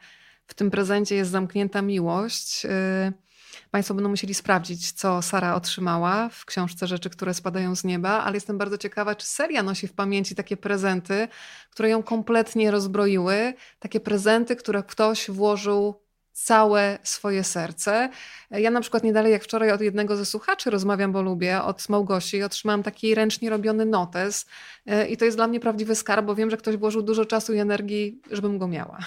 w 0.46 0.54
tym 0.54 0.70
prezencie 0.70 1.14
jest 1.14 1.30
zamknięta 1.30 1.82
miłość. 1.82 2.64
Y, 2.64 2.68
Państwo 3.70 3.94
będą 3.94 4.10
musieli 4.10 4.34
sprawdzić, 4.34 4.92
co 4.92 5.22
Sara 5.22 5.54
otrzymała 5.54 6.28
w 6.28 6.44
książce 6.44 6.86
Rzeczy, 6.86 7.10
które 7.10 7.34
spadają 7.34 7.76
z 7.76 7.84
nieba, 7.84 8.10
ale 8.10 8.36
jestem 8.36 8.58
bardzo 8.58 8.78
ciekawa, 8.78 9.14
czy 9.14 9.26
seria 9.26 9.62
nosi 9.62 9.88
w 9.88 9.92
pamięci 9.92 10.34
takie 10.34 10.56
prezenty, 10.56 11.28
które 11.70 11.88
ją 11.88 12.02
kompletnie 12.02 12.70
rozbroiły, 12.70 13.54
takie 13.78 14.00
prezenty, 14.00 14.56
które 14.56 14.82
ktoś 14.82 15.30
włożył 15.30 16.02
całe 16.32 16.98
swoje 17.02 17.44
serce. 17.44 18.10
Ja 18.50 18.70
na 18.70 18.80
przykład 18.80 19.04
nie 19.04 19.12
dalej 19.12 19.32
jak 19.32 19.44
wczoraj 19.44 19.72
od 19.72 19.80
jednego 19.80 20.16
ze 20.16 20.26
słuchaczy 20.26 20.70
rozmawiam, 20.70 21.12
bo 21.12 21.22
lubię, 21.22 21.62
od 21.62 21.88
Małgosi, 21.88 22.42
otrzymałam 22.42 22.82
taki 22.82 23.14
ręcznie 23.14 23.50
robiony 23.50 23.86
notes 23.86 24.46
e, 24.86 25.08
i 25.08 25.16
to 25.16 25.24
jest 25.24 25.36
dla 25.36 25.46
mnie 25.46 25.60
prawdziwy 25.60 25.94
skarb, 25.94 26.26
bo 26.26 26.34
wiem, 26.34 26.50
że 26.50 26.56
ktoś 26.56 26.76
włożył 26.76 27.02
dużo 27.02 27.24
czasu 27.24 27.54
i 27.54 27.58
energii, 27.58 28.20
żebym 28.30 28.58
go 28.58 28.68
miała. 28.68 28.98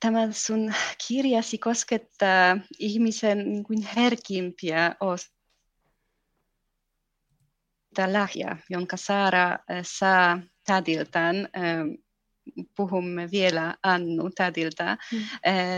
Tämä 0.00 0.32
sun 0.32 0.72
kirjasi 1.08 1.58
koskettaa 1.58 2.58
ihmisen 2.78 3.38
niin 3.38 3.64
kuin 3.64 3.88
herkimpiä 3.96 4.96
osia 5.00 5.32
lahja, 8.12 8.56
jonka 8.70 8.96
Saara 8.96 9.58
saa 9.82 10.40
tädiltään. 10.66 11.48
Puhumme 12.76 13.30
vielä 13.30 13.76
Annu 13.82 14.30
tädiltä. 14.34 14.98
Mm. 15.12 15.18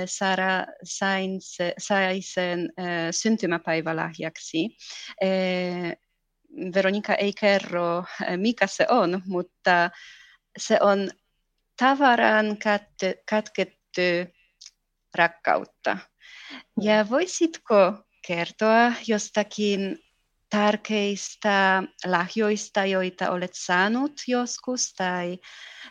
Saara 0.07 0.67
sain 0.85 1.37
se, 1.41 1.75
sai 1.79 2.21
sen 2.23 2.73
syntymäpäivälahjaksi. 3.11 4.77
Veronika 6.75 7.15
ei 7.15 7.33
kerro, 7.41 8.05
mikä 8.37 8.67
se 8.67 8.87
on, 8.89 9.23
mutta 9.27 9.91
se 10.59 10.79
on 10.81 11.11
tavaran 11.77 12.57
katkettu 13.31 14.01
rakkautta. 15.15 15.99
Ja 16.81 17.11
voisitko 17.11 17.93
kertoa 18.27 18.93
jostakin 19.07 19.99
tärkeistä 20.51 21.83
lahjoista, 22.07 22.85
joita 22.85 23.31
olet 23.31 23.51
saanut 23.55 24.13
joskus 24.29 24.95
tai 24.95 25.39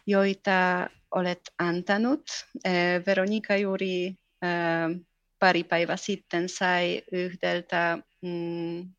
joita 0.07 0.89
olet 1.11 1.41
antanut. 1.59 2.24
Veronika 3.05 3.55
juuri 3.55 4.16
pari 5.39 5.64
päivää 5.64 5.97
sitten 5.97 6.49
sai 6.49 7.01
yhdeltä, 7.11 7.97
mm, 8.22 8.93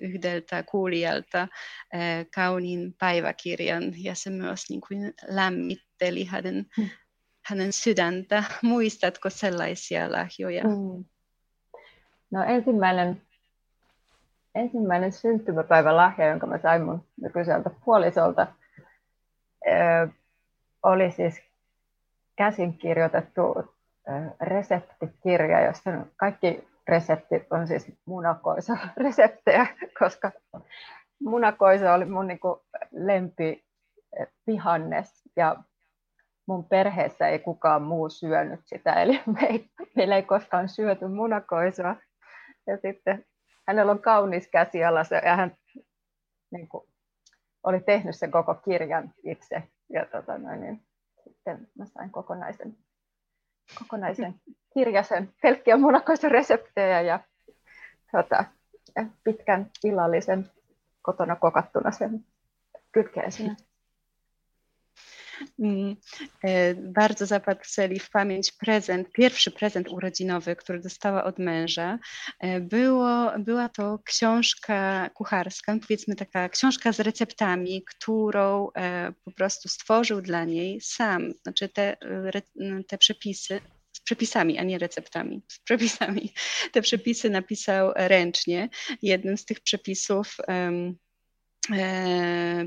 yhdeltä 0.00 0.62
kuulijalta 0.62 1.48
kauniin 2.34 2.94
päiväkirjan 2.98 3.82
ja 3.96 4.14
se 4.14 4.30
myös 4.30 4.70
niin 4.70 4.80
kuin 4.88 5.14
lämmitteli 5.28 6.24
hänen, 6.24 6.66
mm. 6.78 6.88
hänen 7.46 7.72
sydäntä. 7.72 8.44
Muistatko 8.62 9.30
sellaisia 9.30 10.12
lahjoja? 10.12 10.64
Mm. 10.64 11.04
No 12.30 12.44
ensimmäinen 12.44 13.22
ensimmäinen 14.54 15.12
syntymäpäivälahja, 15.12 16.28
jonka 16.28 16.46
mä 16.46 16.58
sain 16.58 16.82
mun 16.82 17.04
nykyiseltä 17.20 17.70
puolisolta, 17.84 18.46
oli 20.82 21.10
siis 21.10 21.40
käsin 22.36 22.78
kirjoitettu 22.78 23.74
reseptikirja, 24.40 25.60
jossa 25.60 25.90
kaikki 26.16 26.68
reseptit 26.88 27.42
on 27.50 27.66
siis 27.66 27.92
munakoisa 28.04 28.76
reseptejä, 29.04 29.66
koska 29.98 30.32
munakoisa 31.20 31.94
oli 31.94 32.04
mun 32.04 32.26
niin 32.26 32.40
lempi 32.90 33.64
pihannes 34.46 35.22
ja 35.36 35.56
mun 36.48 36.64
perheessä 36.64 37.28
ei 37.28 37.38
kukaan 37.38 37.82
muu 37.82 38.08
syönyt 38.08 38.60
sitä, 38.64 38.92
eli 38.92 39.20
me 39.40 39.46
ei, 39.46 39.70
meillä 39.96 40.16
ei 40.16 40.22
koskaan 40.22 40.68
syöty 40.68 41.08
munakoisoa. 41.08 41.96
Ja 42.66 42.76
sitten 42.76 43.24
hänellä 43.66 43.92
on 43.92 44.02
kaunis 44.02 44.48
käsiala 44.48 45.00
ja 45.24 45.36
hän 45.36 45.56
niin 46.50 46.68
kuin, 46.68 46.88
oli 47.62 47.80
tehnyt 47.80 48.16
sen 48.16 48.30
koko 48.30 48.54
kirjan 48.54 49.12
itse. 49.24 49.62
Ja 49.92 50.06
tota, 50.06 50.38
noin, 50.38 50.60
niin, 50.60 50.82
sitten 51.24 51.68
mä 51.78 51.86
sain 51.86 52.10
kokonaisen, 52.10 52.76
kokonaisen 53.78 54.34
kirjasen 54.74 55.34
pelkkiä 55.42 55.76
munakoisen 55.76 56.30
reseptejä 56.30 57.00
ja 57.00 57.20
tota, 58.12 58.44
pitkän 59.24 59.70
illallisen 59.84 60.50
kotona 61.02 61.36
kokattuna 61.36 61.90
sen 61.90 62.24
kytkeen 62.92 63.30
Mm, 63.38 63.56
e, 66.44 66.74
bardzo 66.74 67.26
zapatrzyli 67.26 67.98
w 67.98 68.10
pamięć 68.10 68.52
prezent, 68.52 69.12
pierwszy 69.12 69.50
prezent 69.50 69.88
urodzinowy, 69.88 70.56
który 70.56 70.80
dostała 70.80 71.24
od 71.24 71.38
męża. 71.38 71.98
E, 72.40 72.60
było, 72.60 73.32
była 73.38 73.68
to 73.68 73.98
książka 74.04 75.10
kucharska, 75.14 75.76
powiedzmy 75.80 76.16
taka 76.16 76.48
książka 76.48 76.92
z 76.92 77.00
receptami, 77.00 77.82
którą 77.84 78.68
e, 78.76 79.12
po 79.24 79.32
prostu 79.32 79.68
stworzył 79.68 80.22
dla 80.22 80.44
niej 80.44 80.80
sam. 80.80 81.32
Znaczy 81.42 81.68
te, 81.68 81.96
te 82.88 82.98
przepisy, 82.98 83.60
z 83.92 84.00
przepisami, 84.00 84.58
a 84.58 84.62
nie 84.62 84.78
receptami, 84.78 85.42
z 85.48 85.58
przepisami. 85.58 86.32
Te 86.72 86.82
przepisy 86.82 87.30
napisał 87.30 87.92
ręcznie. 87.94 88.68
Jednym 89.02 89.38
z 89.38 89.44
tych 89.44 89.60
przepisów 89.60 90.36
um, 90.48 90.96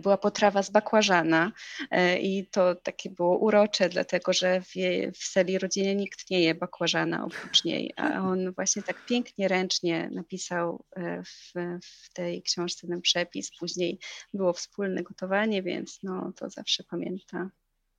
była 0.01 0.17
potrawa 0.17 0.63
z 0.63 0.69
bakłażana 0.69 1.51
e, 1.91 2.19
i 2.19 2.47
to 2.47 2.75
takie 2.75 3.09
było 3.09 3.37
urocze, 3.37 3.89
dlatego 3.89 4.33
że 4.33 4.61
w, 4.61 4.71
w 5.15 5.29
celi 5.33 5.59
rodzinie 5.59 5.95
nikt 5.95 6.29
nie 6.29 6.41
je 6.41 6.55
bakłażana 6.55 7.25
oprócz 7.25 7.63
niej, 7.63 7.93
a 7.95 8.21
on 8.21 8.51
właśnie 8.51 8.81
tak 8.83 9.05
pięknie, 9.05 9.47
ręcznie 9.47 10.09
napisał 10.11 10.85
e, 10.95 11.23
w, 11.23 11.53
w 11.83 12.13
tej 12.13 12.41
książce 12.41 12.87
ten 12.87 13.01
przepis. 13.01 13.51
Później 13.59 13.99
było 14.33 14.53
wspólne 14.53 15.03
gotowanie, 15.03 15.63
więc 15.63 15.99
no, 16.03 16.33
to 16.35 16.49
zawsze 16.49 16.83
pamięta. 16.83 17.49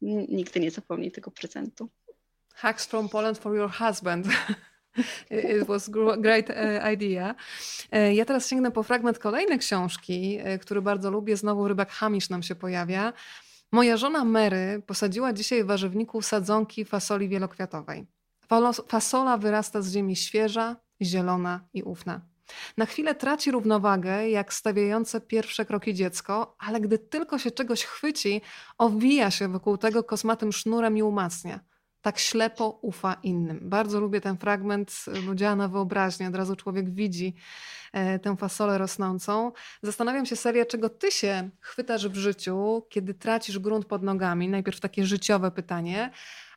Nigdy 0.03 0.61
nie 0.61 0.70
zapomni 0.70 1.11
tego 1.11 1.30
prezentu. 1.30 1.88
Hacks 2.55 2.86
from 2.86 3.09
Poland 3.09 3.38
for 3.38 3.57
your 3.57 3.70
husband. 3.70 4.26
It 5.30 5.66
was 5.68 5.91
great 6.18 6.51
e, 6.51 6.93
idea. 6.93 7.34
E, 7.93 8.14
ja 8.14 8.24
teraz 8.24 8.49
sięgnę 8.49 8.70
po 8.70 8.82
fragment 8.82 9.18
kolejnej 9.18 9.59
książki, 9.59 10.38
e, 10.43 10.59
który 10.59 10.82
bardzo 10.82 11.11
lubię. 11.11 11.36
Znowu 11.36 11.68
rybak 11.68 11.91
Hamisz 11.91 12.30
nam 12.30 12.43
się 12.43 12.55
pojawia. 12.55 13.12
Moja 13.72 13.97
żona 13.97 14.24
Mary 14.24 14.82
posadziła 14.86 15.32
dzisiaj 15.32 15.64
w 15.64 15.66
warzywniku 15.66 16.22
sadzonki 16.22 16.84
fasoli 16.84 17.28
wielokwiatowej. 17.28 18.07
Fasola 18.88 19.38
wyrasta 19.38 19.82
z 19.82 19.93
ziemi 19.93 20.16
świeża, 20.16 20.76
zielona 21.03 21.61
i 21.74 21.82
ufna. 21.82 22.20
Na 22.76 22.86
chwilę 22.86 23.14
traci 23.14 23.51
równowagę, 23.51 24.30
jak 24.30 24.55
stawiające 24.55 25.20
pierwsze 25.20 25.64
kroki 25.64 25.95
dziecko, 25.95 26.57
ale 26.59 26.80
gdy 26.80 26.99
tylko 26.99 27.38
się 27.38 27.51
czegoś 27.51 27.84
chwyci, 27.84 28.41
owija 28.78 29.30
się 29.30 29.49
wokół 29.49 29.78
tego 29.78 30.05
kosmatym 30.05 30.53
sznurem 30.53 30.97
i 30.97 31.03
umacnia 31.03 31.61
tak 32.03 32.18
ślepo 32.18 32.78
ufa 32.82 33.16
innym. 33.22 33.59
Bardzo 33.62 34.01
lubię 34.01 34.20
ten 34.20 34.36
fragment, 34.36 35.05
bo 35.26 35.34
działa 35.34 35.57
na 35.57 35.68
wyobraźnię, 35.68 36.28
od 36.28 36.34
razu 36.34 36.57
człowiek 36.57 36.90
widzi 36.90 37.34
e, 37.92 38.18
tę 38.18 38.36
fasolę 38.36 38.78
rosnącą. 38.78 39.53
Zastanawiam 39.82 40.26
się, 40.26 40.36
Seria, 40.36 40.66
czego 40.66 40.88
ty 40.88 41.11
się 41.11 41.51
chwytasz 41.61 42.09
w 42.09 42.16
życiu, 42.16 42.86
kiedy 42.88 43.14
tracisz 43.14 43.59
grunt 43.59 43.86
pod 43.86 44.03
nogami? 44.03 44.48
Najpierw 44.48 44.80
takie 44.80 45.07
życiowe 45.07 45.51
pytanie. 45.51 46.11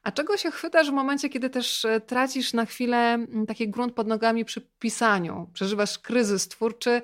A 0.03 0.11
czego 0.11 0.37
się 0.37 0.51
chwytasz 0.51 0.89
w 0.89 0.93
momencie, 0.93 1.29
kiedy 1.29 1.49
też 1.49 1.85
e, 1.85 2.01
tracisz 2.01 2.53
na 2.53 2.65
chwilę 2.65 3.25
taki 3.47 3.69
grunt 3.69 3.93
pod 3.93 4.07
nogami 4.07 4.45
przy 4.45 4.61
pisaniu? 4.61 5.49
Przeżywasz 5.53 5.99
kryzys 5.99 6.47
twórczy. 6.47 7.01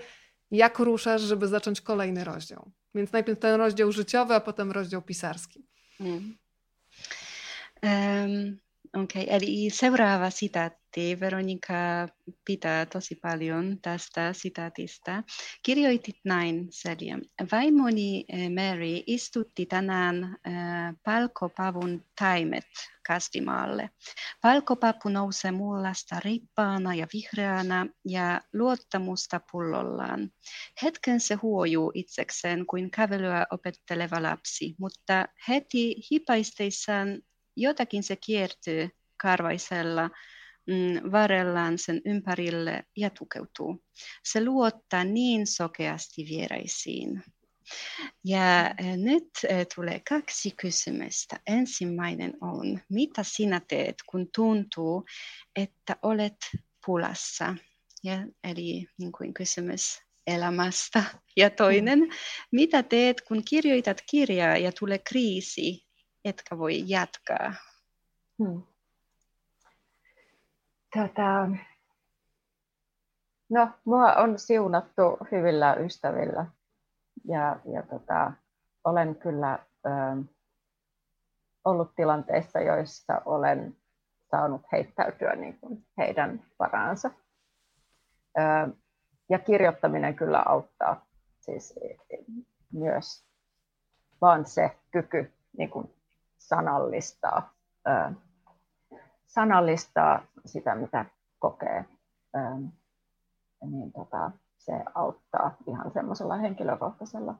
Jak 0.51 0.79
ruszasz, 0.79 1.21
żeby 1.21 1.47
zacząć 1.47 1.81
kolejny 1.81 2.23
rozdział? 2.23 2.71
Więc 2.95 3.11
najpierw 3.11 3.39
ten 3.39 3.55
rozdział 3.55 3.91
życiowy, 3.91 4.33
a 4.33 4.39
potem 4.39 4.71
rozdział 4.71 5.01
pisarski. 5.01 5.65
Mm. 5.99 6.37
Um, 7.83 8.59
Okei, 8.97 9.23
okay, 9.23 9.35
eli 9.35 9.69
seuraava 9.69 10.29
sitaatti. 10.29 11.19
Veronika 11.19 11.73
pitää 12.45 12.85
tosi 12.85 13.15
paljon 13.15 13.77
tästä 13.81 14.33
sitaatista. 14.33 15.23
Kirjoitit 15.63 16.15
näin, 16.23 16.67
Selja. 16.69 17.19
Vaimoni 17.51 18.25
eh, 18.29 18.49
Mary 18.49 19.03
istutti 19.07 19.65
tänään 19.65 20.23
äh, 20.23 20.95
palkopavun 21.03 22.05
taimet 22.19 22.65
kasvimaalle. 23.07 23.89
Palkopapu 24.41 25.09
nousee 25.09 25.51
mullasta 25.51 26.19
rippaana 26.25 26.95
ja 26.95 27.07
vihreänä 27.13 27.85
ja 28.05 28.41
luottamusta 28.53 29.41
pullollaan. 29.51 30.29
Hetken 30.83 31.19
se 31.19 31.35
huojuu 31.35 31.91
itsekseen 31.93 32.65
kuin 32.65 32.91
kävelyä 32.91 33.45
opetteleva 33.51 34.23
lapsi, 34.23 34.75
mutta 34.79 35.27
heti 35.47 35.95
hipaisteissaan 36.11 37.21
jotakin 37.61 38.03
se 38.03 38.15
kiertyy 38.15 38.89
karvaisella 39.17 40.09
mm, 40.67 41.11
varrellaan 41.11 41.77
sen 41.77 42.01
ympärille 42.05 42.83
ja 42.97 43.09
tukeutuu. 43.09 43.83
Se 44.23 44.45
luottaa 44.45 45.03
niin 45.03 45.47
sokeasti 45.47 46.25
vieraisiin. 46.29 47.23
Ja 48.25 48.69
e, 48.77 48.97
nyt 48.97 49.29
e, 49.49 49.65
tulee 49.75 50.01
kaksi 50.09 50.51
kysymystä. 50.51 51.39
Ensimmäinen 51.47 52.33
on, 52.41 52.79
mitä 52.89 53.23
sinä 53.23 53.61
teet, 53.67 53.95
kun 54.09 54.29
tuntuu, 54.35 55.05
että 55.55 55.95
olet 56.01 56.37
pulassa? 56.85 57.55
Ja, 58.03 58.27
eli 58.43 58.87
niin 58.97 59.11
kuin 59.11 59.33
kysymys 59.33 60.01
elämästä. 60.27 61.03
Ja 61.37 61.49
toinen, 61.49 61.99
mm. 61.99 62.09
mitä 62.51 62.83
teet, 62.83 63.21
kun 63.21 63.43
kirjoitat 63.45 64.01
kirjaa 64.11 64.57
ja 64.57 64.71
tulee 64.79 64.99
kriisi, 64.99 65.88
etkä 66.25 66.57
voi 66.57 66.83
jatkaa? 66.89 67.53
Hmm. 68.43 68.63
Tätä, 70.93 71.47
no, 73.49 73.69
mua 73.85 74.13
on 74.13 74.39
siunattu 74.39 75.17
hyvillä 75.31 75.73
ystävillä 75.73 76.45
ja, 77.25 77.59
ja 77.73 77.83
tota, 77.83 78.31
olen 78.83 79.15
kyllä 79.15 79.59
ö, 79.85 79.89
ollut 81.65 81.95
tilanteissa, 81.95 82.59
joissa 82.59 83.21
olen 83.25 83.77
saanut 84.31 84.61
heittäytyä 84.71 85.35
niin 85.35 85.59
kuin 85.59 85.85
heidän 85.97 86.45
varaansa. 86.59 87.11
Ö, 88.37 88.41
ja 89.29 89.39
kirjoittaminen 89.39 90.15
kyllä 90.15 90.43
auttaa 90.45 91.05
siis 91.39 91.79
myös 92.73 93.25
vaan 94.21 94.45
se 94.45 94.77
kyky 94.91 95.33
niin 95.57 95.69
kuin 95.69 95.98
sanallistaa, 96.39 97.53
sanallistaa 99.27 100.25
sitä, 100.45 100.75
mitä 100.75 101.05
kokee. 101.39 101.85
Niin 103.61 103.91
tota, 103.91 104.31
se 104.57 104.73
auttaa 104.95 105.57
ihan 105.67 105.91
semmoisella 105.91 106.35
henkilökohtaisella 106.35 107.35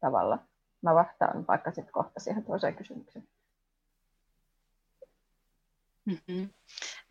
tavalla. 0.00 0.38
Mä 0.82 0.94
vastaan 0.94 1.46
vaikka 1.46 1.70
sitten 1.70 1.92
kohta 1.92 2.20
siihen 2.20 2.44
toiseen 2.44 2.74
kysymykseen. 2.74 3.28
Mhm. 6.04 6.44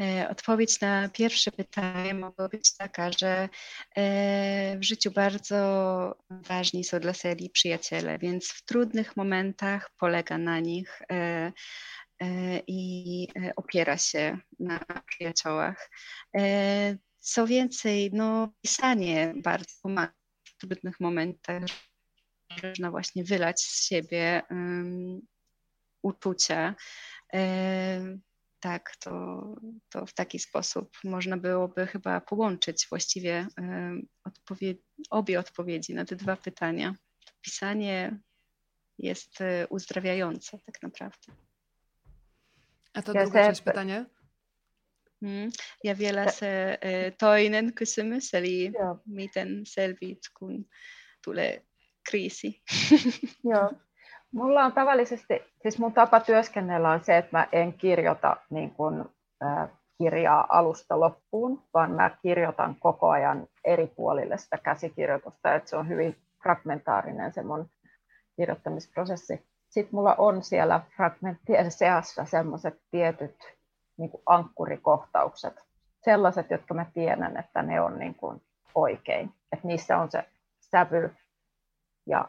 E, 0.02 0.30
odpowiedź 0.30 0.82
na 0.82 1.10
pierwsze 1.10 1.52
pytanie 1.52 2.14
mogła 2.14 2.49
być 2.49 2.78
taka, 2.78 3.12
że 3.12 3.49
e, 3.95 4.78
w 4.80 4.84
życiu 4.84 5.12
bardzo 5.12 6.16
ważni 6.30 6.84
są 6.84 6.99
dla 6.99 7.14
Seli 7.14 7.49
przyjaciele, 7.49 8.20
więc 8.20 8.47
w 8.47 8.66
trudnych 8.66 9.18
momentach 9.18 9.89
polega 9.97 10.38
na 10.38 10.60
nich 10.60 11.02
e, 11.12 11.52
i 12.68 13.28
opiera 13.56 13.97
się 13.97 14.38
na 14.60 14.80
przyjaciołach. 15.08 15.89
Co 17.20 17.47
więcej, 17.47 18.10
no, 18.14 18.54
pisanie 18.62 19.34
bardzo 19.36 19.74
pomaga 19.82 20.14
w 20.43 20.58
trudnych 20.58 20.99
momentach, 20.99 21.62
można 22.64 22.91
właśnie 22.91 23.24
wylać 23.24 23.62
z 23.62 23.88
siebie 23.88 24.41
um, 24.49 25.22
uczucia. 26.02 26.76
Tak, 28.62 28.95
to, 28.99 29.12
to 29.89 30.05
w 30.05 30.14
taki 30.14 30.39
sposób 30.39 30.97
można 31.03 31.38
byłoby 31.38 31.88
chyba 31.88 32.22
połączyć 32.22 32.88
właściwie 32.89 33.47
odpowie 34.24 34.76
obie 35.09 35.39
odpowiedzi 35.39 35.93
na 35.93 36.05
te 36.05 36.16
dwa 36.16 36.36
pytania. 36.36 36.95
Pisanie 37.41 38.20
jest 38.97 39.41
e, 39.41 39.68
uzdrawiające 39.68 40.59
tak 40.66 40.82
naprawdę. 40.82 41.34
A 42.93 43.01
to 43.01 43.14
ja 43.14 43.24
drugie 43.24 43.45
część 43.45 43.62
pytanie? 43.62 44.05
Mm. 45.22 45.51
Ja 45.84 45.95
vielä 45.95 46.30
se 46.30 46.78
e, 46.82 47.12
toinen 47.12 47.74
kysymys, 47.74 48.34
eli 48.34 48.72
Joo. 48.74 48.99
miten 49.05 49.66
selvit, 49.66 50.30
kun 50.30 50.66
tulee 51.22 51.62
kriisi? 52.03 52.64
Joo. 53.43 53.70
Mulla 54.34 54.66
on 54.66 54.74
tavallisesti, 54.74 55.42
siis 55.62 55.80
mun 55.80 55.94
tapa 55.94 56.20
työskennellä 56.20 56.90
on 56.90 57.04
se, 57.04 57.18
että 57.18 57.38
mä 57.38 57.48
en 57.52 57.74
kirjoita 57.74 58.38
niin 58.50 58.72
kuin, 58.72 59.06
äh, 59.44 59.70
kirjaa 59.98 60.46
alusta 60.50 61.00
loppuun, 61.00 61.64
vaan 61.74 61.92
mä 61.92 62.18
kirjoitan 62.22 62.76
koko 62.76 63.10
ajan 63.10 63.48
eri 63.66 63.88
puolille 63.88 64.38
sitä 64.38 64.58
käsikirjoitusta, 64.58 65.56
että 65.56 65.70
se 65.70 65.78
on 65.78 65.88
hyvin 65.88 66.18
fragmentaarinen 66.44 67.34
se 67.34 67.44
mun 67.44 67.70
kirjoittamisprosessi. 68.36 69.46
Sitten 69.70 69.96
mulla 69.96 70.16
on 70.18 70.44
siellä 70.44 70.82
fragmenttien 70.98 71.72
seassa 71.72 72.26
semmoiset 72.26 72.82
tietyt 72.92 73.36
niin 73.98 74.10
kuin 74.10 74.24
ankkurikohtaukset, 74.26 75.64
sellaiset, 76.04 76.52
jotka 76.52 76.74
mä 76.74 76.86
tiedän, 76.94 77.38
että 77.38 77.62
ne 77.62 77.82
on 77.82 78.00
niin 78.00 78.16
kuin 78.16 78.42
oikein. 78.76 79.34
Että 79.52 79.68
niissä 79.68 79.98
on 79.98 80.12
se 80.12 80.26
sävy 80.60 81.16
ja 82.08 82.28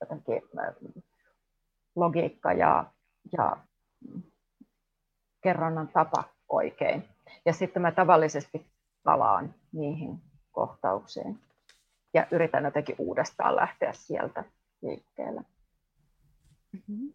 jotenkin 0.00 0.42
logiikka 2.00 2.52
ja, 2.52 2.92
ja 3.32 3.56
kerronnan 5.42 5.88
tapa 5.88 6.24
oikein. 6.48 7.08
Ja 7.44 7.52
sitten 7.52 7.82
mä 7.82 7.92
tavallisesti 7.92 8.66
palaan 9.02 9.54
niihin 9.72 10.22
kohtauksiin 10.52 11.40
ja 12.14 12.26
yritän 12.30 12.64
jotenkin 12.64 12.96
uudestaan 12.98 13.56
lähteä 13.56 13.92
sieltä 13.92 14.44
liikkeelle. 14.82 15.40
Mm-hmm. 16.76 17.14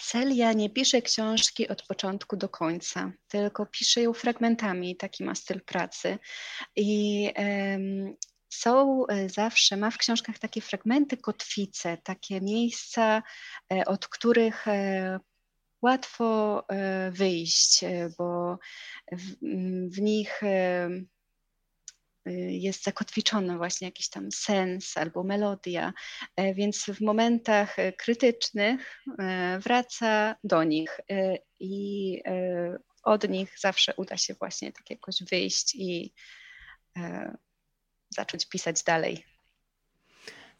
Celia 0.00 0.52
nie 0.52 0.70
pisze 0.70 1.02
książki 1.02 1.68
od 1.68 1.82
początku 1.88 2.36
do 2.36 2.48
końca, 2.48 3.12
tylko 3.28 3.66
pisze 3.66 4.02
ją 4.02 4.12
fragmentami, 4.12 4.96
taki 4.96 5.24
ma 5.24 5.34
styl 5.34 5.60
pracy. 5.60 6.18
I 6.76 7.32
um, 7.38 8.16
są 8.54 9.06
e, 9.06 9.28
zawsze, 9.28 9.76
ma 9.76 9.90
w 9.90 9.98
książkach 9.98 10.38
takie 10.38 10.60
fragmenty 10.60 11.16
kotwice, 11.16 11.96
takie 11.96 12.40
miejsca, 12.40 13.22
e, 13.72 13.84
od 13.84 14.08
których 14.08 14.68
e, 14.68 15.20
łatwo 15.82 16.62
wyjść, 17.10 17.80
bo 18.18 18.58
w, 19.12 19.34
w 19.94 20.00
nich 20.00 20.40
jest 22.48 22.84
zakotwiczony 22.84 23.56
właśnie 23.56 23.88
jakiś 23.88 24.08
tam 24.08 24.32
sens 24.32 24.96
albo 24.96 25.24
melodia, 25.24 25.92
więc 26.54 26.84
w 26.84 27.00
momentach 27.00 27.76
krytycznych 27.98 29.02
wraca 29.60 30.36
do 30.44 30.64
nich 30.64 31.00
i 31.60 32.22
od 33.02 33.28
nich 33.28 33.58
zawsze 33.58 33.94
uda 33.96 34.16
się 34.16 34.34
właśnie 34.34 34.72
tak 34.72 34.90
jakoś 34.90 35.16
wyjść 35.30 35.74
i 35.74 36.14
zacząć 38.14 38.46
pisać 38.48 38.82
dalej. 38.82 39.24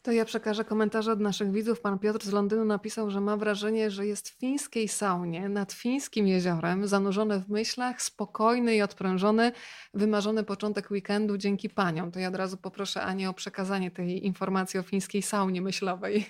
To 0.01 0.11
ja 0.11 0.25
przekażę 0.25 0.65
komentarze 0.65 1.11
od 1.11 1.19
naszych 1.19 1.51
widzów. 1.51 1.81
Pan 1.81 1.99
Piotr 1.99 2.25
z 2.25 2.31
Londynu 2.31 2.65
napisał, 2.65 3.11
że 3.11 3.21
ma 3.21 3.37
wrażenie, 3.37 3.91
że 3.91 4.05
jest 4.07 4.29
w 4.29 4.39
fińskiej 4.39 4.87
saunie 4.87 5.49
nad 5.49 5.73
fińskim 5.73 6.27
jeziorem, 6.27 6.87
zanurzony 6.87 7.39
w 7.39 7.49
myślach, 7.49 8.01
spokojny 8.01 8.75
i 8.75 8.81
odprężony, 8.81 9.51
wymarzony 9.93 10.43
początek 10.43 10.91
weekendu 10.91 11.37
dzięki 11.37 11.69
paniom. 11.69 12.11
To 12.11 12.19
ja 12.19 12.27
od 12.27 12.35
razu 12.35 12.57
poproszę 12.57 13.01
Anię 13.01 13.29
o 13.29 13.33
przekazanie 13.33 13.91
tej 13.91 14.25
informacji 14.25 14.79
o 14.79 14.83
fińskiej 14.83 15.21
saunie 15.21 15.61
myślowej. 15.61 16.25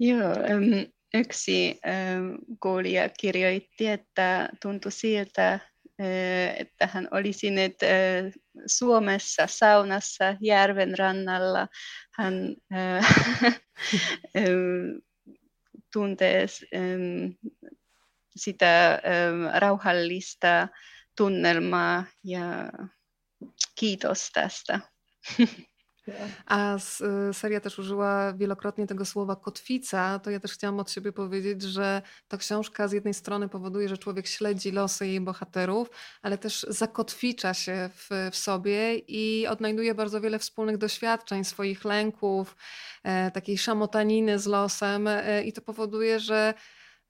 Joo, 0.00 0.34
yksi 1.14 1.80
kuulija 2.60 3.08
kirjoitti, 3.08 3.86
että 3.86 4.48
tuntui 4.60 4.92
siltä, 4.92 5.60
että 6.58 6.86
hän 6.86 7.08
olisi 7.10 7.50
nyt 7.50 7.78
Suomessa 8.66 9.46
saunassa 9.46 10.36
järven 10.40 10.98
rannalla. 10.98 11.68
Hän 12.12 12.34
tuntee 15.92 16.46
sitä 18.36 19.02
rauhallista 19.54 20.68
tunnelmaa 21.16 22.04
ja 22.24 22.72
kiitos 23.74 24.30
tästä. 24.32 24.80
A 26.46 26.76
y, 26.76 27.34
seria 27.34 27.60
też 27.60 27.78
użyła 27.78 28.32
wielokrotnie 28.32 28.86
tego 28.86 29.04
słowa 29.04 29.36
kotwica, 29.36 30.18
to 30.18 30.30
ja 30.30 30.40
też 30.40 30.52
chciałam 30.52 30.80
od 30.80 30.90
siebie 30.90 31.12
powiedzieć, 31.12 31.62
że 31.62 32.02
ta 32.28 32.36
książka 32.36 32.88
z 32.88 32.92
jednej 32.92 33.14
strony 33.14 33.48
powoduje, 33.48 33.88
że 33.88 33.98
człowiek 33.98 34.26
śledzi 34.26 34.72
losy 34.72 35.06
jej 35.06 35.20
bohaterów, 35.20 35.90
ale 36.22 36.38
też 36.38 36.66
zakotwicza 36.68 37.54
się 37.54 37.90
w, 37.94 38.30
w 38.32 38.36
sobie 38.36 38.96
i 38.96 39.46
odnajduje 39.46 39.94
bardzo 39.94 40.20
wiele 40.20 40.38
wspólnych 40.38 40.78
doświadczeń, 40.78 41.44
swoich 41.44 41.84
lęków, 41.84 42.56
e, 43.02 43.30
takiej 43.30 43.58
szamotaniny 43.58 44.38
z 44.38 44.46
losem 44.46 45.06
e, 45.06 45.44
i 45.44 45.52
to 45.52 45.62
powoduje, 45.62 46.20
że 46.20 46.54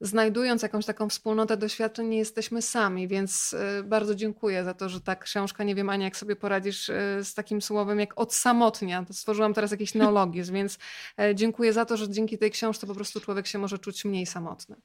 znajdując 0.01 0.63
jakąś 0.63 0.87
taką 0.87 1.09
wspólnotę 1.09 1.57
doświadczeń, 1.57 2.09
nie 2.09 2.19
jesteśmy 2.19 2.63
sami, 2.63 3.09
więc 3.09 3.53
y, 3.53 3.83
bardzo 3.85 4.15
dziękuję 4.15 4.65
za 4.65 4.75
to, 4.75 4.89
że 4.89 5.01
ta 5.01 5.17
książka, 5.17 5.65
nie 5.65 5.75
wiem 5.75 5.91
Ania, 5.91 6.05
jak 6.05 6.17
sobie 6.17 6.37
poradzisz 6.37 6.89
y, 6.89 6.93
z 7.23 7.35
takim 7.35 7.63
słowem 7.63 8.01
jak 8.01 8.21
odsamotnia. 8.21 9.05
To 9.05 9.15
stworzyłam 9.15 9.55
teraz 9.55 9.71
jakiś 9.71 9.95
neologizm, 9.95 10.55
więc 10.55 10.79
e, 11.21 11.35
dziękuję 11.35 11.73
za 11.73 11.85
to, 11.85 11.97
że 11.97 12.09
dzięki 12.09 12.39
tej 12.39 12.51
książce 12.51 12.87
po 12.87 12.95
prostu 12.95 13.21
człowiek 13.21 13.47
się 13.47 13.59
może 13.59 13.79
czuć 13.79 14.05
mniej 14.05 14.27
samotny. 14.27 14.77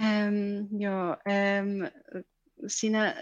Um, 0.00 0.68
joo, 0.72 1.16
um, 1.26 1.88
sinä 2.66 3.06
äh, 3.06 3.14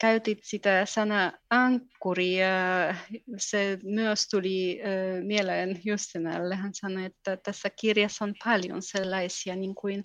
käytit 0.00 0.38
sitä 0.42 0.86
sana 0.86 1.32
ankkuri 1.50 2.38
ja 2.40 2.94
se 3.36 3.78
myös 3.82 4.28
tuli 4.28 4.80
äh, 4.80 5.24
mieleen 5.24 5.80
Justinelle. 5.84 6.56
Hän 6.56 6.74
sanoi, 6.74 7.04
että 7.04 7.36
tässä 7.36 7.70
kirjassa 7.70 8.24
on 8.24 8.34
paljon 8.44 8.82
sellaisia 8.82 9.56
niin 9.56 9.74
kuin 9.74 10.02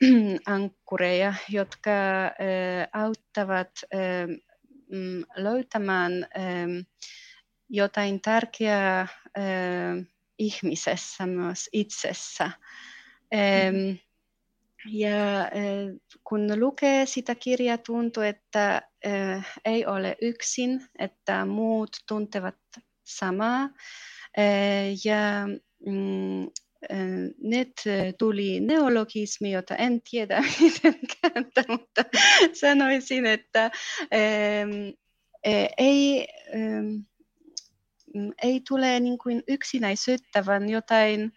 ankkureja, 0.46 1.34
jotka 1.48 1.90
äh, 2.24 2.88
auttavat 2.92 3.70
äh, 3.94 4.00
löytämään 5.36 6.12
jotain 7.68 8.20
tärkeää 8.20 9.06
ihmisessä 10.38 11.26
myös 11.26 11.68
itsessä. 11.72 12.50
Mm-hmm. 13.34 13.98
Ja 14.90 15.50
kun 16.24 16.60
lukee 16.60 17.06
sitä 17.06 17.34
kirjaa, 17.34 17.78
tuntuu, 17.78 18.22
että 18.22 18.82
ei 19.64 19.86
ole 19.86 20.16
yksin, 20.22 20.82
että 20.98 21.44
muut 21.44 21.90
tuntevat 22.08 22.58
samaa. 23.04 23.70
Ja 25.04 25.48
mm, 25.86 26.50
nyt 27.42 27.72
tuli 28.18 28.60
neologismi, 28.60 29.52
jota 29.52 29.76
en 29.76 30.02
tiedä 30.10 30.44
miten 30.60 30.94
mutta 31.68 32.04
sanoisin, 32.52 33.26
että 33.26 33.70
ei, 35.78 36.26
ei 38.42 38.60
tule 38.68 39.00
niin 39.00 39.18
kuin 39.18 39.42
yksinäisyyttä, 39.48 40.46
vaan 40.46 40.68
jotain 40.68 41.32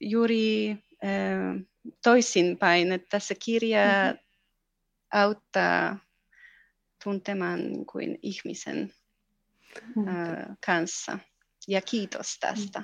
juuri 0.00 0.76
toisinpäin, 2.02 2.92
että 2.92 3.18
se 3.18 3.34
kirja 3.34 4.12
mm-hmm. 4.12 4.18
auttaa 5.10 5.98
tuntemaan 7.04 7.72
niin 7.72 7.86
kuin 7.86 8.18
ihmisen 8.22 8.92
mm-hmm. 9.76 10.56
kanssa. 10.66 11.18
Ja 11.68 11.80
kiitos 11.80 12.38
tästä. 12.38 12.82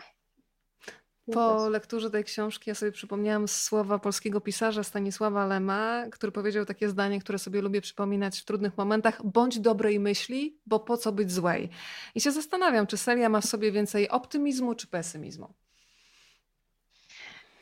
Po 1.34 1.68
lekturze 1.68 2.10
tej 2.10 2.24
książki 2.24 2.70
ja 2.70 2.74
sobie 2.74 2.92
przypomniałam 2.92 3.48
słowa 3.48 3.98
polskiego 3.98 4.40
pisarza 4.40 4.84
Stanisława 4.84 5.46
Lema, 5.46 6.06
który 6.10 6.32
powiedział 6.32 6.64
takie 6.64 6.88
zdanie, 6.88 7.20
które 7.20 7.38
sobie 7.38 7.62
lubię 7.62 7.80
przypominać 7.80 8.40
w 8.40 8.44
trudnych 8.44 8.76
momentach: 8.76 9.26
bądź 9.26 9.60
dobrej 9.60 10.00
myśli, 10.00 10.58
bo 10.66 10.80
po 10.80 10.96
co 10.96 11.12
być 11.12 11.32
złej. 11.32 11.68
I 12.14 12.20
się 12.20 12.30
zastanawiam, 12.30 12.86
czy 12.86 12.98
Celia 12.98 13.28
ma 13.28 13.40
w 13.40 13.44
sobie 13.46 13.72
więcej 13.72 14.08
optymizmu 14.08 14.74
czy 14.74 14.86
pesymizmu. 14.86 15.54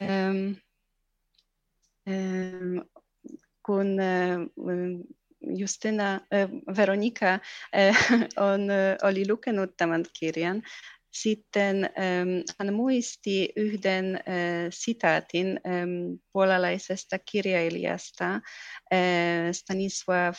Um, 0.04 0.56
um, 2.06 2.84
kun 3.66 3.96
Justyna, 5.56 6.20
Veronika 6.76 7.38
on 8.36 8.60
oli 9.02 9.28
lukenut 9.28 9.76
tämän 9.76 10.04
kirjan, 10.18 10.62
Sitten 11.14 11.90
hän 12.58 12.74
muisti 12.74 13.52
yhden 13.56 14.14
äh, 14.14 14.22
sitaatin 14.70 15.60
puolalaisesta 16.32 17.18
kirjailijasta 17.18 18.34
äh, 18.34 18.40
Stanisław 19.52 20.34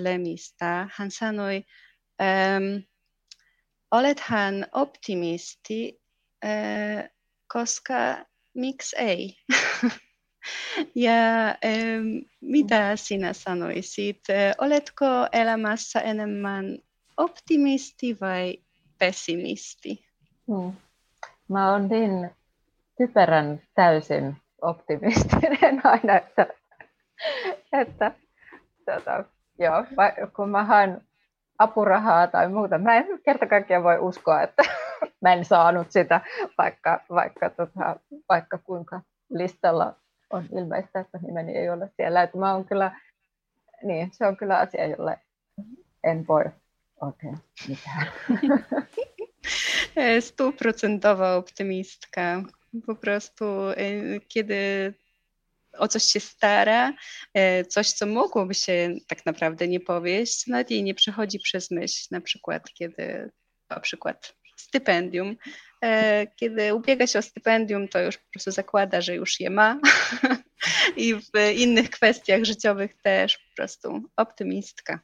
Lemistä. 0.00 0.88
Hän 0.92 1.10
sanoi, 1.10 1.62
olethan 3.90 4.66
optimisti, 4.72 6.00
koska 7.52 8.26
miksi 8.54 8.96
ei? 8.98 9.36
ja 11.06 11.12
mitä 12.40 12.96
sinä 12.96 13.32
sanoisit? 13.32 14.20
Oletko 14.58 15.06
elämässä 15.32 16.00
enemmän 16.00 16.78
optimisti 17.16 18.18
vai 18.20 18.58
pessimisti? 18.98 20.06
Hmm. 20.46 20.72
Mä 21.48 21.72
oon 21.72 21.88
niin 21.88 22.30
typerän 22.98 23.62
täysin 23.74 24.36
optimistinen 24.62 25.80
aina, 25.92 26.16
että, 26.16 26.46
että 27.72 28.12
tota, 28.86 29.24
joo, 29.58 29.84
kun 30.36 30.48
mä 30.48 30.64
haen 30.64 31.00
apurahaa 31.58 32.26
tai 32.26 32.48
muuta, 32.48 32.78
mä 32.78 32.96
en 32.96 33.06
kerta 33.24 33.46
kaikkiaan 33.46 33.84
voi 33.84 33.98
uskoa, 33.98 34.42
että 34.42 34.62
mä 35.20 35.32
en 35.32 35.44
saanut 35.44 35.92
sitä, 35.92 36.20
vaikka, 36.58 37.04
vaikka, 37.10 37.50
tota, 37.50 37.96
vaikka 38.28 38.58
kuinka 38.58 39.00
listalla 39.30 39.96
on 40.30 40.48
ilmeistä, 40.52 41.00
että 41.00 41.18
nimeni 41.26 41.56
ei 41.56 41.70
ole 41.70 41.90
siellä. 41.96 42.22
Että 42.22 42.38
mä 42.38 42.54
oon 42.54 42.64
kyllä, 42.64 43.00
niin, 43.82 44.10
se 44.12 44.26
on 44.26 44.36
kyllä 44.36 44.58
asia, 44.58 44.86
jolle 44.86 45.18
en 46.04 46.26
voi 46.28 46.44
oikein 47.00 47.38
mitään. 47.68 48.06
stuprocentowa 50.20 51.36
optymistka. 51.36 52.42
Po 52.86 52.94
prostu 52.94 53.44
e, 53.76 54.20
kiedy 54.28 54.94
o 55.78 55.88
coś 55.88 56.02
się 56.02 56.20
stara, 56.20 56.92
e, 57.34 57.64
coś, 57.64 57.92
co 57.92 58.06
mogłoby 58.06 58.54
się 58.54 58.94
tak 59.08 59.26
naprawdę 59.26 59.68
nie 59.68 59.80
powieść, 59.80 60.46
nawet 60.46 60.70
jej 60.70 60.82
nie 60.82 60.94
przechodzi 60.94 61.38
przez 61.38 61.70
myśl, 61.70 62.08
na 62.10 62.20
przykład 62.20 62.62
kiedy, 62.74 63.30
na 63.70 63.80
przykład 63.80 64.34
stypendium. 64.56 65.36
E, 65.84 66.26
kiedy 66.36 66.74
ubiega 66.74 67.06
się 67.06 67.18
o 67.18 67.22
stypendium, 67.22 67.88
to 67.88 68.00
już 68.00 68.18
po 68.18 68.30
prostu 68.32 68.50
zakłada, 68.50 69.00
że 69.00 69.14
już 69.14 69.40
je 69.40 69.50
ma 69.50 69.80
i 70.96 71.14
w 71.14 71.30
innych 71.56 71.90
kwestiach 71.90 72.44
życiowych 72.44 72.94
też 73.02 73.38
po 73.38 73.56
prostu 73.56 74.02
optymistka. 74.16 75.00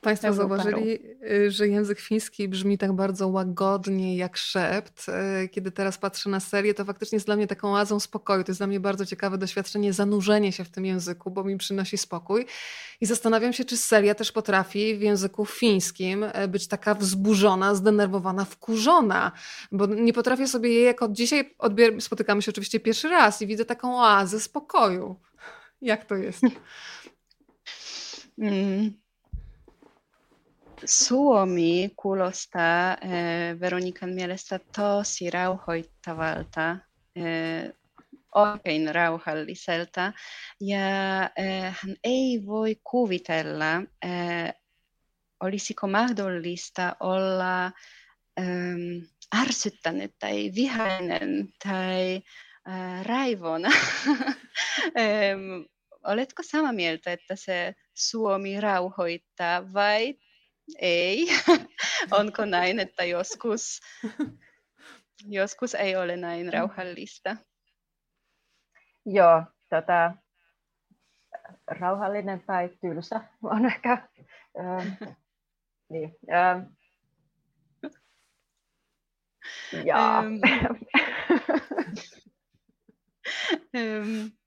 Państwo 0.00 0.32
zauważyli, 0.32 0.98
y, 1.30 1.50
że 1.50 1.68
język 1.68 2.00
fiński 2.00 2.48
brzmi 2.48 2.78
tak 2.78 2.92
bardzo 2.92 3.28
łagodnie 3.28 4.16
jak 4.16 4.36
szept. 4.36 5.06
Y, 5.44 5.48
kiedy 5.48 5.70
teraz 5.70 5.98
patrzę 5.98 6.30
na 6.30 6.40
serię, 6.40 6.74
to 6.74 6.84
faktycznie 6.84 7.16
jest 7.16 7.26
dla 7.26 7.36
mnie 7.36 7.46
taką 7.46 7.74
oazą 7.74 8.00
spokoju. 8.00 8.44
To 8.44 8.50
jest 8.50 8.60
dla 8.60 8.66
mnie 8.66 8.80
bardzo 8.80 9.06
ciekawe 9.06 9.38
doświadczenie, 9.38 9.92
zanurzenie 9.92 10.52
się 10.52 10.64
w 10.64 10.70
tym 10.70 10.86
języku, 10.86 11.30
bo 11.30 11.44
mi 11.44 11.58
przynosi 11.58 11.98
spokój. 11.98 12.46
I 13.00 13.06
zastanawiam 13.06 13.52
się, 13.52 13.64
czy 13.64 13.76
seria 13.76 14.14
też 14.14 14.32
potrafi 14.32 14.96
w 14.96 15.00
języku 15.00 15.46
fińskim 15.46 16.22
y, 16.24 16.48
być 16.48 16.68
taka 16.68 16.94
wzburzona, 16.94 17.74
zdenerwowana, 17.74 18.44
wkurzona, 18.44 19.32
bo 19.72 19.86
nie 19.86 20.12
potrafię 20.12 20.48
sobie 20.48 20.68
jej, 20.68 20.84
jak 20.84 21.02
od 21.02 21.12
dzisiaj 21.12 21.54
odbier- 21.58 22.00
spotykamy 22.00 22.42
się 22.42 22.50
oczywiście 22.50 22.80
pierwszy 22.80 23.08
raz 23.08 23.42
i 23.42 23.46
widzę 23.46 23.64
taką 23.64 24.00
oazę 24.00 24.40
spokoju. 24.40 25.16
Jak 25.80 26.04
to 26.04 26.14
jest? 26.16 26.42
Mm. 28.38 28.92
Suomi 30.84 31.90
kuulostaa 31.96 32.90
äh, 32.90 33.60
Veronikan 33.60 34.10
mielestä 34.10 34.60
tosi 34.76 35.30
rauhoittavalta, 35.30 36.70
äh, 36.70 36.78
oikein 38.34 38.94
rauhalliselta. 38.94 40.12
Ja 40.60 41.22
äh, 41.22 41.78
hän 41.82 41.96
ei 42.04 42.46
voi 42.46 42.76
kuvitella, 42.84 43.82
olisiko 45.40 45.86
mahdollista 45.86 46.96
olla 47.00 47.72
ärsyttänyt 49.40 50.14
tai 50.18 50.52
vihainen 50.54 51.48
tai 51.64 52.22
raivona. 53.02 53.68
oletko 56.04 56.42
samaa 56.42 56.72
mieltä, 56.72 57.12
että 57.12 57.36
se 57.36 57.74
Suomi 57.94 58.60
rauhoittaa 58.60 59.72
vai 59.72 60.18
ei. 60.78 61.26
Onko 62.20 62.44
näin, 62.44 62.80
että 62.80 63.04
joskus, 63.04 63.80
joskus 65.28 65.74
ei 65.74 65.96
ole 65.96 66.16
näin 66.16 66.52
rauhallista? 66.52 67.36
Joo, 69.06 69.42
tota, 69.70 70.12
rauhallinen 71.66 72.42
tai 72.46 72.70
tylsä 72.80 73.20
on 73.42 73.66
ehkä. 73.66 74.08
Ähm, 74.58 74.88
niin, 75.90 76.16
ähm. 76.32 76.60
Ähm, 79.74 80.40
ähm, 83.74 84.26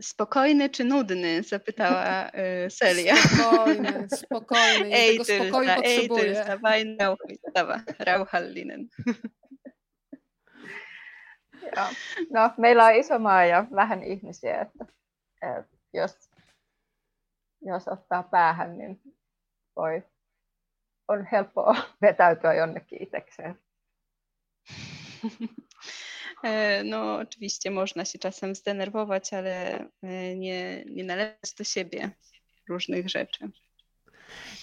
Spokojny 0.00 0.70
czy 0.70 0.84
nudny? 0.84 1.42
Zapytała 1.42 2.30
Celia. 2.78 3.16
Spokojny, 3.16 4.08
spokojny. 4.24 4.94
Ei 4.94 5.18
tego 5.18 5.24
spokoju 5.24 5.70
ei 5.82 6.08
tylsä, 6.08 6.58
vain 6.62 6.96
rauhoittava, 7.00 7.80
rauhallinen. 7.98 8.88
Joo. 11.76 11.86
No, 12.30 12.50
meillä 12.58 12.84
on 12.84 12.94
iso 12.94 13.18
maa 13.18 13.44
ja 13.44 13.66
vähän 13.74 14.02
ihmisiä, 14.02 14.60
että, 14.60 14.86
että 15.42 15.76
jos, 15.92 16.30
jos 17.62 17.88
ottaa 17.88 18.22
päähän, 18.22 18.78
niin 18.78 19.00
voi, 19.76 20.02
on 21.08 21.26
helppoa 21.32 21.76
vetäytyä 22.02 22.54
jonnekin 22.54 23.02
itsekseen. 23.02 23.58
E, 26.42 26.84
no, 26.84 27.16
oczywiście 27.16 27.70
można 27.70 28.04
się 28.04 28.18
czasem 28.18 28.54
zdenerwować, 28.54 29.32
ale 29.32 29.78
e, 30.02 30.36
nie, 30.36 30.84
nie 30.84 31.04
należy 31.04 31.54
do 31.58 31.64
siebie 31.64 32.10
różnych 32.68 33.08
rzeczy. 33.08 33.50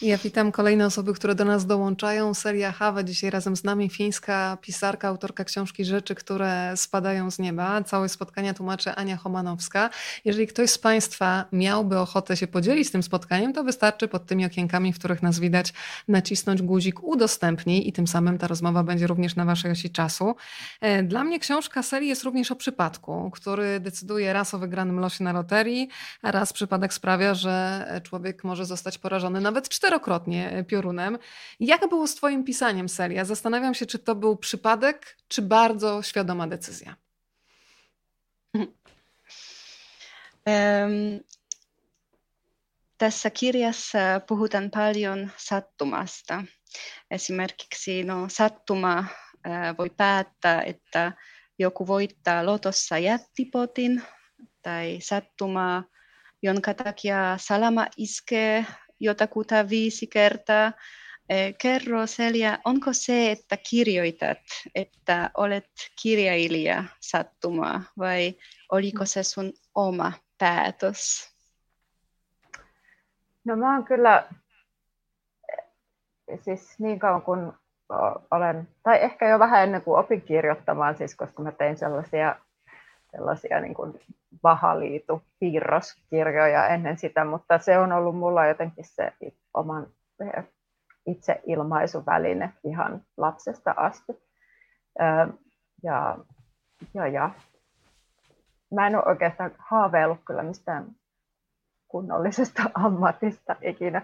Ja 0.02 0.18
witam 0.18 0.52
kolejne 0.52 0.86
osoby, 0.86 1.14
które 1.14 1.36
do 1.36 1.46
nas 1.46 1.66
dołączają. 1.66 2.34
Seria 2.34 2.72
Hawa 2.72 3.04
dzisiaj 3.04 3.30
razem 3.30 3.56
z 3.56 3.64
nami, 3.64 3.90
fińska 3.90 4.58
pisarka, 4.62 5.08
autorka 5.08 5.44
książki 5.44 5.86
Rzeczy, 5.86 6.16
które 6.16 6.74
spadają 6.76 7.32
z 7.32 7.40
nieba. 7.40 7.84
Całe 7.84 8.10
spotkania 8.10 8.54
tłumaczy 8.54 8.92
Ania 8.96 9.18
Homanowska. 9.18 9.90
Jeżeli 10.26 10.48
ktoś 10.48 10.70
z 10.70 10.78
Państwa 10.78 11.46
miałby 11.52 12.00
ochotę 12.00 12.38
się 12.38 12.48
podzielić 12.48 12.92
tym 12.92 13.04
spotkaniem, 13.04 13.54
to 13.54 13.64
wystarczy 13.64 14.08
pod 14.08 14.26
tymi 14.26 14.46
okienkami, 14.46 14.94
w 14.94 15.00
których 15.00 15.24
nas 15.24 15.40
widać, 15.40 15.74
nacisnąć 16.08 16.62
guzik 16.62 17.04
udostępnij 17.04 17.88
i 17.88 17.94
tym 17.94 18.08
samym 18.08 18.38
ta 18.38 18.48
rozmowa 18.48 18.84
będzie 18.84 19.08
również 19.08 19.36
na 19.36 19.46
Waszej 19.46 19.72
osi 19.72 19.90
czasu. 19.90 20.36
E, 20.82 21.04
dla 21.04 21.24
mnie 21.24 21.40
książka 21.40 21.84
serii 21.84 22.10
jest 22.10 22.24
również 22.24 22.52
o 22.52 22.56
przypadku, 22.56 23.32
który 23.32 23.80
decyduje 23.80 24.34
raz 24.34 24.54
o 24.54 24.60
wygranym 24.60 25.00
losie 25.00 25.24
na 25.24 25.34
loterii, 25.34 25.90
a 26.22 26.32
raz 26.32 26.54
przypadek 26.54 26.94
sprawia, 26.94 27.34
że 27.34 27.86
człowiek 28.04 28.44
może 28.44 28.66
zostać 28.66 28.98
porażony 28.98 29.42
nawet 29.42 29.70
cztery 29.70 29.87
czterokrotnie 29.88 30.66
piorunem. 30.68 31.18
Jak 31.60 31.90
było 31.90 32.08
z 32.08 32.16
Twoim 32.16 32.44
pisaniem 32.44 32.90
seria? 32.90 33.26
Zastanawiam 33.26 33.74
się, 33.74 33.86
czy 33.86 34.00
to 34.00 34.16
był 34.16 34.38
przypadek, 34.38 35.18
czy 35.28 35.42
bardzo 35.42 36.02
świadoma 36.04 36.48
decyzja. 36.48 36.96
Tässä 42.98 43.32
kirjassa 43.32 44.20
puhutaan 44.20 44.70
paljon 44.70 45.30
sattumasta. 45.38 46.44
Esimerkiksi 47.12 48.04
no, 48.04 48.30
sattuma 48.30 49.06
voi 49.78 49.90
päättää, 49.90 50.62
että 50.62 51.12
joku 51.60 51.88
voittaa 51.88 52.46
lotossa 52.46 52.98
jättipotin, 52.98 54.02
tai 54.62 55.00
sattuma, 55.02 55.84
jonka 56.42 56.74
takia 56.74 57.38
salama 57.38 57.88
iskee 57.98 58.66
jotakuta 59.00 59.70
viisi 59.70 60.08
kertaa. 60.08 60.72
Kerro 61.62 62.08
Selja, 62.08 62.60
onko 62.66 62.90
se, 62.94 63.32
että 63.32 63.58
kirjoitat, 63.70 64.38
että 64.76 65.30
olet 65.38 65.70
kirjailija 66.02 66.84
sattumaa 67.00 67.84
vai 68.00 68.36
oliko 68.72 69.06
se 69.06 69.24
sun 69.24 69.54
oma 69.76 70.12
päätös? 70.38 71.34
No 73.46 73.56
mä 73.56 73.74
oon 73.74 73.86
kyllä, 73.86 74.28
siis 76.44 76.80
niin 76.80 77.00
kauan 77.00 77.22
kun 77.22 77.54
olen, 78.32 78.68
tai 78.84 79.04
ehkä 79.04 79.30
jo 79.30 79.40
vähän 79.40 79.64
ennen 79.64 79.82
kuin 79.82 80.00
opin 80.00 80.22
kirjoittamaan, 80.22 80.98
siis 80.98 81.16
koska 81.16 81.44
mä 81.44 81.52
tein 81.52 81.78
sellaisia, 81.78 82.36
sellaisia 83.18 83.62
niin 83.62 83.74
kuin 83.74 84.00
vahaliitu 84.44 85.22
piirroskirjoja 85.40 86.68
ennen 86.68 86.98
sitä, 86.98 87.26
mutta 87.26 87.58
se 87.58 87.80
on 87.80 87.92
ollut 87.92 88.18
mulla 88.18 88.46
jotenkin 88.46 88.86
se 88.86 89.14
oman 89.54 89.88
itseilmaisuväline 91.06 92.54
ihan 92.64 93.02
lapsesta 93.18 93.74
asti. 93.78 94.14
Ja, 95.84 96.18
ja, 96.94 97.08
ja. 97.08 97.30
Mä 98.74 98.88
en 98.88 98.96
ole 98.96 99.06
oikeastaan 99.06 99.52
haaveillut 99.58 100.20
kyllä 100.26 100.44
mistään 100.44 100.86
kunnollisesta 101.88 102.64
ammatista 102.86 103.56
ikinä. 103.62 104.02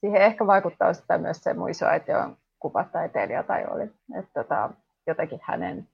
Siihen 0.00 0.22
ehkä 0.22 0.46
vaikuttaa 0.46 0.94
sitä 0.94 1.18
myös 1.18 1.44
se 1.44 1.54
mun 1.54 1.70
isoäiti 1.70 2.12
on 2.12 2.36
kuvataiteilija 2.58 3.42
tai 3.42 3.66
oli, 3.70 3.82
että 4.18 4.30
tota, 4.34 4.70
jotenkin 5.06 5.40
hänen 5.42 5.88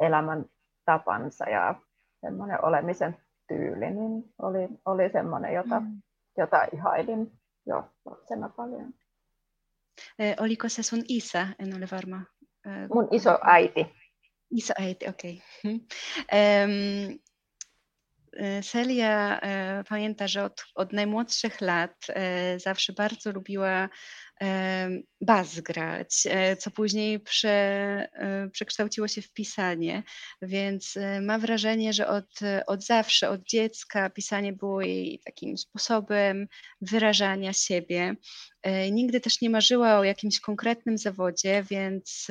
elämän 0.00 0.44
tapansa 0.88 1.44
ja 1.50 1.74
semmoinen 2.20 2.64
olemisen 2.64 3.16
tyyli, 3.48 3.90
niin 3.90 4.34
oli, 4.42 4.68
oli 4.84 5.10
semmoinen, 5.12 5.54
jota, 5.54 5.80
mm. 5.80 6.02
jota 6.38 6.64
ihailin 6.72 7.32
jo 7.66 7.84
lapsena 8.04 8.48
paljon. 8.48 8.94
Eh, 10.18 10.36
oliko 10.40 10.68
se 10.68 10.82
sun 10.82 11.02
isä? 11.08 11.48
En 11.58 11.76
ole 11.76 11.88
varma. 11.92 12.22
Eh, 12.66 12.88
Mun 12.94 13.08
iso 13.10 13.38
äiti. 13.44 13.86
Iso 14.50 14.74
äiti, 14.80 15.08
okej. 15.08 15.42
Okay. 15.64 15.80
Um, 16.32 17.18
Celia 18.62 19.40
pamięta, 19.88 20.28
że 20.28 20.44
od, 20.44 20.64
od 20.74 20.92
najmłodszych 20.92 21.60
lat 21.60 21.96
zawsze 22.56 22.92
bardzo 22.92 23.32
lubiła 23.32 23.88
bas 25.20 25.60
grać, 25.60 26.26
e, 26.26 26.56
co 26.56 26.70
później 26.70 27.20
prze, 27.20 27.48
e, 28.12 28.48
przekształciło 28.52 29.08
się 29.08 29.22
w 29.22 29.32
pisanie, 29.32 30.02
więc 30.42 30.96
e, 30.96 31.20
ma 31.20 31.38
wrażenie, 31.38 31.92
że 31.92 32.08
od, 32.08 32.40
od 32.66 32.84
zawsze, 32.84 33.30
od 33.30 33.42
dziecka 33.42 34.10
pisanie 34.10 34.52
było 34.52 34.82
jej 34.82 35.20
takim 35.24 35.58
sposobem 35.58 36.48
wyrażania 36.80 37.52
siebie. 37.52 38.14
Nigdy 38.90 39.20
też 39.20 39.40
nie 39.40 39.50
marzyła 39.50 39.98
o 39.98 40.04
jakimś 40.04 40.40
konkretnym 40.40 40.98
zawodzie, 40.98 41.64
więc, 41.70 42.26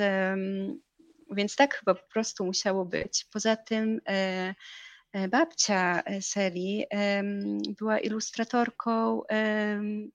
więc 1.30 1.56
tak 1.56 1.74
chyba 1.74 1.94
po 1.94 2.08
prostu 2.12 2.44
musiało 2.44 2.84
być. 2.84 3.26
Poza 3.32 3.56
tym 3.56 4.00
babcia 5.30 6.02
e, 6.02 6.22
Seli 6.22 6.84
była 7.78 7.98
ilustratorką 7.98 9.22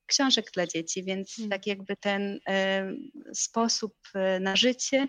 książek 0.06 0.52
dla 0.54 0.68
dzieci, 0.68 1.04
więc 1.04 1.36
hmm. 1.36 1.50
tak 1.50 1.68
jakby 1.68 1.96
ten 1.96 2.40
sposób 3.34 3.96
e, 4.16 4.40
na 4.40 4.56
życie 4.56 5.08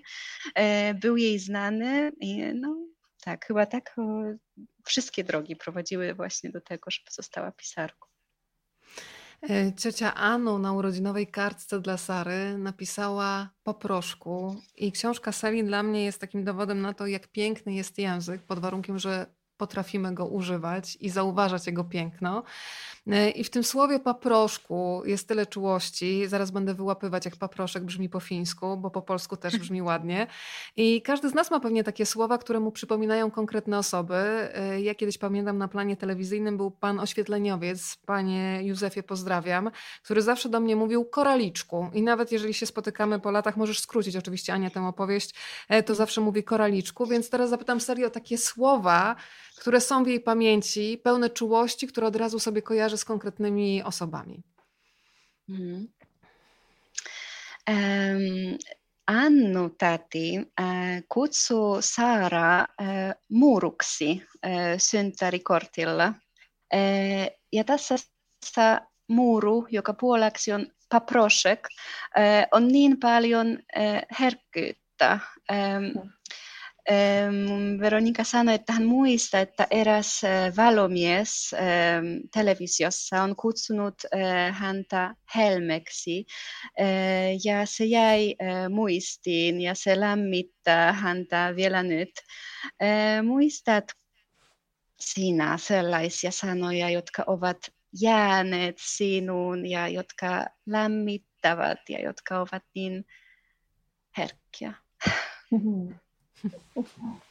był 1.01 1.17
jej 1.17 1.39
znany. 1.39 2.13
I 2.21 2.45
no, 2.55 2.77
tak, 3.25 3.47
chyba 3.47 3.67
tak 3.67 3.97
wszystkie 4.85 5.25
drogi 5.25 5.57
prowadziły 5.57 6.15
właśnie 6.15 6.51
do 6.51 6.61
tego, 6.61 6.91
żeby 6.91 7.11
została 7.11 7.53
pisarką. 7.53 8.09
Ciocia 9.79 10.15
Anu 10.15 10.59
na 10.59 10.73
urodzinowej 10.73 11.27
kartce 11.27 11.81
dla 11.81 11.97
Sary 11.97 12.59
napisała 12.59 13.51
po 13.63 13.75
proszku 13.75 14.57
i 14.77 14.93
książka 14.93 15.33
Seli 15.33 15.65
dla 15.65 15.83
mnie 15.83 16.05
jest 16.05 16.21
takim 16.21 16.45
dowodem 16.45 16.81
na 16.81 16.95
to, 16.95 17.07
jak 17.07 17.29
piękny 17.29 17.75
jest 17.75 17.99
język, 17.99 18.43
pod 18.43 18.59
warunkiem, 18.59 18.99
że 18.99 19.27
potrafimy 19.57 20.15
go 20.15 20.27
używać 20.27 20.97
i 21.01 21.11
zauważać 21.11 21.67
jego 21.67 21.85
piękno. 21.85 22.43
E, 23.07 23.31
I 23.31 23.45
w 23.45 23.51
tym 23.51 23.65
słowie 23.65 24.01
paproszku 24.01 25.03
jest 25.07 25.29
tyle 25.29 25.47
czułości. 25.47 26.27
Zaraz 26.27 26.51
będę 26.51 26.75
wyłapywać, 26.75 27.25
jak 27.25 27.37
paproszek 27.37 27.85
brzmi 27.85 28.09
po 28.09 28.21
fińsku, 28.21 28.77
bo 28.77 28.91
po 28.91 29.03
polsku 29.03 29.37
też 29.37 29.59
brzmi 29.59 29.83
ładnie. 29.93 30.27
I 30.77 31.03
każdy 31.03 31.29
z 31.29 31.35
nas 31.35 31.51
ma 31.51 31.61
pewnie 31.61 31.85
takie 31.85 32.07
słowa, 32.07 32.39
które 32.39 32.61
mu 32.61 32.73
przypominają 32.73 33.31
konkretne 33.31 33.79
osoby. 33.79 34.15
E, 34.15 34.81
ja 34.81 34.95
kiedyś 34.95 35.19
pamiętam 35.19 35.59
na 35.59 35.69
planie 35.69 35.97
telewizyjnym 35.97 36.57
był 36.57 36.71
pan 36.71 37.01
oświetleniowiec, 37.01 37.97
panie 38.07 38.61
Józefie 38.63 39.03
pozdrawiam, 39.03 39.71
który 40.03 40.23
zawsze 40.23 40.49
do 40.49 40.61
mnie 40.61 40.77
mówił 40.77 41.05
koraliczku. 41.05 41.91
I 41.95 42.03
nawet 42.03 42.33
jeżeli 42.33 42.55
się 42.55 42.67
spotykamy 42.67 43.21
po 43.21 43.31
latach, 43.31 43.57
możesz 43.57 43.81
skrócić 43.81 44.17
oczywiście 44.17 44.53
Ania 44.53 44.71
tę 44.71 44.87
opowieść, 44.87 45.35
e, 45.69 45.83
to 45.83 45.95
zawsze 45.95 46.21
mówi 46.21 46.45
koraliczku. 46.45 47.07
Więc 47.07 47.31
teraz 47.31 47.51
zapytam 47.51 47.81
serio 47.81 48.07
o 48.07 48.11
takie 48.11 48.39
słowa, 48.39 49.17
które 49.65 49.81
są 49.81 50.05
w 50.05 50.07
jej 50.07 50.21
pamięci, 50.21 51.01
pełne 51.05 51.31
czułości, 51.31 51.87
które 51.87 52.07
od 52.07 52.17
razu 52.17 52.39
sobie 52.39 52.63
kojarzy 52.63 52.99
z 52.99 53.05
konkretnymi 53.05 53.83
osobami. 53.83 54.43
Mm. 55.49 55.89
Um, 57.69 58.59
Annu 59.07 59.71
täti 59.71 60.47
äh, 60.61 61.03
kutsu 61.09 61.83
Saara 61.83 62.65
äh, 62.65 63.15
muuruksi 63.31 64.23
äh, 64.43 64.79
synttärikortilla. 64.79 66.15
Ja 67.53 67.65
tässä 67.65 68.81
muuru, 69.09 69.67
joka 69.71 69.95
puolaksi 69.95 70.53
on 70.53 70.67
paproshek, 70.89 71.69
äh, 72.19 72.47
on 72.53 72.69
niin 72.69 73.01
paljon 73.01 73.59
herkkyyttä. 74.21 75.19
Mm. 75.51 76.11
Veronika 77.81 78.25
sanoi, 78.25 78.55
että 78.55 78.73
hän 78.73 78.85
muistaa, 78.85 79.41
että 79.41 79.67
eräs 79.71 80.23
valomies 80.57 81.51
televisiossa 82.35 83.23
on 83.23 83.37
kutsunut 83.37 83.95
häntä 84.53 85.15
helmeksi 85.37 86.27
ja 87.45 87.67
se 87.67 87.85
jäi 87.85 88.35
muistiin 88.71 89.61
ja 89.61 89.75
se 89.75 90.01
lämmittää 90.01 90.93
häntä 90.93 91.53
vielä 91.57 91.83
nyt. 91.83 92.11
Muistat 93.23 93.85
sinä 95.01 95.59
sellaisia 95.59 96.31
sanoja, 96.31 96.91
jotka 96.91 97.25
ovat 97.27 97.59
jääneet 98.01 98.77
sinuun 98.79 99.67
ja 99.67 99.89
jotka 99.89 100.45
lämmittävät 100.67 101.79
ja 101.89 102.03
jotka 102.03 102.41
ovat 102.41 102.63
niin 102.75 103.05
herkkiä? 104.19 104.75
Mm-hmm. 105.51 105.95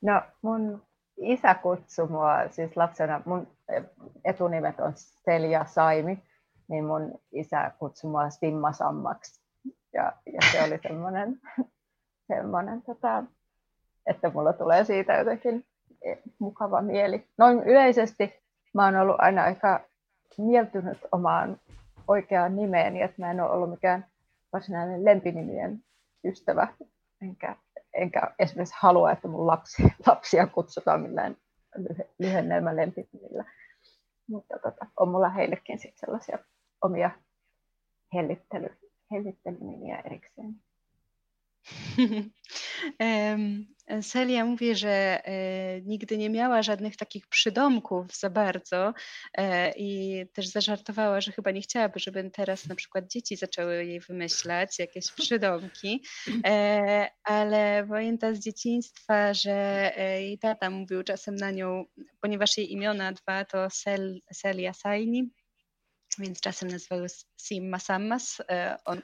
No 0.00 0.22
mun 0.42 0.82
isä 1.16 1.54
kutsui 1.54 2.08
mua 2.08 2.48
siis 2.50 2.76
lapsena, 2.76 3.22
mun 3.24 3.48
etunimet 4.24 4.80
on 4.80 4.92
Selja 4.96 5.64
Saimi, 5.64 6.22
niin 6.68 6.84
mun 6.84 7.20
isä 7.32 7.70
kutsui 7.78 8.10
mua 8.10 8.30
Svimmasammaksi. 8.30 9.40
Ja, 9.92 10.12
ja 10.26 10.40
se 10.52 10.62
oli 10.62 10.78
semmoinen, 10.82 11.40
semmoinen 12.28 12.82
tota, 12.82 13.24
että 14.06 14.30
mulla 14.30 14.52
tulee 14.52 14.84
siitä 14.84 15.14
jotenkin 15.14 15.64
mukava 16.38 16.82
mieli. 16.82 17.26
Noin 17.38 17.62
yleisesti 17.62 18.34
mä 18.74 18.84
oon 18.84 18.96
ollut 18.96 19.16
aina 19.18 19.42
aika 19.42 19.80
mieltynyt 20.38 20.98
omaan 21.12 21.60
oikeaan 22.08 22.56
nimeeni, 22.56 23.02
että 23.02 23.22
mä 23.22 23.30
en 23.30 23.40
ole 23.40 23.50
ollut 23.50 23.70
mikään 23.70 24.06
varsinainen 24.52 25.04
lempinimien 25.04 25.84
ystävä, 26.24 26.68
enkä, 27.22 27.56
enkä 27.94 28.34
esimerkiksi 28.38 28.74
halua, 28.78 29.12
että 29.12 29.28
mun 29.28 29.46
lapsi, 29.46 29.82
lapsia 30.06 30.46
kutsutaan 30.46 31.00
millään 31.00 31.36
lyhennelmä 32.18 32.76
lempinimillä. 32.76 33.44
Mutta 34.28 34.58
tota, 34.62 34.86
on 34.96 35.08
mulla 35.08 35.28
heillekin 35.28 35.78
sit 35.78 35.98
sellaisia 35.98 36.38
omia 36.82 37.10
hellittely, 38.14 38.68
hellittelynimiä 39.10 40.02
erikseen. 40.04 40.54
Celia 44.02 44.44
mówi, 44.44 44.76
że 44.76 45.24
e, 45.24 45.80
nigdy 45.80 46.18
nie 46.18 46.30
miała 46.30 46.62
żadnych 46.62 46.96
takich 46.96 47.26
przydomków 47.26 48.16
za 48.16 48.30
bardzo 48.30 48.94
e, 49.34 49.72
i 49.76 50.24
też 50.32 50.48
zażartowała, 50.48 51.20
że 51.20 51.32
chyba 51.32 51.50
nie 51.50 51.60
chciałaby, 51.60 52.00
żeby 52.00 52.30
teraz 52.30 52.66
na 52.66 52.74
przykład 52.74 53.10
dzieci 53.10 53.36
zaczęły 53.36 53.84
jej 53.84 54.00
wymyślać 54.00 54.78
jakieś 54.78 55.12
przydomki, 55.20 56.04
e, 56.44 57.08
ale 57.24 57.86
pamięta 57.88 58.34
z 58.34 58.38
dzieciństwa, 58.38 59.34
że 59.34 59.92
jej 59.98 60.38
tata 60.38 60.70
mówił 60.70 61.02
czasem 61.02 61.36
na 61.36 61.50
nią, 61.50 61.84
ponieważ 62.20 62.58
jej 62.58 62.72
imiona 62.72 63.12
dwa 63.12 63.44
to 63.44 63.70
Cel, 63.70 64.20
Celia 64.34 64.72
Saini, 64.72 65.30
więc 66.18 66.40
czasem 66.40 66.68
nazywał 66.68 67.06
Simma 67.36 67.78
Sammas, 67.78 68.42
on 68.84 69.02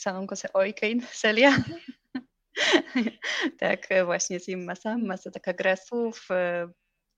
samą 0.00 0.26
se 0.34 0.52
oikein, 0.52 1.06
Celia. 1.12 1.56
tak, 3.60 3.88
właśnie 4.04 4.40
Simma 4.40 4.74
Samma 4.74 5.18
to 5.18 5.30
taka 5.30 5.52
gra 5.52 5.76
słów, 5.76 6.26
e, 6.30 6.68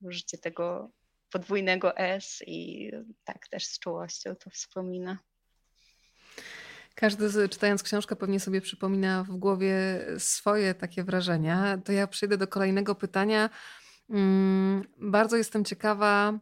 użycie 0.01 0.37
tego 0.37 0.91
podwójnego 1.29 1.97
S 1.97 2.43
i 2.47 2.91
tak 3.23 3.47
też 3.47 3.65
z 3.65 3.79
czułością 3.79 4.35
to 4.35 4.49
wspomina. 4.49 5.17
Każdy 6.95 7.49
czytając 7.49 7.83
książkę 7.83 8.15
pewnie 8.15 8.39
sobie 8.39 8.61
przypomina 8.61 9.23
w 9.23 9.37
głowie 9.37 9.73
swoje 10.17 10.73
takie 10.73 11.03
wrażenia. 11.03 11.77
To 11.85 11.91
ja 11.91 12.07
przejdę 12.07 12.37
do 12.37 12.47
kolejnego 12.47 12.95
pytania. 12.95 13.49
Mm, 14.09 14.83
bardzo 14.97 15.37
jestem 15.37 15.65
ciekawa, 15.65 16.39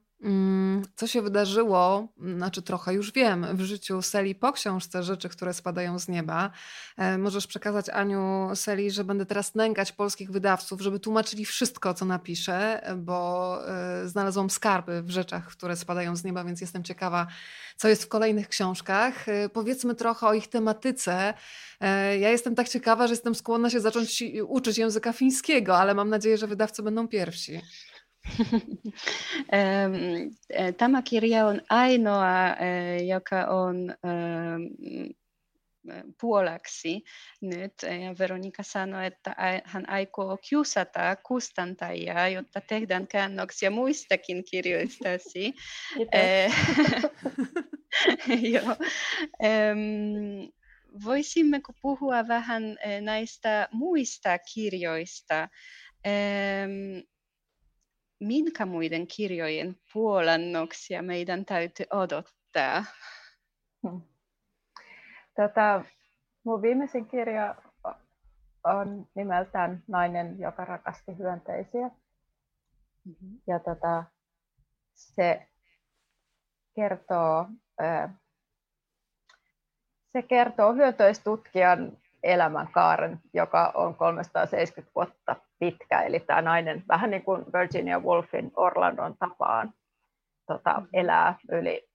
co 0.96 1.08
się 1.08 1.22
wydarzyło, 1.22 2.08
znaczy 2.36 2.62
trochę 2.62 2.94
już 2.94 3.12
wiem, 3.12 3.48
w 3.54 3.62
życiu 3.62 4.02
Seli 4.02 4.36
po 4.36 4.52
książce 4.52 5.04
Rzeczy, 5.04 5.30
które 5.30 5.54
spadają 5.54 6.00
z 6.00 6.08
nieba. 6.08 6.52
E, 6.98 7.18
możesz 7.18 7.48
przekazać 7.48 7.90
Aniu 7.90 8.50
Seli, 8.56 8.92
że 8.92 9.04
będę 9.04 9.26
teraz 9.26 9.56
nękać 9.56 9.92
polskich 9.92 10.32
wydawców, 10.32 10.82
żeby 10.82 11.00
tłumaczyli 11.00 11.46
wszystko, 11.46 11.94
co 11.94 12.06
napiszę, 12.06 12.82
bo 12.98 13.58
e, 13.68 14.08
znalazłam 14.08 14.50
skarby 14.50 15.02
w 15.04 15.10
rzeczach, 15.10 15.48
które 15.48 15.76
spadają 15.76 16.16
z 16.16 16.24
nieba, 16.24 16.44
więc 16.44 16.62
jestem 16.62 16.84
ciekawa, 16.84 17.28
co 17.78 17.88
jest 17.88 18.04
w 18.04 18.08
kolejnych 18.08 18.48
książkach. 18.48 19.30
E, 19.30 19.50
powiedzmy 19.50 19.96
trochę 19.96 20.28
o 20.28 20.34
ich 20.34 20.48
tematyce. 20.48 21.34
Ja 22.20 22.30
jestem 22.30 22.56
tak 22.56 22.70
ciekawa, 22.70 23.08
że 23.08 23.14
jestem 23.14 23.36
skłonna 23.36 23.70
się 23.70 23.80
zacząć 23.80 24.24
uczyć 24.48 24.78
języka 24.78 25.14
fińskiego, 25.14 25.78
ale 25.78 25.94
mam 25.94 26.10
nadzieję, 26.10 26.38
że 26.38 26.48
wydawcy 26.48 26.84
będą 26.84 27.08
pierwsi. 27.08 27.62
Tämä 30.78 31.02
kirja 31.02 31.46
on 31.46 31.62
ainoa, 31.70 32.56
joka 33.08 33.46
on 33.46 33.96
puolaksi 36.22 37.04
nyt. 37.42 37.74
Ja 37.84 38.16
Veronika 38.20 38.64
sanoi, 38.64 39.06
että 39.06 39.36
hän 39.64 39.90
aikoo 39.90 40.38
kiusata 40.50 41.16
kustantajia, 41.16 42.28
jotta 42.28 42.62
tehdään 42.62 43.08
käännöksiä 43.08 43.70
muistakin 43.70 44.44
kirjoistasi. 44.52 45.54
Joo. 48.54 48.76
Voisimmeko 51.06 51.74
puhua 51.82 52.28
vähän 52.28 52.78
näistä 53.02 53.68
muista 53.72 54.38
kirjoista? 54.54 55.50
Minkä 58.22 58.66
muiden 58.66 59.08
kirjojen 59.08 59.76
puolannoksia 59.94 61.02
meidän 61.02 61.46
täytyy 61.46 61.86
odottaa? 61.92 62.86
Hmm. 63.84 64.02
Tota, 65.36 65.84
mun 66.44 66.62
viimeisin 66.62 67.06
kirja 67.06 67.56
on 68.64 69.08
nimeltään 69.16 69.84
Nainen, 69.88 70.40
joka 70.40 70.66
rakasti 70.66 71.18
hyönteisiä. 71.18 71.88
Mm-hmm. 73.06 73.40
Ja 73.48 73.60
tota, 73.60 74.04
se 74.96 75.48
kertoo, 76.76 77.46
se 80.12 80.22
kertoo 80.22 80.74
hyönteistutkijan 80.74 81.98
elämänkaaren, 82.24 83.20
joka 83.34 83.72
on 83.76 83.96
370 83.96 84.92
vuotta 84.96 85.36
pitkä. 85.62 86.02
Eli 86.02 86.20
tämä 86.20 86.42
nainen 86.42 86.84
vähän 86.88 87.12
niin 87.12 87.24
kuin 87.24 87.46
Virginia 87.54 88.00
Woolfin 88.00 88.52
Orlandon 88.56 89.18
tapaan 89.18 89.74
tota, 90.48 90.80
mm. 90.80 90.88
elää 90.94 91.36
yli 91.52 91.90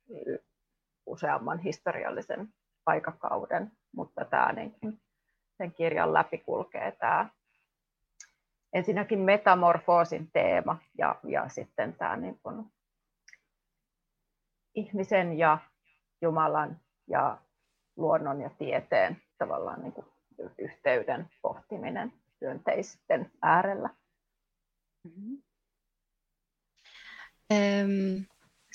useamman 1.06 1.58
historiallisen 1.58 2.48
aikakauden, 2.86 3.72
mutta 3.92 4.24
tämä 4.24 4.52
niin 4.52 4.72
sen 5.58 5.72
kirjan 5.72 6.12
läpi 6.12 6.38
kulkee 6.38 6.92
tämä 6.92 7.28
ensinnäkin 8.72 9.18
metamorfoosin 9.18 10.30
teema 10.32 10.78
ja, 10.98 11.16
ja 11.24 11.48
sitten 11.48 11.94
tämä 11.94 12.16
niin 12.16 12.38
kuin, 12.42 12.66
ihmisen 14.74 15.38
ja 15.38 15.58
Jumalan 16.22 16.80
ja 17.08 17.38
luonnon 17.96 18.40
ja 18.40 18.50
tieteen 18.50 19.22
tavallaan 19.38 19.82
niin 19.82 19.92
kuin 19.92 20.06
yhteyden 20.58 21.30
pohtiminen 21.42 22.12
hyönteisten 22.40 23.30
äärellä. 23.42 23.90
Mm-hmm. 25.04 25.42
Um, 27.50 28.26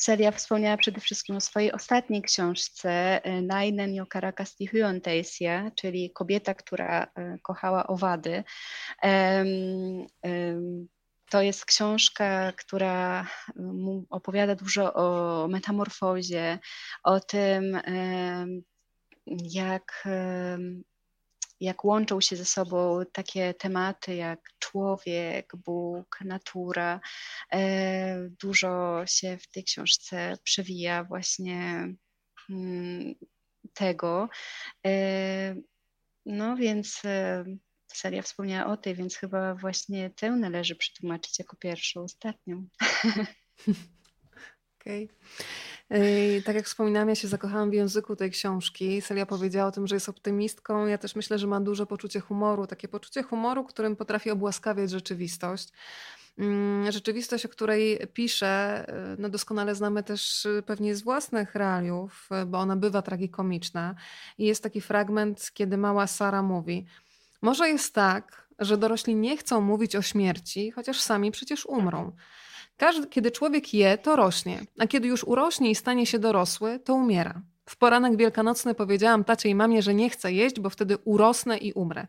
Celia 0.01 0.31
wspomniała 0.31 0.77
przede 0.77 1.01
wszystkim 1.01 1.35
o 1.35 1.41
swojej 1.41 1.71
ostatniej 1.71 2.21
książce 2.21 2.89
e, 3.23 3.41
Nainen 3.41 3.95
jo 3.95 4.05
Karakasti 4.05 4.67
Hyönteisiä, 4.67 5.71
czyli 5.75 6.11
kobieta, 6.11 6.53
która 6.53 7.03
e, 7.03 7.37
kochała 7.43 7.87
owady. 7.87 8.43
To 11.29 11.41
jest 11.41 11.65
książka, 11.65 12.53
która 12.57 13.27
opowiada 14.09 14.55
dużo 14.55 14.93
o 14.93 15.47
metamorfozie, 15.47 16.59
o 17.03 17.19
tym, 17.19 17.79
jak 19.27 20.03
jak 21.61 21.85
łączą 21.85 22.21
się 22.21 22.35
ze 22.35 22.45
sobą 22.45 23.01
takie 23.13 23.53
tematy 23.53 24.15
jak 24.15 24.39
człowiek, 24.59 25.53
Bóg, 25.65 26.19
natura. 26.25 26.99
E, 27.53 28.29
dużo 28.41 29.03
się 29.07 29.37
w 29.37 29.47
tej 29.47 29.63
książce 29.63 30.37
przewija 30.43 31.03
właśnie 31.03 31.87
mm, 32.49 33.15
tego. 33.73 34.29
E, 34.85 35.55
no 36.25 36.55
więc 36.55 37.01
Seria 37.93 38.21
wspomniała 38.21 38.73
o 38.73 38.77
tej, 38.77 38.95
więc 38.95 39.15
chyba 39.15 39.55
właśnie 39.55 40.09
tę 40.09 40.31
należy 40.31 40.75
przetłumaczyć 40.75 41.39
jako 41.39 41.57
pierwszą, 41.57 42.03
ostatnią. 42.03 42.67
Okej. 44.79 45.05
Okay. 45.05 45.07
Tak 46.45 46.55
jak 46.55 46.65
wspominałam, 46.65 47.09
ja 47.09 47.15
się 47.15 47.27
zakochałam 47.27 47.69
w 47.69 47.73
języku 47.73 48.15
tej 48.15 48.31
książki. 48.31 49.01
Celia 49.01 49.25
powiedziała 49.25 49.67
o 49.67 49.71
tym, 49.71 49.87
że 49.87 49.95
jest 49.95 50.09
optymistką. 50.09 50.85
Ja 50.85 50.97
też 50.97 51.15
myślę, 51.15 51.39
że 51.39 51.47
ma 51.47 51.61
duże 51.61 51.85
poczucie 51.85 52.19
humoru. 52.19 52.67
Takie 52.67 52.87
poczucie 52.87 53.23
humoru, 53.23 53.63
którym 53.63 53.95
potrafi 53.95 54.31
obłaskawiać 54.31 54.89
rzeczywistość. 54.89 55.69
Mm, 56.37 56.91
rzeczywistość, 56.91 57.45
o 57.45 57.49
której 57.49 57.99
pisze, 58.13 58.85
no 59.17 59.29
doskonale 59.29 59.75
znamy 59.75 60.03
też 60.03 60.45
y, 60.45 60.63
pewnie 60.65 60.95
z 60.95 61.01
własnych 61.01 61.55
realiów, 61.55 62.29
bo 62.47 62.59
ona 62.59 62.75
bywa 62.75 63.01
tragikomiczna. 63.01 63.95
I 64.37 64.45
jest 64.45 64.63
taki 64.63 64.81
fragment, 64.81 65.51
kiedy 65.53 65.77
mała 65.77 66.07
Sara 66.07 66.41
mówi: 66.41 66.85
Może 67.41 67.69
jest 67.69 67.95
tak, 67.95 68.47
że 68.59 68.77
dorośli 68.77 69.15
nie 69.15 69.37
chcą 69.37 69.61
mówić 69.61 69.95
o 69.95 70.01
śmierci, 70.01 70.71
chociaż 70.71 71.01
sami 71.01 71.31
przecież 71.31 71.65
umrą. 71.65 72.11
Każdy, 72.81 73.07
kiedy 73.07 73.31
człowiek 73.31 73.73
je, 73.73 73.97
to 73.97 74.15
rośnie, 74.15 74.61
a 74.79 74.87
kiedy 74.87 75.07
już 75.07 75.23
urośnie 75.23 75.71
i 75.71 75.75
stanie 75.75 76.05
się 76.05 76.19
dorosły, 76.19 76.79
to 76.79 76.93
umiera. 76.93 77.41
W 77.65 77.77
poranek 77.77 78.17
wielkanocny 78.17 78.75
powiedziałam 78.75 79.23
tacie 79.23 79.49
i 79.49 79.55
mamie, 79.55 79.81
że 79.81 79.93
nie 79.93 80.09
chcę 80.09 80.33
jeść, 80.33 80.59
bo 80.59 80.69
wtedy 80.69 80.97
urosnę 80.97 81.57
i 81.57 81.73
umrę. 81.73 82.07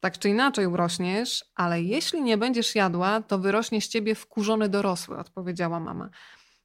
Tak 0.00 0.18
czy 0.18 0.28
inaczej 0.28 0.66
urośniesz, 0.66 1.44
ale 1.54 1.82
jeśli 1.82 2.22
nie 2.22 2.36
będziesz 2.36 2.74
jadła, 2.74 3.20
to 3.20 3.38
wyrośnie 3.38 3.80
z 3.80 3.88
ciebie 3.88 4.14
wkurzony 4.14 4.68
dorosły, 4.68 5.18
odpowiedziała 5.18 5.80
mama. 5.80 6.10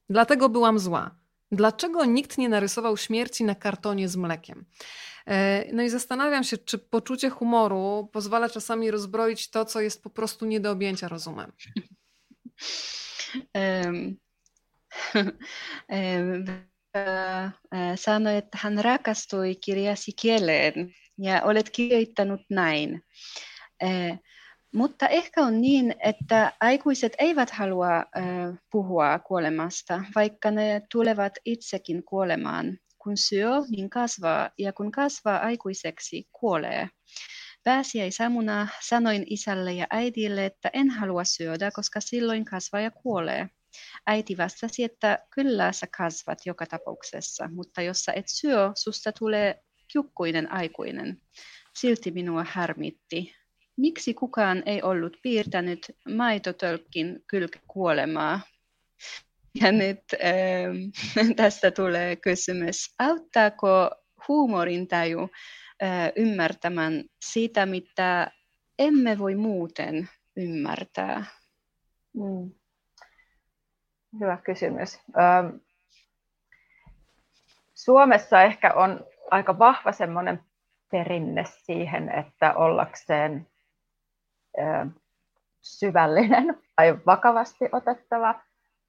Dlatego 0.08 0.48
byłam 0.48 0.78
zła. 0.78 1.10
Dlaczego 1.52 2.04
nikt 2.04 2.38
nie 2.38 2.48
narysował 2.48 2.96
śmierci 2.96 3.44
na 3.44 3.54
kartonie 3.54 4.08
z 4.08 4.16
mlekiem? 4.16 4.64
E, 5.26 5.64
no 5.72 5.82
i 5.82 5.88
zastanawiam 5.88 6.44
się, 6.44 6.58
czy 6.58 6.78
poczucie 6.78 7.30
humoru 7.30 8.08
pozwala 8.12 8.48
czasami 8.48 8.90
rozbroić 8.90 9.50
to, 9.50 9.64
co 9.64 9.80
jest 9.80 10.02
po 10.02 10.10
prostu 10.10 10.46
nie 10.46 10.60
do 10.60 10.70
objęcia 10.70 11.08
rozumem. 11.08 11.52
sanoi, 17.94 18.36
että 18.36 18.58
hän 18.60 18.84
rakastui 18.84 19.54
kirjasi 19.54 20.12
kieleen 20.22 20.94
ja 21.18 21.42
olet 21.42 21.70
kirjoittanut 21.70 22.40
näin. 22.50 23.02
Mutta 24.74 25.08
ehkä 25.08 25.42
on 25.42 25.60
niin, 25.60 25.94
että 26.04 26.52
aikuiset 26.60 27.12
eivät 27.18 27.50
halua 27.50 28.04
puhua 28.72 29.18
kuolemasta, 29.18 30.04
vaikka 30.14 30.50
ne 30.50 30.82
tulevat 30.92 31.32
itsekin 31.44 32.04
kuolemaan. 32.04 32.78
Kun 32.98 33.16
syö, 33.16 33.50
niin 33.68 33.90
kasvaa, 33.90 34.50
ja 34.58 34.72
kun 34.72 34.92
kasvaa 34.92 35.38
aikuiseksi, 35.38 36.24
kuolee. 36.32 36.88
Pääsiäisamuna 37.64 38.68
sanoin 38.80 39.24
isälle 39.26 39.72
ja 39.72 39.86
äidille, 39.90 40.46
että 40.46 40.70
en 40.72 40.90
halua 40.90 41.24
syödä, 41.24 41.70
koska 41.70 42.00
silloin 42.00 42.44
kasvaja 42.44 42.90
kuolee. 42.90 43.48
Äiti 44.06 44.36
vastasi, 44.36 44.84
että 44.84 45.18
kyllä 45.30 45.72
sä 45.72 45.86
kasvat 45.96 46.38
joka 46.46 46.66
tapauksessa, 46.66 47.48
mutta 47.52 47.82
jos 47.82 48.00
sä 48.00 48.12
et 48.12 48.24
syö, 48.28 48.72
susta 48.74 49.12
tulee 49.12 49.60
kiukkuinen 49.92 50.52
aikuinen. 50.52 51.22
Silti 51.78 52.10
minua 52.10 52.44
harmitti. 52.48 53.34
Miksi 53.76 54.14
kukaan 54.14 54.62
ei 54.66 54.82
ollut 54.82 55.16
piirtänyt 55.22 55.80
maitotölkin 56.08 57.24
kylkikuolemaa? 57.26 58.40
Ja 59.60 59.72
nyt 59.72 60.00
äh, 60.14 61.26
tästä 61.36 61.70
tulee 61.70 62.16
kysymys, 62.16 62.94
auttaako 62.98 63.90
huumorintaju 64.28 65.30
ymmärtämään 66.16 67.04
sitä, 67.24 67.66
mitä 67.66 68.30
emme 68.78 69.18
voi 69.18 69.34
muuten 69.34 70.08
ymmärtää? 70.36 71.24
Mm. 72.14 72.50
Hyvä 74.20 74.36
kysymys. 74.36 75.00
Ähm, 75.18 75.56
Suomessa 77.74 78.42
ehkä 78.42 78.72
on 78.74 79.06
aika 79.30 79.58
vahva 79.58 79.92
semmoinen 79.92 80.40
perinne 80.90 81.44
siihen, 81.46 82.08
että 82.08 82.54
ollakseen 82.54 83.46
syvällinen 85.62 86.62
tai 86.76 86.98
vakavasti 87.06 87.64
otettava, 87.72 88.40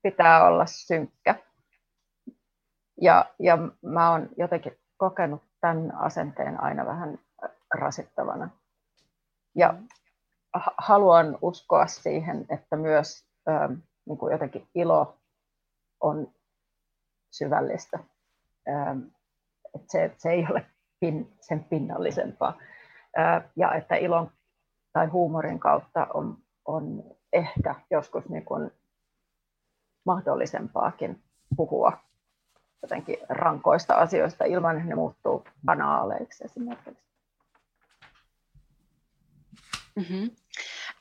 pitää 0.02 0.48
olla 0.48 0.66
synkkä. 0.66 1.36
Ja, 3.02 3.26
ja 3.40 3.58
mä 3.82 4.12
oon 4.12 4.30
jotenkin 4.38 4.78
kokenut 4.98 5.44
tämän 5.62 5.96
asenteen 5.96 6.64
aina 6.64 6.86
vähän 6.86 7.20
rasittavana. 7.74 8.50
Ja 9.56 9.74
haluan 10.78 11.38
uskoa 11.42 11.88
siihen, 11.88 12.46
että 12.50 12.76
myös 12.76 13.26
ähm, 13.50 13.74
niin 14.06 14.18
kuin 14.18 14.32
jotenkin 14.32 14.68
ilo 14.76 15.18
on 16.00 16.28
syvällistä. 17.32 18.00
Ähm, 18.70 19.00
että 19.76 19.92
se, 19.92 20.16
se 20.18 20.30
ei 20.30 20.48
ole 20.52 20.66
pin, 21.00 21.38
sen 21.42 21.64
pinnallisempaa. 21.64 22.58
Äh, 23.20 23.44
ja 23.56 23.74
että 23.74 23.96
ilon 23.96 24.32
tai 24.94 25.08
huumorin 25.08 25.60
kautta 25.60 26.08
on, 26.14 26.38
on 26.66 27.04
ehkä 27.34 27.76
joskus 27.92 28.30
niin 28.30 28.46
kuin 28.46 28.72
mahdollisempaakin 30.06 31.24
puhua 31.56 31.98
jotenkin 32.86 33.18
rankoista 33.30 33.94
asioista 33.94 34.46
ilman, 34.46 34.78
että 34.78 34.90
ne 34.90 34.96
muuttuu 34.96 35.44
banaaleiksi 35.66 36.44
esimerkiksi. 36.44 37.06
Mhm. 39.98 40.30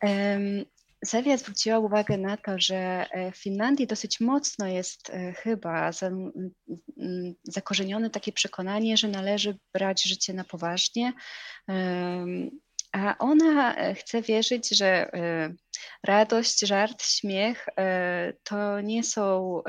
Um, 0.03 0.65
Sylwia 1.05 1.37
zwróciła 1.37 1.79
uwagę 1.79 2.17
na 2.17 2.37
to, 2.37 2.53
że 2.59 3.07
w 3.33 3.37
Finlandii 3.37 3.87
dosyć 3.87 4.21
mocno 4.21 4.67
jest 4.67 5.13
chyba 5.43 5.91
zakorzenione 7.43 8.11
takie 8.11 8.33
przekonanie, 8.33 8.97
że 8.97 9.09
należy 9.09 9.59
brać 9.73 10.03
życie 10.05 10.35
na 10.35 10.45
poważnie, 10.45 11.13
a 12.93 13.19
ona 13.19 13.77
e, 13.77 13.95
chce 13.95 14.23
wierzyć, 14.23 14.69
że 14.79 14.87
e, 14.87 15.55
radość, 16.05 16.61
żart, 16.61 17.03
śmiech 17.03 17.67
e, 17.77 18.33
to 18.45 18.81
nie 18.81 19.03
są, 19.03 19.63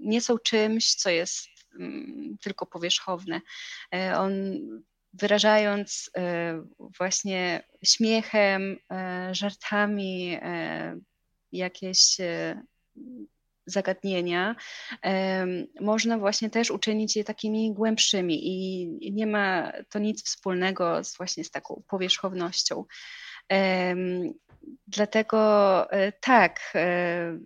nie 0.00 0.20
są 0.20 0.38
czymś, 0.38 0.94
co 0.94 1.10
jest 1.10 1.48
mm, 1.80 2.36
tylko 2.42 2.66
powierzchowne. 2.66 3.40
On 4.16 4.32
wyrażając 5.12 6.10
właśnie 6.98 7.62
śmiechem, 7.84 8.76
żartami 9.32 10.38
jakieś 11.52 12.16
zagadnienia, 13.66 14.56
można 15.80 16.18
właśnie 16.18 16.50
też 16.50 16.70
uczynić 16.70 17.16
je 17.16 17.24
takimi 17.24 17.74
głębszymi 17.74 18.48
i 18.48 19.12
nie 19.12 19.26
ma 19.26 19.72
to 19.88 19.98
nic 19.98 20.24
wspólnego 20.24 21.04
z, 21.04 21.16
właśnie 21.16 21.44
z 21.44 21.50
taką 21.50 21.82
powierzchownością. 21.88 22.84
Dlatego 24.86 25.92
e, 25.92 26.12
tak, 26.12 26.60
e, 26.74 27.38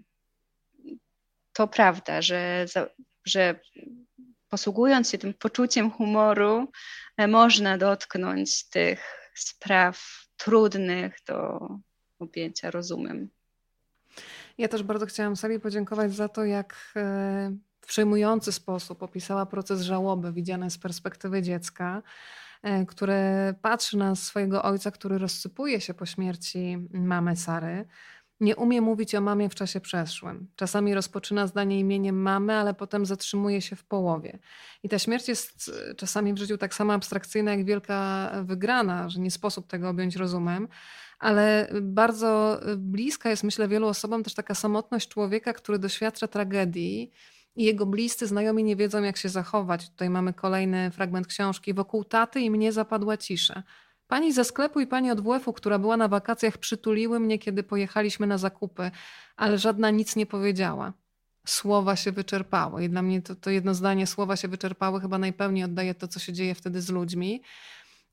to 1.54 1.68
prawda, 1.68 2.22
że, 2.22 2.66
że 3.24 3.60
posługując 4.48 5.10
się 5.10 5.18
tym 5.18 5.34
poczuciem 5.34 5.90
humoru, 5.90 6.72
e, 7.16 7.28
można 7.28 7.78
dotknąć 7.78 8.68
tych 8.68 9.30
spraw 9.34 10.24
trudnych 10.36 11.16
do 11.26 11.68
objęcia 12.18 12.70
rozumem. 12.70 13.28
Ja 14.58 14.68
też 14.68 14.82
bardzo 14.82 15.06
chciałam 15.06 15.36
Sali 15.36 15.60
podziękować 15.60 16.14
za 16.14 16.28
to, 16.28 16.44
jak 16.44 16.92
e, 16.96 17.56
w 17.80 17.86
przejmujący 17.86 18.52
sposób 18.52 19.02
opisała 19.02 19.46
proces 19.46 19.80
żałoby 19.80 20.32
widziany 20.32 20.70
z 20.70 20.78
perspektywy 20.78 21.42
dziecka, 21.42 22.02
e, 22.62 22.86
które 22.86 23.54
patrzy 23.62 23.96
na 23.96 24.14
swojego 24.14 24.62
ojca, 24.62 24.90
który 24.90 25.18
rozsypuje 25.18 25.80
się 25.80 25.94
po 25.94 26.06
śmierci 26.06 26.78
mamy 26.90 27.36
Sary. 27.36 27.84
Nie 28.44 28.56
umie 28.56 28.80
mówić 28.80 29.14
o 29.14 29.20
mamie 29.20 29.48
w 29.48 29.54
czasie 29.54 29.80
przeszłym. 29.80 30.46
Czasami 30.56 30.94
rozpoczyna 30.94 31.46
zdanie 31.46 31.78
imieniem 31.78 32.22
mamy, 32.22 32.54
ale 32.54 32.74
potem 32.74 33.06
zatrzymuje 33.06 33.60
się 33.62 33.76
w 33.76 33.84
połowie. 33.84 34.38
I 34.82 34.88
ta 34.88 34.98
śmierć 34.98 35.28
jest 35.28 35.70
e, 35.90 35.94
czasami 35.94 36.34
w 36.34 36.38
życiu 36.38 36.58
tak 36.58 36.74
samo 36.74 36.92
abstrakcyjna 36.92 37.50
jak 37.50 37.64
wielka 37.64 38.30
wygrana, 38.44 39.08
że 39.08 39.20
nie 39.20 39.30
sposób 39.30 39.66
tego 39.66 39.88
objąć 39.88 40.16
rozumem 40.16 40.68
ale 41.18 41.68
bardzo 41.82 42.60
bliska 42.76 43.30
jest, 43.30 43.44
myślę, 43.44 43.68
wielu 43.68 43.86
osobom 43.86 44.22
też 44.22 44.34
taka 44.34 44.54
samotność 44.54 45.08
człowieka, 45.08 45.52
który 45.52 45.78
doświadcza 45.78 46.28
tragedii 46.28 47.10
i 47.56 47.64
jego 47.64 47.86
bliscy 47.86 48.26
znajomi 48.26 48.64
nie 48.64 48.76
wiedzą, 48.76 49.02
jak 49.02 49.16
się 49.16 49.28
zachować. 49.28 49.90
Tutaj 49.90 50.10
mamy 50.10 50.32
kolejny 50.32 50.90
fragment 50.90 51.26
książki. 51.26 51.74
Wokół 51.74 52.04
taty 52.04 52.40
i 52.40 52.50
mnie 52.50 52.72
zapadła 52.72 53.16
cisza. 53.16 53.62
Pani 54.14 54.32
ze 54.32 54.44
sklepu 54.44 54.80
i 54.80 54.86
pani 54.86 55.10
od 55.10 55.20
WF-u, 55.20 55.52
która 55.52 55.78
była 55.78 55.96
na 55.96 56.08
wakacjach, 56.08 56.58
przytuliły 56.58 57.20
mnie, 57.20 57.38
kiedy 57.38 57.62
pojechaliśmy 57.62 58.26
na 58.26 58.38
zakupy, 58.38 58.90
ale 59.36 59.58
żadna 59.58 59.90
nic 59.90 60.16
nie 60.16 60.26
powiedziała. 60.26 60.92
Słowa 61.46 61.96
się 61.96 62.12
wyczerpały 62.12 62.84
i 62.84 62.88
dla 62.88 63.02
mnie 63.02 63.22
to, 63.22 63.34
to 63.34 63.50
jedno 63.50 63.74
zdanie 63.74 64.06
słowa 64.06 64.36
się 64.36 64.48
wyczerpały 64.48 65.00
chyba 65.00 65.18
najpełniej 65.18 65.64
oddaje 65.64 65.94
to, 65.94 66.08
co 66.08 66.20
się 66.20 66.32
dzieje 66.32 66.54
wtedy 66.54 66.80
z 66.80 66.90
ludźmi. 66.90 67.42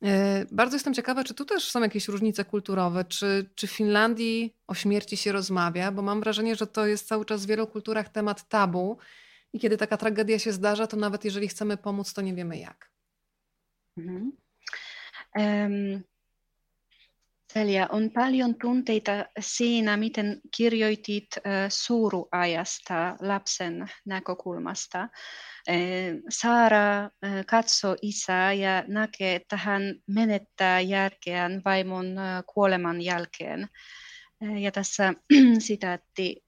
E, 0.03 0.45
bardzo 0.51 0.75
jestem 0.75 0.93
ciekawa, 0.93 1.23
czy 1.23 1.33
tu 1.33 1.45
też 1.45 1.71
są 1.71 1.81
jakieś 1.81 2.07
różnice 2.07 2.45
kulturowe, 2.45 3.05
czy, 3.05 3.49
czy 3.55 3.67
w 3.67 3.71
Finlandii 3.71 4.55
o 4.67 4.73
śmierci 4.73 5.17
się 5.17 5.31
rozmawia, 5.31 5.91
bo 5.91 6.01
mam 6.01 6.21
wrażenie, 6.21 6.55
że 6.55 6.67
to 6.67 6.85
jest 6.85 7.07
cały 7.07 7.25
czas 7.25 7.45
w 7.45 7.47
wielu 7.47 7.67
kulturach 7.67 8.09
temat 8.09 8.49
tabu 8.49 8.97
i 9.53 9.59
kiedy 9.59 9.77
taka 9.77 9.97
tragedia 9.97 10.39
się 10.39 10.51
zdarza, 10.51 10.87
to 10.87 10.97
nawet 10.97 11.25
jeżeli 11.25 11.47
chcemy 11.47 11.77
pomóc, 11.77 12.13
to 12.13 12.21
nie 12.21 12.33
wiemy 12.33 12.57
jak. 12.57 12.91
Mhm. 13.97 14.40
Um, 15.39 16.03
Celia, 17.53 17.87
on 17.91 18.11
paljon 18.11 18.55
tunteita 18.61 19.11
siinä, 19.39 19.97
miten 19.97 20.41
kirjoitit 20.57 21.27
suuruajasta 21.69 23.15
lapsen 23.19 23.91
näkökulmasta. 24.05 25.09
Saara 26.29 27.09
katsoo 27.47 27.95
isää 28.01 28.53
ja 28.53 28.83
näkee, 28.87 29.35
että 29.35 29.57
hän 29.57 29.81
menettää 30.07 30.79
järkeään 30.79 31.61
vaimon 31.65 32.15
kuoleman 32.53 33.01
jälkeen. 33.01 33.67
Ja 34.59 34.71
tässä 34.71 35.13
sitaatti, 35.59 36.43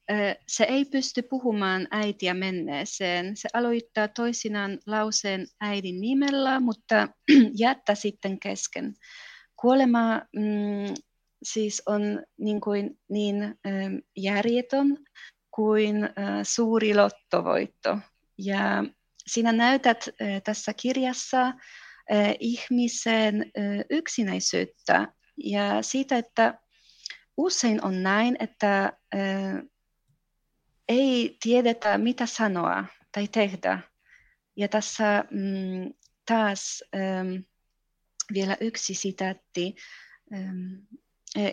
se 0.48 0.64
ei 0.64 0.86
pysty 0.86 1.22
puhumaan 1.22 1.88
äitiä 1.91 2.34
menneeseen. 2.34 3.38
Se 3.38 3.49
aloittaa 3.53 4.07
toisinaan 4.07 4.80
lauseen 4.88 5.48
äidin 5.60 6.02
nimellä, 6.02 6.60
mutta 6.60 7.07
jättää 7.60 7.95
sitten 7.95 8.40
kesken. 8.40 8.94
Kuolema 9.56 10.22
mm, 10.36 10.94
siis 11.44 11.84
on 11.86 12.24
niin, 12.38 12.61
kuin, 12.61 12.99
niin 13.10 13.44
ähm, 13.44 13.95
järjetön 14.18 14.98
kuin 15.52 16.03
äh, 16.03 16.11
suuri 16.44 16.95
lottovoitto. 16.95 17.98
Ja 18.38 18.84
sinä 19.28 19.52
näytät 19.52 20.10
äh, 20.22 20.41
tässä 20.41 20.74
kirjassa 20.74 21.41
äh, 21.41 21.56
ihmisen 22.40 23.41
äh, 23.41 23.86
yksinäisyyttä 23.90 25.07
ja 25.38 25.82
siitä, 25.82 26.18
että 26.18 26.60
usein 27.38 27.86
on 27.86 28.04
näin, 28.04 28.38
että 28.40 28.94
äh, 29.16 29.64
ei 30.90 31.38
tiedetä 31.44 31.98
mitä 31.98 32.26
sanoa 32.26 32.86
tai 33.12 33.28
tehdä. 33.28 33.80
Ja 34.56 34.68
tässä 34.68 35.26
mm, 35.32 35.94
taas 36.26 36.84
ähm, 36.96 37.36
vielä 38.34 38.58
yksi 38.62 38.94
sitaatti. 38.94 39.76
Ähm, 40.34 40.74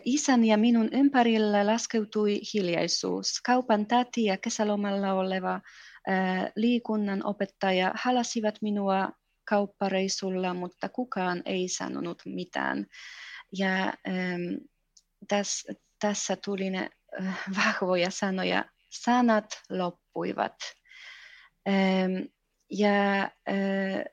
Isän 0.05 0.44
ja 0.44 0.59
minun 0.59 0.89
ympärillä 0.93 1.66
laskeutui 1.66 2.40
hiljaisuus. 2.55 3.40
Kaupan 3.47 3.86
täti 3.86 4.24
ja 4.24 4.36
kesälomalla 4.36 5.12
oleva 5.12 5.61
liikunnan 6.57 7.27
opettaja 7.27 7.93
halasivat 7.94 8.55
minua 8.62 9.12
kauppareissulla, 9.44 10.55
mutta 10.55 10.89
kukaan 10.89 11.43
ei 11.44 11.69
sanonut 11.69 12.23
mitään. 12.24 12.86
Ja 13.59 13.94
täs, 15.28 15.66
tässä 15.98 16.36
tuli 16.44 16.70
ne 16.70 16.90
äh, 17.22 17.38
vahvoja 17.56 18.10
sanoja. 18.10 18.64
Sanat 18.90 19.60
loppuivat. 19.68 20.56
Ähm, 21.68 22.26
ja 22.70 23.22
äh, 23.22 24.05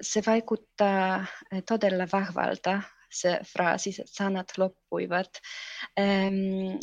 se 0.00 0.22
vaikuttaa 0.26 1.24
todella 1.68 2.06
vahvalta, 2.12 2.82
se 3.12 3.40
fraasi, 3.52 3.92
sanat 4.04 4.58
loppuivat. 4.58 5.30
Ähm, 6.00 6.78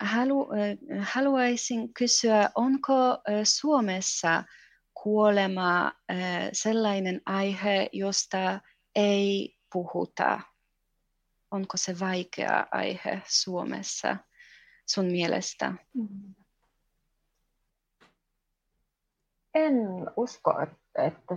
halu, 0.00 0.48
äh, 0.52 1.08
haluaisin 1.08 1.94
kysyä, 1.94 2.50
onko 2.54 3.10
äh, 3.10 3.18
Suomessa 3.44 4.44
kuolema 4.94 5.86
äh, 5.86 6.48
sellainen 6.52 7.20
aihe, 7.26 7.88
josta 7.92 8.60
ei 8.94 9.56
puhuta? 9.72 10.40
Onko 11.52 11.76
se 11.76 12.00
vaikea 12.00 12.66
aihe 12.70 13.22
Suomessa 13.26 14.16
sun 14.86 15.04
mielestä? 15.04 15.72
En 19.54 19.76
usko, 20.16 20.54
että, 20.60 21.36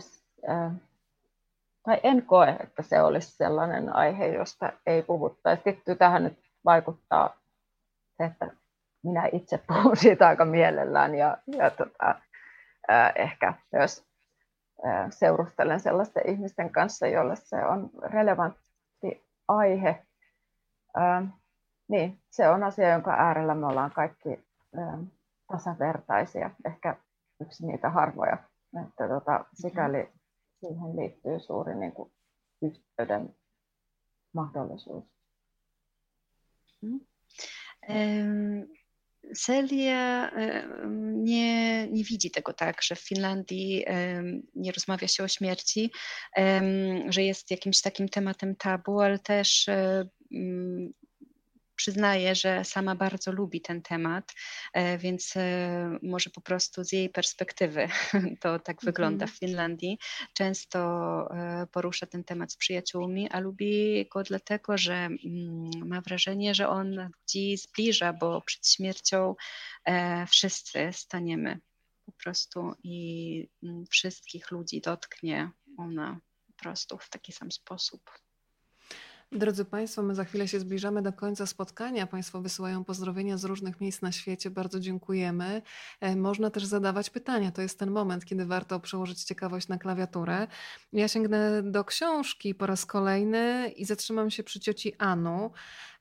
tai 1.83 1.99
en 2.03 2.25
koe, 2.25 2.55
että 2.59 2.83
se 2.83 3.01
olisi 3.01 3.31
sellainen 3.31 3.95
aihe, 3.95 4.27
josta 4.27 4.73
ei 4.85 5.03
puhuttaisi. 5.03 5.63
Tietysti 5.63 5.95
tähän 5.95 6.23
nyt 6.23 6.39
vaikuttaa 6.65 7.39
se, 8.17 8.23
että 8.23 8.47
minä 9.03 9.29
itse 9.31 9.57
puhun 9.67 9.97
siitä 9.97 10.27
aika 10.27 10.45
mielellään 10.45 11.15
ja, 11.15 11.37
ja 11.47 11.69
tota, 11.69 12.15
äh, 12.91 13.13
ehkä 13.15 13.53
myös 13.71 14.05
äh, 14.85 15.07
seurustelen 15.09 15.79
sellaisten 15.79 16.29
ihmisten 16.29 16.69
kanssa, 16.69 17.07
joille 17.07 17.35
se 17.35 17.65
on 17.65 17.89
relevantti 18.03 19.25
aihe. 19.47 20.04
Äh, 20.97 21.27
niin, 21.87 22.21
se 22.29 22.49
on 22.49 22.63
asia, 22.63 22.89
jonka 22.89 23.11
äärellä 23.11 23.55
me 23.55 23.65
ollaan 23.65 23.91
kaikki 23.91 24.29
äh, 24.77 24.99
tasavertaisia. 25.51 26.51
Ehkä 26.65 26.97
yksi 27.41 27.65
niitä 27.65 27.89
harvoja, 27.89 28.37
että 28.85 29.07
tota, 29.07 29.45
sikäli 29.53 30.09
siihen 30.59 30.95
liittyy 30.95 31.39
suuri 31.39 31.75
niin 31.75 31.91
kuin, 31.91 32.11
yhteyden 32.61 33.35
mahdollisuus. 34.33 35.03
Mm. 36.81 36.99
Celia 39.33 40.31
nie, 41.13 41.87
nie 41.87 42.03
widzi 42.03 42.31
tego 42.31 42.53
tak, 42.53 42.81
że 42.83 42.95
w 42.95 42.99
Finlandii 42.99 43.85
nie 44.55 44.71
rozmawia 44.71 45.07
się 45.07 45.23
o 45.23 45.27
śmierci, 45.27 45.91
że 47.09 47.23
jest 47.23 47.51
jakimś 47.51 47.81
takim 47.81 48.09
tematem 48.09 48.55
tabu, 48.55 48.99
ale 48.99 49.19
też 49.19 49.69
przyznaje, 51.75 52.35
że 52.35 52.63
sama 52.63 52.95
bardzo 52.95 53.31
lubi 53.31 53.61
ten 53.61 53.81
temat, 53.81 54.33
e, 54.73 54.97
więc 54.97 55.33
e, 55.37 55.99
może 56.03 56.29
po 56.29 56.41
prostu 56.41 56.83
z 56.83 56.91
jej 56.91 57.09
perspektywy 57.09 57.87
to 58.41 58.59
tak 58.59 58.81
wygląda 58.81 59.23
mhm. 59.23 59.31
w 59.31 59.39
Finlandii. 59.39 59.97
Często 60.33 60.79
e, 61.31 61.67
porusza 61.71 62.05
ten 62.05 62.23
temat 62.23 62.51
z 62.51 62.57
przyjaciółmi, 62.57 63.29
a 63.29 63.39
lubi 63.39 64.05
go 64.13 64.23
dlatego, 64.23 64.77
że 64.77 64.93
mm, 64.93 65.17
ma 65.87 66.01
wrażenie, 66.01 66.55
że 66.55 66.69
on 66.69 66.89
ludzi 66.95 67.57
zbliża, 67.57 68.13
bo 68.13 68.41
przed 68.41 68.67
śmiercią 68.67 69.35
wszyscy 70.27 70.89
staniemy 70.91 71.59
po 72.05 72.11
prostu 72.11 72.73
i 72.83 73.47
mm, 73.63 73.85
wszystkich 73.85 74.51
ludzi 74.51 74.81
dotknie 74.81 75.51
ona 75.77 76.19
po 76.47 76.53
prostu 76.53 76.97
w 76.97 77.09
taki 77.09 77.31
sam 77.31 77.51
sposób. 77.51 78.01
Drodzy 79.31 79.65
Państwo, 79.65 80.01
my 80.01 80.15
za 80.15 80.23
chwilę 80.23 80.47
się 80.47 80.59
zbliżamy 80.59 81.01
do 81.01 81.13
końca 81.13 81.45
spotkania. 81.45 82.07
Państwo 82.07 82.41
wysyłają 82.41 82.83
pozdrowienia 82.83 83.37
z 83.37 83.43
różnych 83.43 83.81
miejsc 83.81 84.01
na 84.01 84.11
świecie. 84.11 84.49
Bardzo 84.49 84.79
dziękujemy. 84.79 85.61
E, 86.01 86.15
można 86.15 86.49
też 86.49 86.65
zadawać 86.65 87.09
pytania. 87.09 87.51
To 87.51 87.61
jest 87.61 87.79
ten 87.79 87.91
moment, 87.91 88.25
kiedy 88.25 88.45
warto 88.45 88.79
przełożyć 88.79 89.23
ciekawość 89.23 89.67
na 89.67 89.77
klawiaturę. 89.77 90.47
Ja 90.93 91.07
sięgnę 91.07 91.63
do 91.63 91.83
książki 91.83 92.55
po 92.55 92.65
raz 92.65 92.85
kolejny 92.85 93.71
i 93.75 93.85
zatrzymam 93.85 94.31
się 94.31 94.43
przy 94.43 94.59
cioci 94.59 94.93
Anu. 94.97 95.51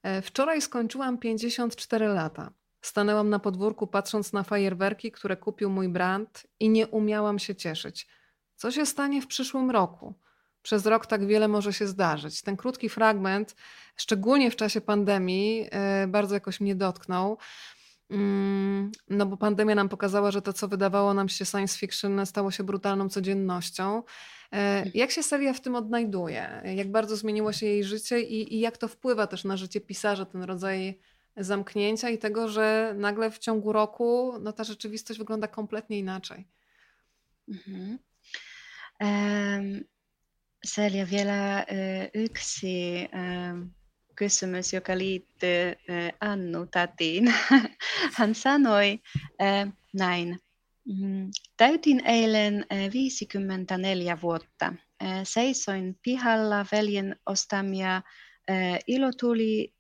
E, 0.03 0.23
wczoraj 0.23 0.63
skończyłam 0.63 1.19
54 1.19 2.07
lata. 2.07 2.51
Stanęłam 2.81 3.31
na 3.31 3.39
podwórku, 3.39 3.87
patrząc 3.87 4.33
na 4.33 4.43
fajerwerki, 4.43 5.13
które 5.13 5.37
kupił 5.37 5.71
mój 5.71 5.89
brand, 5.89 6.47
i 6.61 6.69
nie 6.69 6.87
umiałam 6.87 7.39
się 7.39 7.55
cieszyć. 7.55 8.07
Co 8.57 8.71
się 8.71 8.87
stanie 8.87 9.23
w 9.23 9.27
przyszłym 9.27 9.71
roku? 9.71 10.15
Przez 10.65 10.87
rok 10.87 11.07
tak 11.07 11.27
wiele 11.27 11.49
może 11.49 11.73
się 11.73 11.87
zdarzyć. 11.87 12.43
Ten 12.43 12.57
krótki 12.57 12.89
fragment, 12.89 13.57
szczególnie 13.97 14.51
w 14.51 14.57
czasie 14.57 14.81
pandemii, 14.81 15.69
e, 15.71 16.07
bardzo 16.07 16.35
jakoś 16.35 16.61
mnie 16.61 16.75
dotknął. 16.75 17.39
Mm, 18.11 18.93
no 19.09 19.27
bo 19.27 19.37
pandemia 19.37 19.75
nam 19.75 19.89
pokazała, 19.89 20.31
że 20.31 20.43
to, 20.43 20.53
co 20.53 20.69
wydawało 20.69 21.15
nam 21.15 21.29
się 21.29 21.45
science 21.45 21.79
fiction, 21.79 22.27
stało 22.27 22.51
się 22.51 22.65
brutalną 22.65 23.09
codziennością. 23.09 24.03
E, 24.53 24.85
jak 24.95 25.11
się 25.11 25.23
Celia 25.23 25.53
w 25.53 25.61
tym 25.61 25.75
odnajduje? 25.75 26.63
Jak 26.77 26.91
bardzo 26.91 27.17
zmieniło 27.17 27.53
się 27.53 27.67
jej 27.67 27.85
życie 27.85 28.21
i, 28.21 28.55
i 28.55 28.61
jak 28.61 28.79
to 28.79 28.89
wpływa 28.89 29.27
też 29.27 29.45
na 29.45 29.57
życie 29.57 29.81
pisarza, 29.81 30.25
ten 30.25 30.43
rodzaj 30.43 30.99
zamknięcia 31.37 32.11
i 32.11 32.19
tego, 32.19 32.49
że 32.49 32.95
nagle 32.97 33.31
w 33.31 33.39
ciągu 33.39 33.73
roku 33.73 34.33
no, 34.41 34.53
ta 34.53 34.65
rzeczywistość 34.65 35.19
wygląda 35.19 35.49
kompletnie 35.49 35.99
inaczej? 35.99 36.49
Mhm. 37.49 37.99
Um, 39.01 39.94
Selja 40.65 41.11
vielä 41.11 41.67
yksi 42.15 43.09
kysymys, 44.17 44.73
joka 44.73 44.99
liittyy 44.99 45.75
Annu 46.21 46.67
Tatiin. 46.67 47.35
Hän 48.17 48.35
sanoi 48.35 48.99
näin. 49.95 50.39
Mm, 50.85 51.31
täytin 51.57 52.07
eilen 52.07 52.67
54 52.93 54.19
vuotta. 54.23 54.73
Seisoin 55.25 55.99
pihalla 56.03 56.67
veljen 56.73 57.17
ostamia 57.27 58.03
ilotuli, 58.87 59.75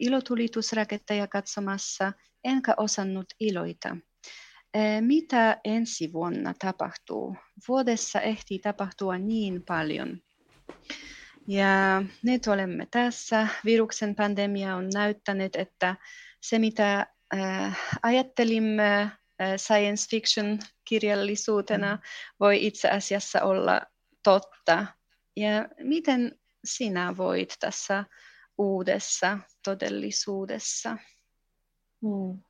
ilotulitusraketteja 0.00 1.26
katsomassa, 1.26 2.12
enkä 2.44 2.74
osannut 2.76 3.26
iloita. 3.40 3.96
Mitä 5.00 5.60
ensi 5.64 6.12
vuonna 6.12 6.54
tapahtuu? 6.58 7.36
Vuodessa 7.68 8.20
ehtii 8.20 8.58
tapahtua 8.58 9.18
niin 9.18 9.62
paljon. 9.62 10.20
Ja 11.48 12.02
nyt 12.22 12.46
olemme 12.46 12.86
tässä. 12.90 13.48
Viruksen 13.64 14.14
pandemia 14.14 14.76
on 14.76 14.88
näyttänyt, 14.94 15.56
että 15.56 15.96
se 16.40 16.58
mitä 16.58 17.06
äh, 17.34 17.78
ajattelimme 18.02 19.00
äh, 19.02 19.12
science 19.56 20.08
fiction 20.10 20.58
kirjallisuutena 20.84 21.94
mm. 21.94 22.00
voi 22.40 22.66
itse 22.66 22.90
asiassa 22.90 23.42
olla 23.42 23.80
totta. 24.22 24.86
Ja 25.36 25.68
miten 25.82 26.38
sinä 26.64 27.16
voit 27.16 27.56
tässä 27.60 28.04
uudessa 28.58 29.38
todellisuudessa? 29.64 30.96
Hmm. 32.02 32.42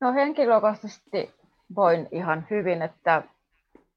No 0.00 0.12
henkilökohtaisesti 0.12 1.34
voin 1.76 2.08
ihan 2.12 2.46
hyvin, 2.50 2.82
että 2.82 3.22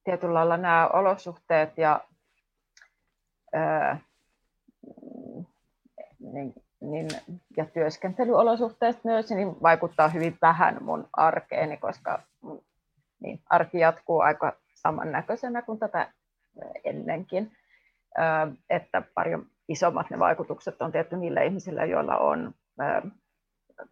tietyllä 0.03 0.33
lailla 0.33 0.57
nämä 0.57 0.87
olosuhteet 0.87 1.77
ja 1.77 2.07
niin, 6.19 6.53
niin, 6.81 7.07
ja 7.57 7.65
työskentelyolosuhteet 7.65 9.03
myös 9.03 9.31
niin 9.31 9.61
vaikuttaa 9.61 10.07
hyvin 10.07 10.37
vähän 10.41 10.77
mun 10.83 11.09
arkeeni, 11.13 11.77
koska 11.77 12.23
niin, 13.19 13.41
arki 13.49 13.79
jatkuu 13.79 14.19
aika 14.19 14.53
samannäköisenä 14.73 15.61
kuin 15.61 15.79
tätä 15.79 16.13
ennenkin. 16.83 17.51
Että 18.69 19.01
paljon 19.15 19.45
isommat 19.67 20.09
ne 20.09 20.19
vaikutukset 20.19 20.81
on 20.81 20.91
tietty 20.91 21.17
niillä 21.17 21.41
ihmisillä, 21.41 21.85
joilla 21.85 22.17
on 22.17 22.53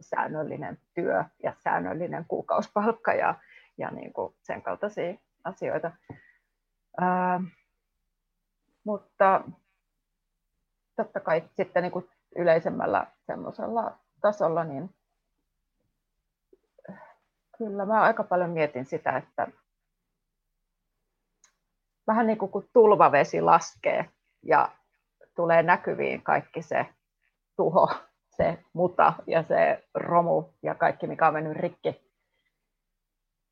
säännöllinen 0.01 0.77
työ 0.93 1.23
ja 1.43 1.53
säännöllinen 1.63 2.25
kuukausipalkka 2.27 3.13
ja, 3.13 3.35
ja 3.77 3.91
niin 3.91 4.13
kuin 4.13 4.33
sen 4.41 4.61
kaltaisia 4.61 5.13
asioita. 5.43 5.91
Mutta 8.85 9.41
totta 10.95 11.19
kai 11.19 11.43
sitten 11.53 11.83
niin 11.83 11.91
kuin 11.91 12.09
yleisemmällä 12.35 13.07
semmoisella 13.25 13.97
tasolla, 14.21 14.63
niin 14.63 14.95
kyllä 17.57 17.85
mä 17.85 18.01
aika 18.01 18.23
paljon 18.23 18.49
mietin 18.49 18.85
sitä, 18.85 19.17
että 19.17 19.47
vähän 22.07 22.27
niin 22.27 22.37
kuin 22.37 22.51
kun 22.51 22.69
tulvavesi 22.73 23.41
laskee 23.41 24.09
ja 24.43 24.71
tulee 25.35 25.63
näkyviin 25.63 26.21
kaikki 26.21 26.61
se 26.61 26.85
tuho, 27.55 27.87
se 28.37 28.63
muta 28.73 29.13
ja 29.27 29.43
se 29.43 29.83
romu 29.93 30.43
ja 30.63 30.75
kaikki, 30.75 31.07
mikä 31.07 31.27
on 31.27 31.33
mennyt 31.33 31.57
rikki 31.57 32.11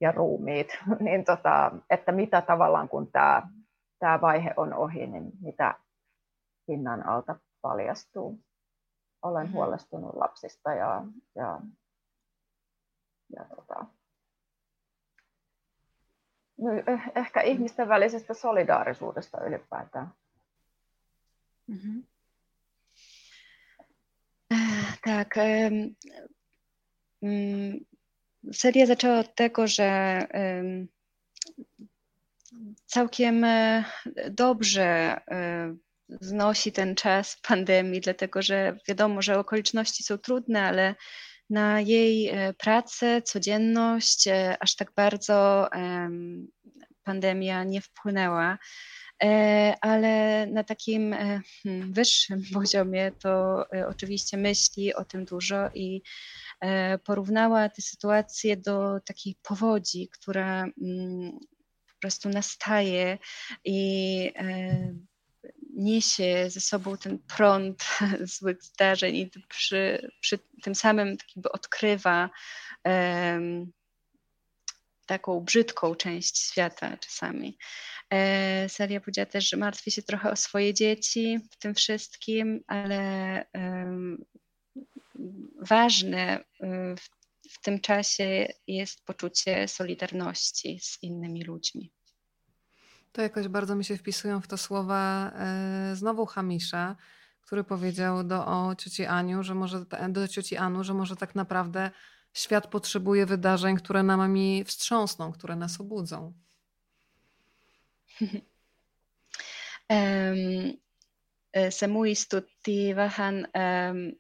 ja 0.01 0.11
ruumiit, 0.11 0.67
niin 0.99 1.25
tota, 1.25 1.71
että 1.89 2.11
mitä 2.11 2.41
tavallaan 2.41 2.89
kun 2.89 3.11
tämä, 3.11 3.41
tämä 4.03 4.21
vaihe 4.21 4.53
on 4.57 4.73
ohi, 4.73 5.07
niin 5.07 5.31
mitä 5.41 5.75
pinnan 6.65 7.07
alta 7.07 7.35
paljastuu. 7.61 8.39
Olen 9.21 9.43
mm-hmm. 9.43 9.53
huolestunut 9.53 10.15
lapsista 10.15 10.73
ja, 10.73 11.03
ja, 11.35 11.61
ja 13.35 13.45
tota, 13.55 13.85
no, 16.57 16.71
eh, 16.87 17.01
ehkä 17.15 17.41
ihmisten 17.41 17.87
välisestä 17.87 18.33
solidaarisuudesta 18.33 19.37
ylipäätään. 19.45 20.13
Mm-hmm. 21.71 22.03
Tak. 25.05 25.35
Seria 28.51 28.85
zaczęła 28.85 29.19
od 29.19 29.35
tego, 29.35 29.67
że 29.67 30.19
całkiem 32.85 33.43
e, 33.43 33.83
dobrze 34.31 34.83
e, 35.31 35.75
znosi 36.21 36.71
ten 36.71 36.95
czas 36.95 37.37
pandemii, 37.47 38.01
dlatego 38.01 38.41
że 38.41 38.77
wiadomo, 38.87 39.21
że 39.21 39.39
okoliczności 39.39 40.03
są 40.03 40.17
trudne, 40.17 40.63
ale 40.63 40.95
na 41.49 41.81
jej 41.81 42.29
e, 42.29 42.53
pracę, 42.53 43.21
codzienność 43.21 44.29
aż 44.59 44.75
tak 44.75 44.91
bardzo 44.95 45.69
pandemia 47.03 47.63
nie 47.63 47.81
wpłynęła. 47.81 48.57
Ale 49.81 50.47
na 50.47 50.63
takim 50.63 51.15
hmm, 51.63 51.93
wyższym 51.93 52.41
poziomie 52.53 53.11
to 53.11 53.65
oczywiście 53.87 54.37
myśli 54.37 54.93
o 54.93 55.05
tym 55.05 55.25
dużo 55.25 55.69
i 55.73 56.01
porównała 57.03 57.69
tę 57.69 57.81
sytuację 57.81 58.57
do 58.57 58.99
takiej 59.05 59.35
powodzi, 59.43 60.09
która 60.09 60.63
mm, 60.63 61.39
prostu 62.03 62.29
nastaje 62.29 63.17
i 63.65 64.31
e, 64.35 64.93
niesie 65.75 66.49
ze 66.49 66.61
sobą 66.61 66.97
ten 66.97 67.19
prąd 67.19 67.85
złych 68.37 68.63
zdarzeń 68.63 69.15
i 69.15 69.31
przy, 69.49 70.11
przy 70.19 70.39
tym 70.63 70.75
samym 70.75 71.17
jakby 71.35 71.51
odkrywa 71.51 72.29
taką 75.05 75.39
brzydką 75.39 75.95
część 75.95 76.37
świata 76.37 76.97
czasami. 76.97 77.57
E, 78.09 78.69
Seria 78.69 78.99
powiedziała 78.99 79.25
też, 79.25 79.49
że 79.49 79.57
martwi 79.57 79.91
się 79.91 80.03
trochę 80.03 80.31
o 80.31 80.35
swoje 80.35 80.73
dzieci 80.73 81.39
w 81.51 81.57
tym 81.57 81.75
wszystkim, 81.75 82.63
ale 82.67 83.45
ważne 85.61 86.39
y, 86.39 86.43
w, 86.95 87.22
w 87.53 87.61
tym 87.61 87.79
czasie 87.79 88.47
jest 88.67 89.05
poczucie 89.05 89.67
solidarności 89.67 90.79
z 90.79 91.03
innymi 91.03 91.43
ludźmi. 91.43 91.91
To 93.11 93.21
jakoś 93.21 93.47
bardzo 93.47 93.75
mi 93.75 93.85
się 93.85 93.97
wpisują 93.97 94.41
w 94.41 94.47
to 94.47 94.57
słowa 94.57 95.31
e, 95.35 95.95
znowu 95.95 96.25
Hamisza, 96.25 96.95
który 97.41 97.63
powiedział 97.63 98.23
do 98.23 98.47
o 98.47 98.75
cioci 98.75 99.05
Aniu, 99.05 99.43
że 99.43 99.55
może 99.55 99.85
do 100.09 100.27
cioci 100.27 100.57
Anu, 100.57 100.83
że 100.83 100.93
może 100.93 101.15
tak 101.15 101.35
naprawdę 101.35 101.91
świat 102.33 102.67
potrzebuje 102.67 103.25
wydarzeń, 103.25 103.75
które 103.75 104.03
nami 104.03 104.63
wstrząsną, 104.63 105.31
które 105.31 105.55
nas 105.55 105.81
obudzą. 105.81 106.33
um, 109.89 110.73
se 111.71 111.87
muistutti 111.87 112.93
vähän 112.93 113.47
um, 113.53 114.15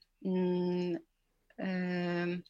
Mm, 1.59 2.43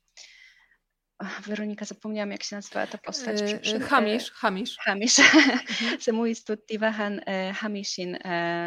Weronika, 1.48 1.86
zapomniałam 1.86 2.32
jak 2.32 2.44
się 2.44 2.56
nazywa 2.56 2.88
ta 2.88 2.98
postać. 2.98 3.42
Przy, 3.42 3.60
przy, 3.60 3.80
Hamish, 3.80 4.32
Hamish. 4.32 4.78
Hamish. 4.86 5.22
Se 6.00 6.12
muistutti 6.12 6.80
vähän 6.80 7.22
Hamishin 7.54 8.20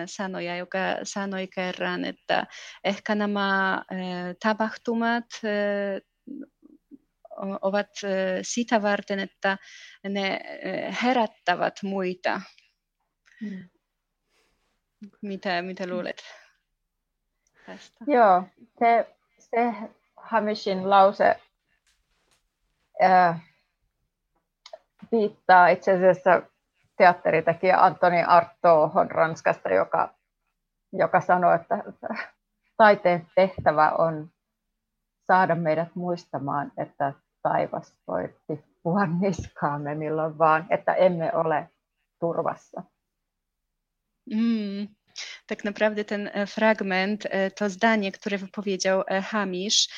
sanoja, 0.06 0.56
joka 0.56 0.78
sanoi 1.04 1.48
kerran, 1.48 2.04
että 2.04 2.46
ehkä 2.84 3.14
nämä 3.14 3.82
tapahtumat 4.40 5.24
ovat 7.60 7.90
sitä 8.42 8.82
varten, 8.82 9.18
että 9.18 9.58
ne 10.04 10.40
herättävät 11.02 11.82
muita. 11.82 12.40
Mitä, 15.22 15.62
mitä 15.62 15.86
luulet? 15.86 16.22
tästä. 17.66 18.04
Joo, 18.06 18.42
se, 18.78 19.16
se 19.38 19.74
Hamishin 20.16 20.90
lause 20.90 21.36
ää, 23.00 23.40
viittaa 25.12 25.68
itse 25.68 25.92
asiassa 25.92 26.42
teatteritekijä 26.96 27.84
Antoni 27.84 28.22
Artoon 28.22 29.10
Ranskasta, 29.10 29.68
joka, 29.68 30.14
joka 30.92 31.20
sanoi, 31.20 31.54
että 31.54 31.84
taiteen 32.76 33.26
tehtävä 33.34 33.90
on 33.90 34.30
saada 35.26 35.54
meidät 35.54 35.88
muistamaan, 35.94 36.72
että 36.76 37.12
taivas 37.42 37.96
voi 38.08 38.34
tippua 38.46 39.06
niskaamme 39.06 39.94
milloin 39.94 40.38
vaan, 40.38 40.66
että 40.70 40.94
emme 40.94 41.32
ole 41.34 41.70
turvassa. 42.20 42.82
Mm. 44.34 44.88
Tak 45.46 45.64
naprawdę 45.64 46.04
ten 46.04 46.30
e, 46.32 46.46
fragment, 46.46 47.26
e, 47.30 47.50
to 47.50 47.70
zdanie, 47.70 48.12
które 48.12 48.38
wypowiedział 48.38 49.04
e, 49.06 49.22
Hamish, 49.22 49.88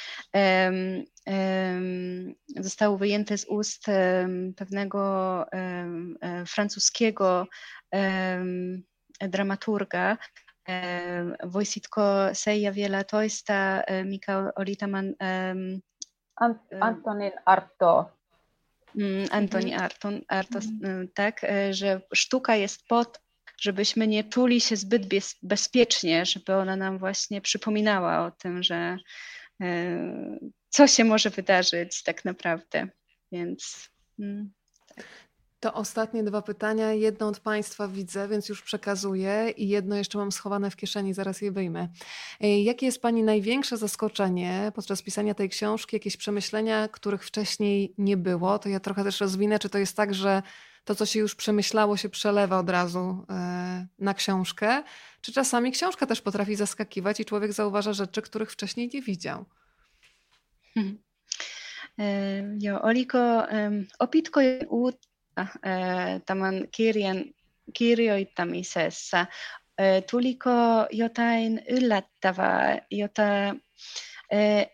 zostało 2.57 2.99
wyjęte 2.99 3.39
z 3.39 3.45
ust 3.45 3.85
pewnego 4.57 5.45
francuskiego 6.47 7.47
dramaturga, 9.21 10.17
Voisitko 11.45 12.35
Seija 12.35 12.73
vielä 12.73 13.05
toista, 13.05 13.83
mikä 14.05 14.53
oli 14.57 14.77
tämän... 14.77 15.15
Antonin 16.81 17.33
Arto. 17.45 18.19
Mm, 18.95 19.27
Antoni 19.31 19.73
mhm. 19.73 19.85
Arton, 19.85 20.21
Arto, 20.29 20.59
mm. 20.59 21.09
tak, 21.15 21.41
że 21.71 22.01
sztuka 22.15 22.57
jest 22.57 22.89
pod 22.89 23.21
żebyśmy 23.61 24.07
nie 24.07 24.25
czuli 24.25 24.61
się 24.61 24.77
zbyt 24.77 25.03
bezpiecznie, 25.43 26.27
żeby 26.27 26.55
ona 26.55 26.77
nam 26.77 26.99
właśnie 26.99 27.41
przypominała 27.41 28.27
o 28.27 28.31
tym, 28.31 28.63
że 28.63 28.97
e, 29.63 30.39
co 30.69 30.87
się 30.87 31.05
może 31.05 31.31
wydarzyć 31.31 32.03
tak 32.03 32.25
naprawdę. 32.25 32.89
Więc. 33.33 33.91
Mm. 34.19 34.53
To 35.61 35.75
ostatnie 35.75 36.25
dwa 36.25 36.43
pytania. 36.43 36.93
Jedno 36.93 37.29
od 37.29 37.41
Państwa 37.41 37.89
widzę, 37.89 38.29
więc 38.29 38.49
już 38.49 38.63
przekazuję, 38.63 39.51
i 39.57 39.69
jedno 39.69 39.97
jeszcze 39.97 40.19
mam 40.19 40.33
schowane 40.33 40.71
w 40.71 40.77
kieszeni, 40.77 41.15
zaraz 41.15 41.41
je 41.43 41.53
wyjmę. 41.53 41.89
E, 42.41 42.63
jakie 42.63 42.87
jest 42.87 43.03
Pani 43.03 43.23
największe 43.23 43.77
zaskoczenie 43.77 44.73
podczas 44.75 45.03
pisania 45.03 45.35
tej 45.35 45.49
książki? 45.49 45.97
Jakieś 45.97 46.17
przemyślenia, 46.17 46.89
których 46.89 47.25
wcześniej 47.25 47.95
nie 47.99 48.17
było? 48.17 48.59
To 48.59 48.69
ja 48.69 48.81
trochę 48.81 49.05
też 49.05 49.21
rozwinę. 49.21 49.59
Czy 49.59 49.69
to 49.69 49.79
jest 49.79 49.97
tak, 49.97 50.15
że 50.15 50.43
to, 50.89 50.95
co 50.95 51.07
się 51.07 51.19
już 51.19 51.35
przemyślało, 51.35 51.97
się 51.97 52.09
przelewa 52.09 52.59
od 52.59 52.71
razu 52.71 53.27
e, 53.31 53.87
na 53.99 54.15
książkę. 54.15 54.83
Czy 55.21 55.33
czasami 55.33 55.73
książka 55.73 56.07
też 56.07 56.21
potrafi 56.21 56.57
zaskakiwać 56.57 57.21
i 57.21 57.25
człowiek 57.25 57.53
zauważa 57.53 57.93
rzeczy, 57.93 58.23
których 58.23 58.53
wcześniej 58.53 58.91
nie 58.95 59.03
widział? 59.03 59.45
Hmm. 60.75 60.99
Joo, 62.61 62.83
oliko 62.83 63.47
opitko 63.99 64.41
uutta 64.69 65.49
tämän 66.25 66.69
kirjan 66.71 67.25
kirjoittamisessa? 67.73 69.27
Tuliko 70.11 70.87
jotain 70.93 71.61
yllättävää, 71.69 72.81
jota 72.91 73.55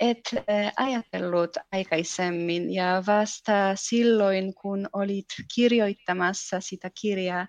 et 0.00 0.30
ajatellut 0.76 1.56
aikaisemmin 1.72 2.74
ja 2.74 3.02
vasta 3.06 3.52
silloin, 3.74 4.54
kun 4.54 4.88
olit 4.92 5.26
kirjoittamassa 5.54 6.60
sitä 6.60 6.90
kirjaa, 7.00 7.46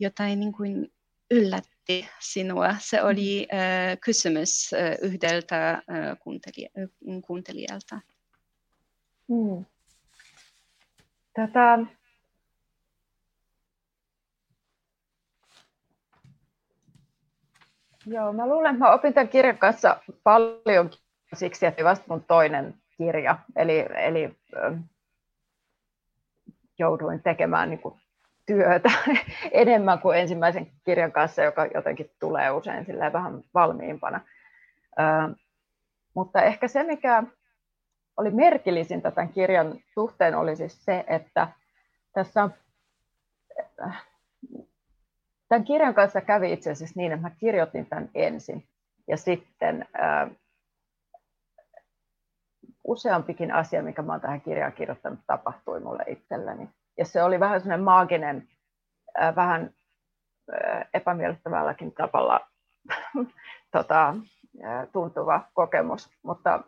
jotain 0.00 0.40
niin 0.40 0.52
kuin 0.52 0.92
yllätti 1.30 2.08
sinua. 2.20 2.74
Se 2.78 3.02
oli 3.02 3.48
äh, 3.52 3.98
kysymys 4.04 4.70
yhdeltä 5.02 5.82
kuuntelija, 6.20 6.68
kuuntelijalta. 7.26 8.00
Hmm. 9.28 9.64
Tätä, 11.34 11.78
Joo, 18.06 18.32
mä 18.32 18.48
luulen, 18.48 18.74
että 18.74 18.84
mä 18.84 18.92
opin 18.92 19.14
tämän 19.14 19.28
kirjan 19.28 19.58
kanssa 19.58 20.00
paljon 20.22 20.90
siksi, 21.34 21.66
että 21.66 21.84
vasta 21.84 22.04
mun 22.08 22.24
toinen 22.24 22.74
kirja, 22.96 23.38
eli, 23.56 23.86
eli 23.96 24.36
jouduin 26.78 27.22
tekemään 27.22 27.70
niin 27.70 27.80
kuin 27.80 28.00
työtä 28.46 28.90
enemmän 29.52 29.98
kuin 29.98 30.18
ensimmäisen 30.18 30.70
kirjan 30.84 31.12
kanssa, 31.12 31.42
joka 31.42 31.66
jotenkin 31.74 32.10
tulee 32.20 32.50
usein 32.50 32.86
vähän 33.12 33.42
valmiimpana. 33.54 34.20
Mutta 36.14 36.42
ehkä 36.42 36.68
se, 36.68 36.82
mikä 36.82 37.22
oli 38.16 38.30
merkillisintä 38.30 39.10
tämän 39.10 39.32
kirjan 39.32 39.80
suhteen, 39.94 40.34
oli 40.34 40.56
siis 40.56 40.84
se, 40.84 41.04
että 41.06 41.48
tässä 42.12 42.42
on, 42.42 42.54
tämän 45.48 45.64
kirjan 45.64 45.94
kanssa 45.94 46.20
kävi 46.20 46.52
itse 46.52 46.70
asiassa 46.70 47.00
niin, 47.00 47.12
että 47.12 47.28
mä 47.28 47.34
kirjoitin 47.40 47.86
tämän 47.86 48.10
ensin 48.14 48.64
ja 49.08 49.16
sitten 49.16 49.86
äh, 50.02 50.30
useampikin 52.88 53.52
asia, 53.54 53.82
mikä 53.82 54.02
mä 54.02 54.12
olen 54.12 54.20
tähän 54.20 54.40
kirjaan 54.40 54.72
kirjoittanut, 54.72 55.18
tapahtui 55.26 55.80
mulle 55.80 56.04
itselleni. 56.06 56.68
Ja 56.98 57.04
se 57.04 57.22
oli 57.22 57.40
vähän 57.40 57.60
sellainen 57.60 57.84
maaginen, 57.84 58.48
äh, 59.22 59.36
vähän 59.36 59.70
äh, 60.52 60.88
epämiellyttävälläkin 60.94 61.92
tavalla 61.92 62.40
tota, 63.72 64.14
tuntuva 64.92 65.40
kokemus, 65.54 66.10
mutta 66.22 66.62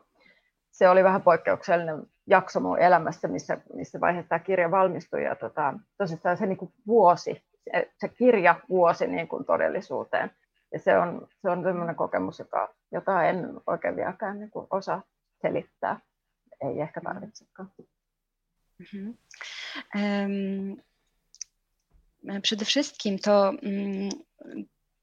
se 0.70 0.88
oli 0.88 1.04
vähän 1.04 1.22
poikkeuksellinen 1.22 2.02
jakso 2.26 2.60
mun 2.60 2.78
elämässä, 2.78 3.28
missä, 3.28 3.58
missä 3.74 4.00
vaiheessa 4.00 4.28
tämä 4.28 4.38
kirja 4.38 4.70
valmistui. 4.70 5.24
Ja 5.24 5.36
tota, 5.36 5.74
tosissaan 5.98 6.36
se 6.36 6.46
niin 6.46 6.72
vuosi, 6.86 7.44
se, 7.64 7.90
se 7.98 8.08
kirja 8.08 8.60
vuosi 8.68 9.06
niin 9.06 9.28
kuin 9.28 9.44
todellisuuteen. 9.44 10.30
Ja 10.72 10.78
se 10.78 10.98
on, 10.98 11.28
se 11.42 11.50
on 11.50 11.62
sellainen 11.62 11.96
kokemus, 11.96 12.38
joka, 12.38 12.74
jota 12.92 13.24
en 13.24 13.50
oikein 13.66 13.96
vieläkään 13.96 14.38
niin 14.38 14.50
kuin 14.50 14.66
osaa 14.70 15.02
selittää. 15.42 16.00
Ei 16.60 16.80
ehkä 16.80 17.00
tarvitsekaan. 17.00 17.70
Mhm. 18.80 19.16
Um, 19.94 20.76
przede 22.42 22.64
wszystkim 22.64 23.18
to 23.18 23.52
mm, 23.62 24.10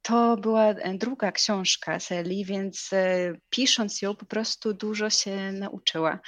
to 0.01 0.37
była 0.37 0.73
druga 0.73 1.31
książka 1.31 1.99
Seli, 1.99 2.45
więc 2.45 2.93
e, 2.93 3.33
pisząc 3.49 4.01
ją 4.01 4.15
po 4.15 4.25
prostu 4.25 4.73
dużo 4.73 5.09
się 5.09 5.51
nauczyła. 5.51 6.19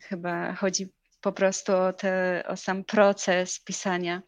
Chyba 0.00 0.54
chodzi 0.54 0.92
po 1.20 1.32
prostu 1.32 1.72
o, 1.76 1.92
te, 1.92 2.44
o 2.48 2.56
sam 2.56 2.84
proces 2.84 3.60
pisania, 3.60 4.22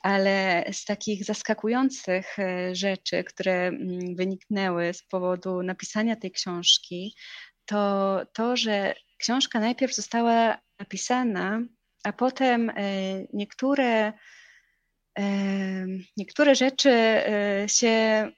ale 0.00 0.64
z 0.72 0.84
takich 0.84 1.24
zaskakujących 1.24 2.38
e, 2.38 2.74
rzeczy, 2.74 3.24
które 3.24 3.66
mm, 3.66 4.16
wyniknęły 4.16 4.94
z 4.94 5.02
powodu 5.02 5.62
napisania 5.62 6.16
tej 6.16 6.32
książki, 6.32 7.14
to 7.68 8.20
to, 8.32 8.56
że 8.56 8.94
książka 9.18 9.60
najpierw 9.60 9.94
została 9.94 10.58
napisana, 10.78 11.60
a 12.04 12.12
potem 12.12 12.70
e, 12.70 12.74
niektóre 13.32 14.12
niektóre 16.16 16.54
rzeczy 16.54 16.90
e, 16.90 17.64
się 17.68 17.88
e, 17.88 18.30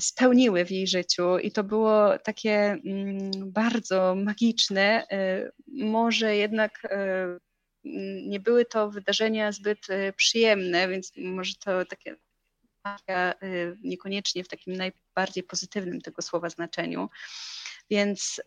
spełniły 0.00 0.64
w 0.64 0.70
jej 0.70 0.86
życiu 0.86 1.38
i 1.38 1.52
to 1.52 1.64
było 1.64 2.18
takie 2.18 2.52
mm, 2.52 3.30
bardzo 3.52 4.14
magiczne. 4.14 5.06
E, 5.10 5.50
może 5.68 6.36
jednak 6.36 6.82
nie 8.26 8.40
były 8.40 8.64
to 8.64 8.90
wydarzenia 8.90 9.52
zbyt 9.52 9.86
przyjemne, 10.16 10.88
więc 10.88 11.12
może 11.16 11.54
to 11.54 11.84
takie 11.84 12.16
niekoniecznie 13.82 14.44
w 14.44 14.48
takim 14.48 14.76
najbardziej 14.76 15.42
pozytywnym 15.42 16.00
tego 16.00 16.22
słowa 16.22 16.50
znaczeniu. 16.50 17.08
Więc 17.92 18.40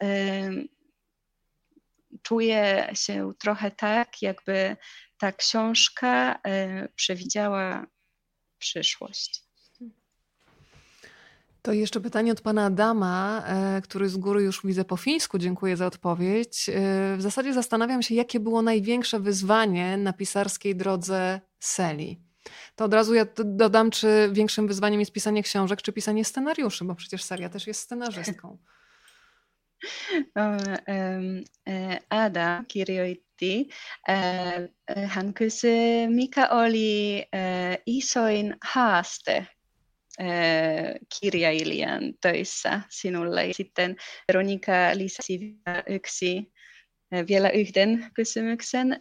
czuję 2.21 2.89
się 2.93 3.33
trochę 3.39 3.71
tak, 3.71 4.21
jakby 4.21 4.77
ta 5.17 5.31
książka 5.31 6.39
e, 6.43 6.87
przewidziała 6.95 7.85
przyszłość. 8.57 9.43
To 11.61 11.73
jeszcze 11.73 12.01
pytanie 12.01 12.31
od 12.31 12.41
pana 12.41 12.65
Adama, 12.65 13.43
e, 13.47 13.81
który 13.81 14.09
z 14.09 14.17
góry 14.17 14.43
już 14.43 14.65
widzę 14.65 14.85
po 14.85 14.97
fińsku. 14.97 15.37
Dziękuję 15.37 15.77
za 15.77 15.87
odpowiedź. 15.87 16.69
E, 16.69 16.71
w 17.17 17.21
zasadzie 17.21 17.53
zastanawiam 17.53 18.01
się, 18.01 18.15
jakie 18.15 18.39
było 18.39 18.61
największe 18.61 19.19
wyzwanie 19.19 19.97
na 19.97 20.13
pisarskiej 20.13 20.75
drodze 20.75 21.41
Seli. 21.59 22.21
To 22.75 22.85
od 22.85 22.93
razu 22.93 23.13
ja 23.13 23.25
dodam, 23.45 23.91
czy 23.91 24.29
większym 24.31 24.67
wyzwaniem 24.67 24.99
jest 24.99 25.11
pisanie 25.11 25.43
książek, 25.43 25.81
czy 25.81 25.93
pisanie 25.93 26.25
scenariuszy, 26.25 26.85
bo 26.85 26.95
przecież 26.95 27.23
Seria 27.23 27.49
też 27.49 27.67
jest 27.67 27.81
scenarzystką. 27.81 28.57
Ada 32.09 32.63
kirjoitti, 32.67 33.69
hän 35.05 35.33
kysyi, 35.33 36.07
mikä 36.07 36.49
oli 36.49 37.25
isoin 37.85 38.55
haaste 38.63 39.47
kirjailijan 41.19 42.13
töissä 42.21 42.81
sinulle. 42.89 43.49
Sitten 43.51 43.95
Veronika 44.27 44.71
lisäsi 44.93 45.39
vielä 45.39 45.83
yksi, 45.87 46.51
vielä 47.27 47.49
yhden 47.49 48.11
kysymyksen. 48.13 48.97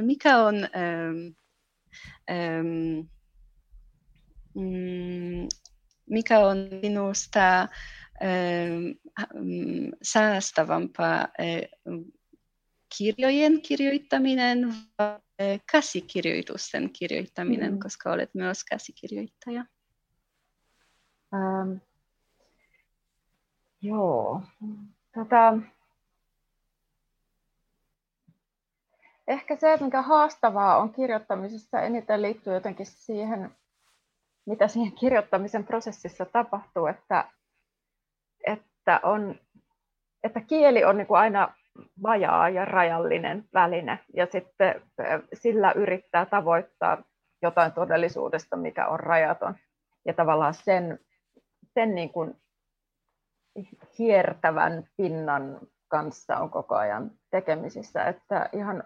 Mikä 0.00 0.38
on 0.38 0.68
mm, 4.54 5.48
mikä 6.10 6.38
on 6.38 6.68
sinusta 6.82 7.68
säästävämpää 10.02 11.28
kirjojen 12.98 13.62
kirjoittaminen 13.62 14.74
vai 14.98 15.20
käsikirjoitusten 15.72 16.90
kirjoittaminen, 16.92 17.72
mm. 17.72 17.78
koska 17.78 18.12
olet 18.12 18.34
myös 18.34 18.64
käsikirjoittaja? 18.64 19.64
Ähm, 21.34 21.76
joo. 23.82 24.42
Tota, 25.14 25.58
ehkä 29.28 29.56
se, 29.56 29.78
mikä 29.80 30.02
haastavaa 30.02 30.78
on 30.78 30.92
kirjoittamisessa, 30.92 31.80
eniten 31.80 32.22
liittyy 32.22 32.54
jotenkin 32.54 32.86
siihen, 32.86 33.56
mitä 34.46 34.68
siihen 34.68 34.92
kirjoittamisen 34.92 35.64
prosessissa 35.64 36.24
tapahtuu, 36.24 36.86
että 36.86 37.30
että, 38.88 39.08
on, 39.08 39.34
että 40.24 40.40
kieli 40.40 40.84
on 40.84 40.96
niin 40.96 41.06
kuin 41.06 41.20
aina 41.20 41.54
vajaa 42.02 42.48
ja 42.48 42.64
rajallinen 42.64 43.44
väline, 43.54 43.98
ja 44.16 44.26
sitten 44.26 44.82
sillä 45.32 45.72
yrittää 45.72 46.26
tavoittaa 46.26 47.02
jotain 47.42 47.72
todellisuudesta, 47.72 48.56
mikä 48.56 48.88
on 48.88 49.00
rajaton. 49.00 49.54
Ja 50.06 50.14
tavallaan 50.14 50.54
sen, 50.54 50.98
sen 51.74 51.94
niin 51.94 52.12
kuin 52.12 52.34
hiertävän 53.98 54.88
pinnan 54.96 55.60
kanssa 55.88 56.36
on 56.36 56.50
koko 56.50 56.74
ajan 56.74 57.10
tekemisissä, 57.30 58.04
että 58.04 58.48
ihan 58.52 58.84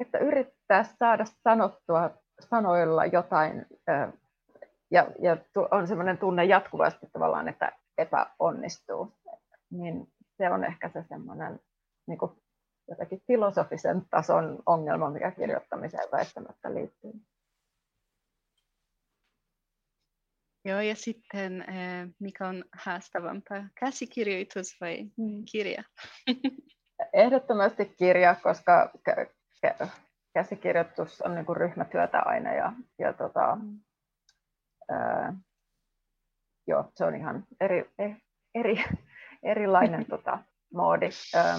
että 0.00 0.18
yrittää 0.18 0.84
saada 0.84 1.24
sanottua 1.24 2.10
sanoilla 2.40 3.06
jotain 3.06 3.66
ja, 4.90 5.06
ja 5.18 5.36
on 5.70 5.88
sellainen 5.88 6.18
tunne 6.18 6.44
jatkuvasti 6.44 7.06
tavallaan, 7.12 7.48
että 7.48 7.72
epäonnistuu, 7.98 9.18
niin 9.70 10.12
se 10.36 10.50
on 10.50 10.64
ehkä 10.64 10.88
se 10.88 11.04
semmoinen 11.08 11.60
niin 12.06 12.18
kuin 12.18 12.32
jotenkin 12.88 13.22
filosofisen 13.26 14.02
tason 14.10 14.62
ongelma, 14.66 15.10
mikä 15.10 15.30
kirjoittamiseen 15.30 16.08
väistämättä 16.12 16.74
liittyy. 16.74 17.12
Joo, 20.64 20.80
ja 20.80 20.94
sitten 20.94 21.64
mikä 22.20 22.48
on 22.48 22.64
haastavampaa, 22.72 23.68
käsikirjoitus 23.80 24.76
vai 24.80 25.04
mm. 25.16 25.44
kirja? 25.52 25.82
Ehdottomasti 27.12 27.94
kirja, 27.98 28.34
koska 28.42 28.92
käsikirjoitus 30.34 31.22
on 31.22 31.34
niin 31.34 31.46
kuin 31.46 31.56
ryhmätyötä 31.56 32.18
aina 32.18 32.54
ja, 32.54 32.72
ja 32.98 33.12
tota, 33.12 33.56
mm 33.56 33.80
ää, 34.90 35.34
joo, 36.66 36.92
se 36.94 37.04
on 37.04 37.16
ihan 37.16 37.46
eri, 37.60 37.90
e, 37.98 38.16
eri, 38.54 38.84
erilainen 39.42 40.06
tota, 40.10 40.38
moodi 40.74 41.08
ää, 41.34 41.58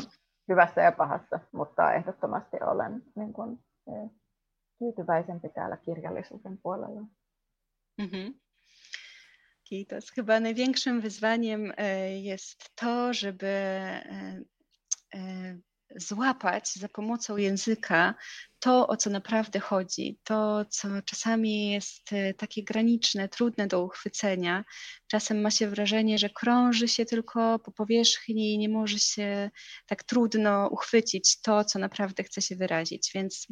hyvässä 0.50 0.82
ja 0.82 0.92
pahassa, 0.92 1.40
mutta 1.52 1.94
ehdottomasti 1.94 2.58
olen 2.62 3.04
niin 3.16 3.34
kuin, 3.34 3.60
tyytyväisempi 4.80 5.50
täällä 5.50 5.78
kirjallisuuden 5.78 6.58
puolella. 6.64 7.02
Mm-hmm. 8.02 8.34
Kiitos. 9.64 10.12
Chyba 10.12 10.40
największym 10.40 11.02
wyzwaniem 11.02 11.74
jest 12.22 12.76
to, 12.76 13.14
żeby 13.14 13.54
złapać 15.96 16.74
za 16.74 16.90
pomocą 16.90 17.38
języka 17.38 18.16
to, 18.60 18.88
o 18.88 18.98
co 18.98 19.10
naprawdę 19.10 19.60
chodzi, 19.60 20.20
to, 20.24 20.66
co 20.66 20.88
czasami 21.06 21.72
jest 21.72 22.14
e, 22.14 22.34
takie 22.34 22.64
graniczne, 22.64 23.30
trudne 23.30 23.68
do 23.68 23.84
uchwycenia. 23.84 24.66
Czasem 25.08 25.42
ma 25.42 25.52
się 25.52 25.68
wrażenie, 25.68 26.18
że 26.18 26.30
krąży 26.30 26.88
się 26.88 27.06
tylko 27.06 27.60
po 27.60 27.72
powierzchni 27.72 28.54
i 28.54 28.58
nie 28.58 28.70
może 28.70 29.00
się 29.00 29.50
tak 29.88 30.04
trudno 30.04 30.68
uchwycić 30.68 31.42
to, 31.42 31.66
co 31.66 31.80
naprawdę 31.80 32.24
chce 32.24 32.42
się 32.42 32.56
wyrazić. 32.56 33.12
Więc 33.16 33.48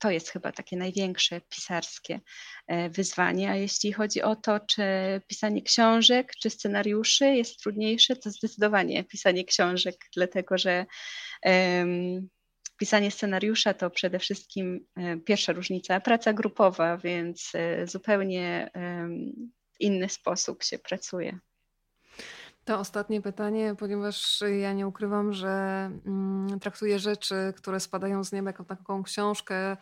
to 0.00 0.10
jest 0.10 0.30
chyba 0.30 0.52
takie 0.52 0.76
największe 0.76 1.40
pisarskie 1.40 2.20
e, 2.66 2.90
wyzwanie. 2.90 3.50
A 3.50 3.56
jeśli 3.56 3.92
chodzi 3.92 4.22
o 4.22 4.36
to, 4.36 4.60
czy 4.60 4.82
pisanie 5.26 5.62
książek, 5.62 6.32
czy 6.42 6.50
scenariuszy 6.50 7.24
jest 7.26 7.60
trudniejsze, 7.60 8.16
to 8.16 8.30
zdecydowanie 8.30 9.04
pisanie 9.04 9.44
książek, 9.44 9.96
dlatego 10.16 10.58
że 10.58 10.86
um, 11.42 12.28
pisanie 12.76 13.10
scenariusza 13.10 13.74
to 13.74 13.90
przede 13.90 14.18
wszystkim 14.18 14.86
e, 14.96 15.16
pierwsza 15.16 15.52
różnica, 15.52 16.00
praca 16.00 16.32
grupowa, 16.32 16.96
więc 16.96 17.52
e, 17.54 17.86
zupełnie 17.86 18.70
w 19.72 19.80
inny 19.80 20.08
sposób 20.08 20.62
się 20.62 20.78
pracuje. 20.78 21.38
To 22.70 22.78
ostatnie 22.78 23.20
pytanie, 23.22 23.74
ponieważ 23.78 24.42
ja 24.60 24.72
nie 24.72 24.86
ukrywam, 24.86 25.32
że 25.32 25.48
mm, 26.06 26.60
traktuję 26.60 26.98
rzeczy, 26.98 27.34
które 27.56 27.80
spadają 27.80 28.24
z 28.24 28.32
nieba 28.32 28.48
jako 28.50 28.64
taką 28.64 29.02
książkę, 29.02 29.76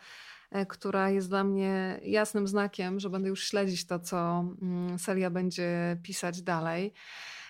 e, 0.51 0.65
która 0.65 1.09
jest 1.09 1.29
dla 1.29 1.43
mnie 1.43 1.99
jasnym 2.03 2.47
znakiem, 2.47 2.99
że 2.99 3.09
będę 3.09 3.29
już 3.29 3.43
śledzić 3.47 3.85
to, 3.85 3.99
co 3.99 4.45
mm, 4.61 4.99
Celia 4.99 5.29
będzie 5.29 5.97
pisać 6.03 6.41
dalej. 6.41 6.93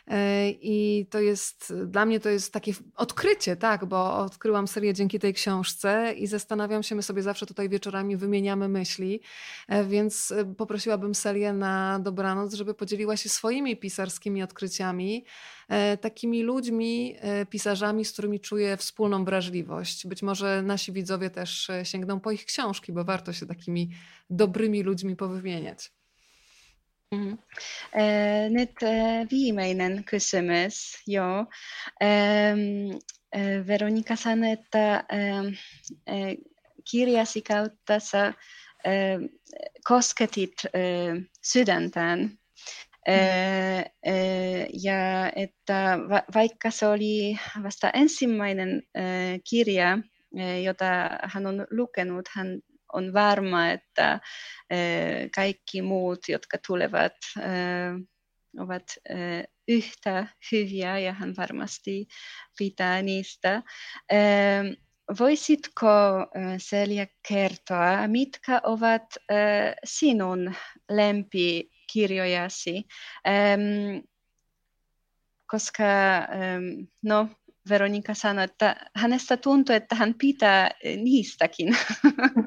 E, 0.09 0.49
I 0.49 1.05
to 1.09 1.19
jest, 1.19 1.73
dla 1.85 2.05
mnie 2.05 2.19
to 2.19 2.29
jest 2.29 2.53
takie 2.53 2.73
odkrycie, 2.95 3.55
tak, 3.55 3.85
bo 3.85 4.17
odkryłam 4.17 4.67
serię 4.67 4.93
dzięki 4.93 5.19
tej 5.19 5.33
książce 5.33 6.13
i 6.17 6.27
zastanawiam 6.27 6.83
się, 6.83 6.95
my 6.95 7.03
sobie 7.03 7.21
zawsze 7.21 7.45
tutaj 7.45 7.69
wieczorami 7.69 8.17
wymieniamy 8.17 8.67
myśli, 8.67 9.21
e, 9.67 9.83
więc 9.83 10.31
e, 10.31 10.55
poprosiłabym 10.55 11.15
Selię 11.15 11.53
na 11.53 11.99
dobranoc, 11.99 12.53
żeby 12.53 12.73
podzieliła 12.73 13.17
się 13.17 13.29
swoimi 13.29 13.77
pisarskimi 13.77 14.43
odkryciami, 14.43 15.25
takimi 16.01 16.43
ludźmi, 16.43 17.15
pisarzami, 17.49 18.05
z 18.05 18.11
którymi 18.11 18.39
czuję 18.39 18.77
wspólną 18.77 19.25
wrażliwość. 19.25 20.07
Być 20.07 20.23
może 20.23 20.61
nasi 20.61 20.91
widzowie 20.91 21.29
też 21.29 21.71
sięgną 21.83 22.19
po 22.19 22.31
ich 22.31 22.45
książki, 22.45 22.93
bo 22.93 23.03
warto 23.03 23.33
się 23.33 23.45
takimi 23.45 23.89
dobrymi 24.29 24.83
ludźmi 24.83 25.15
powymieniać. 25.15 25.98
Mm. 27.15 27.37
Nyt 28.49 28.71
viimeinen 29.31 30.03
kysymys, 30.03 31.03
joo. 31.07 31.45
Veronika 33.67 34.15
sanoi, 34.15 34.51
että 34.51 35.03
kirjasi 36.91 37.41
kautta 37.41 37.99
sä 37.99 38.33
kosketit 39.87 40.53
sydäntään. 41.43 42.39
Ja 44.83 45.31
että 45.35 45.97
vaikka 46.35 46.71
se 46.71 46.87
oli 46.87 47.39
vasta 47.63 47.89
ensimmäinen 47.93 48.83
kirja, 49.49 49.97
jota 50.63 50.85
hän 51.23 51.47
on 51.47 51.67
lukenut, 51.71 52.29
hän 52.31 52.59
on 52.93 53.13
varma, 53.13 53.69
että 53.69 54.19
kaikki 55.35 55.81
muut, 55.81 56.19
jotka 56.27 56.57
tulevat, 56.67 57.13
ovat 58.59 58.83
yhtä 59.67 60.27
hyviä 60.51 60.99
ja 60.99 61.13
hän 61.13 61.33
varmasti 61.37 62.07
pitää 62.57 63.01
niistä. 63.01 63.63
Voisitko 65.19 65.87
Selja 66.57 67.07
kertoa, 67.27 68.07
mitkä 68.07 68.61
ovat 68.63 69.05
sinun 69.83 70.55
lempikirjojasi? 70.89 72.83
Koska 75.47 75.83
no, 77.03 77.29
Veronika 77.69 78.13
sanoi, 78.13 78.43
että 78.43 78.75
hänestä 78.95 79.37
tuntui, 79.37 79.75
että 79.75 79.95
hän 79.95 80.13
pitää 80.13 80.71
eh, 80.83 80.97
niistäkin. 80.97 81.77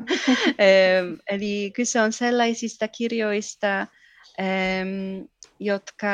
Eli 1.30 1.72
kyse 1.76 2.00
on 2.00 2.12
sellaisista 2.12 2.88
kirjoista, 2.88 3.86
jotka, 5.58 6.08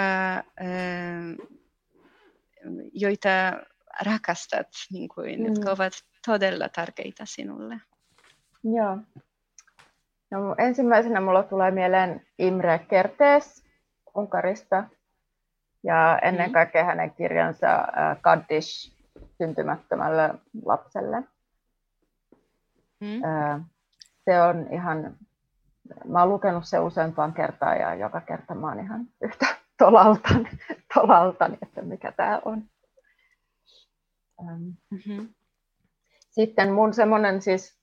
joita 2.92 3.28
rakastat, 4.04 4.68
niin 4.92 5.08
kuin, 5.08 5.40
mm. 5.40 5.46
jotka 5.46 5.70
ovat 5.70 5.92
todella 6.26 6.68
tärkeitä 6.68 7.24
sinulle. 7.26 7.80
Joo. 8.64 8.98
No, 10.30 10.54
ensimmäisenä 10.58 11.20
mulla 11.20 11.42
tulee 11.42 11.70
mieleen 11.70 12.26
Imre 12.38 12.78
Kertész 12.78 13.64
Unkarista 14.14 14.84
ja 15.82 16.18
ennen 16.22 16.48
mm. 16.48 16.52
kaikkea 16.52 16.84
hänen 16.84 17.10
kirjansa 17.10 17.74
äh, 17.74 18.20
Kaddish 18.20 18.97
syntymättömälle 19.38 20.34
lapselle. 20.64 21.22
Mm. 23.00 23.20
Se 24.24 24.42
on 24.42 24.66
ihan, 24.72 25.16
mä 26.04 26.20
oon 26.20 26.28
lukenut 26.28 26.64
se 26.66 26.78
useampaan 26.78 27.32
kertaan 27.32 27.78
ja 27.78 27.94
joka 27.94 28.20
kerta 28.20 28.54
mä 28.54 28.68
oon 28.68 28.80
ihan 28.80 29.06
yhtä 29.20 29.46
tolaltani, 29.78 30.50
tolaltani 30.94 31.58
että 31.62 31.82
mikä 31.82 32.12
tämä 32.12 32.40
on. 32.44 32.62
Mm-hmm. 34.40 35.28
Sitten 36.30 36.72
mun 36.72 36.94
semmoinen 36.94 37.42
siis 37.42 37.78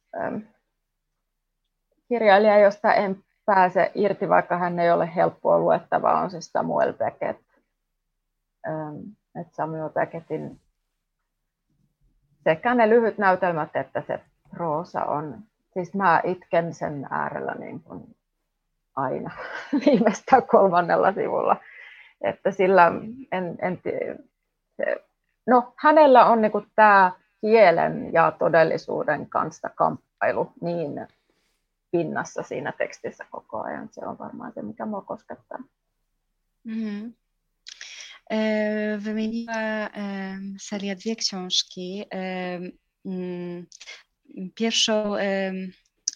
kirjailija, 2.08 2.60
josta 2.60 2.94
en 2.94 3.24
pääse 3.46 3.92
irti, 3.96 4.30
vaikka 4.30 4.58
hän 4.58 4.80
ei 4.80 4.92
ole 4.92 5.16
helppoa 5.16 5.60
luettavaa, 5.60 6.22
on 6.22 6.32
siis 6.32 6.52
Samuel 6.52 6.94
Beckett. 6.94 7.42
Et 9.42 9.54
Samuel 9.54 9.90
Beckettin 9.90 10.62
sekä 12.46 12.76
ne 12.76 12.90
lyhyt 12.90 13.18
näytelmät 13.18 13.76
että 13.76 14.04
se 14.08 14.20
proosa 14.50 15.04
on, 15.04 15.40
siis 15.74 15.94
mä 15.94 16.22
itken 16.24 16.74
sen 16.74 17.08
äärellä 17.10 17.56
niin 17.60 17.80
kuin 17.80 18.16
aina 18.96 19.32
viimeistään 19.86 20.48
kolmannella 20.48 21.14
sivulla. 21.14 21.58
Että 22.22 22.52
sillä 22.52 22.92
en, 23.32 23.56
en 23.62 23.82
se, 24.78 24.96
no 25.48 25.74
hänellä 25.76 26.26
on 26.26 26.42
niin 26.42 26.52
kuin 26.52 26.68
tämä 26.76 27.12
kielen 27.42 28.14
ja 28.14 28.32
todellisuuden 28.32 29.30
kanssa 29.30 29.70
kamppailu 29.76 30.52
niin 30.62 31.08
pinnassa 31.92 32.44
siinä 32.44 32.72
tekstissä 32.72 33.26
koko 33.32 33.62
ajan. 33.62 33.90
Se 33.92 34.06
on 34.06 34.18
varmaan 34.20 34.54
se, 34.54 34.62
mikä 34.62 34.86
mua 34.86 35.02
koskettaa. 35.02 35.60
Mm-hmm. 36.64 37.14
E, 38.30 38.98
wymieniła 38.98 39.90
Seria 40.60 40.96
dwie 40.96 41.16
książki. 41.16 42.04
Mm, 43.06 43.66
pierwszą 44.56 45.16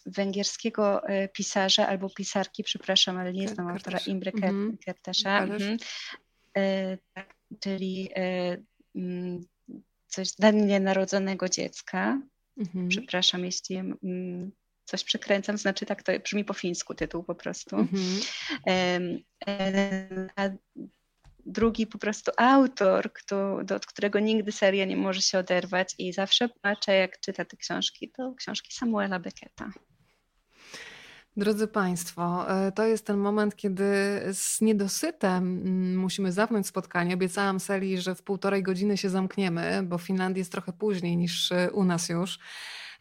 węgierskiego 0.06 1.04
e, 1.08 1.28
pisarza 1.28 1.88
albo 1.88 2.10
pisarki, 2.10 2.64
przepraszam, 2.64 3.18
ale 3.18 3.34
nie 3.34 3.48
znam 3.48 3.68
autora 3.68 4.00
Imre 4.08 4.32
mhm. 4.32 4.78
Kertesza, 4.86 5.44
mhm. 5.44 5.78
E, 6.58 6.98
tak, 7.14 7.36
czyli 7.60 8.10
mm, 8.96 9.46
coś 10.08 10.32
dla 10.32 10.52
nienarodzonego 10.52 11.50
dziecka. 11.50 12.22
Mhm. 12.58 12.88
Przepraszam, 12.88 13.46
jeśli 13.46 13.76
mm, 13.78 14.52
coś 14.86 15.04
przekręcam, 15.04 15.58
znaczy 15.58 15.86
tak 15.86 16.04
to 16.04 16.12
brzmi 16.20 16.46
po 16.46 16.54
fińsku 16.54 16.94
tytuł 16.96 17.24
po 17.24 17.36
prostu. 17.36 17.76
Mhm. 17.76 18.20
A 20.36 20.50
drugi 21.46 21.88
po 21.88 21.98
prostu 21.98 22.32
autor, 22.38 23.14
kto, 23.14 23.64
do, 23.64 23.76
od 23.76 23.86
którego 23.86 24.20
nigdy 24.20 24.52
seria 24.52 24.86
nie 24.86 24.98
może 24.98 25.22
się 25.22 25.40
oderwać 25.40 25.96
i 25.98 26.14
zawsze 26.14 26.50
płacze, 26.50 26.96
jak 26.96 27.20
czyta 27.20 27.46
te 27.46 27.58
książki, 27.58 28.12
to 28.18 28.34
książki 28.38 28.74
Samuela 28.74 29.20
Becketa. 29.20 29.72
Drodzy 31.38 31.68
Państwo, 31.68 32.52
e, 32.52 32.72
to 32.72 32.84
jest 32.84 33.06
ten 33.06 33.18
moment, 33.18 33.56
kiedy 33.56 33.84
z 34.34 34.62
niedosytem 34.62 35.62
mm, 35.66 35.98
musimy 35.98 36.32
zamknąć 36.32 36.68
spotkanie. 36.68 37.14
Obiecałam 37.14 37.60
Seli, 37.60 38.02
że 38.02 38.16
w 38.16 38.24
półtorej 38.24 38.64
godziny 38.64 38.98
się 38.98 39.10
zamkniemy, 39.10 39.84
bo 39.84 39.98
w 39.98 40.02
Finlandii 40.02 40.40
jest 40.40 40.52
trochę 40.52 40.74
później 40.74 41.18
niż 41.18 41.52
e, 41.52 41.72
u 41.72 41.84
nas 41.84 42.10
już. 42.10 42.40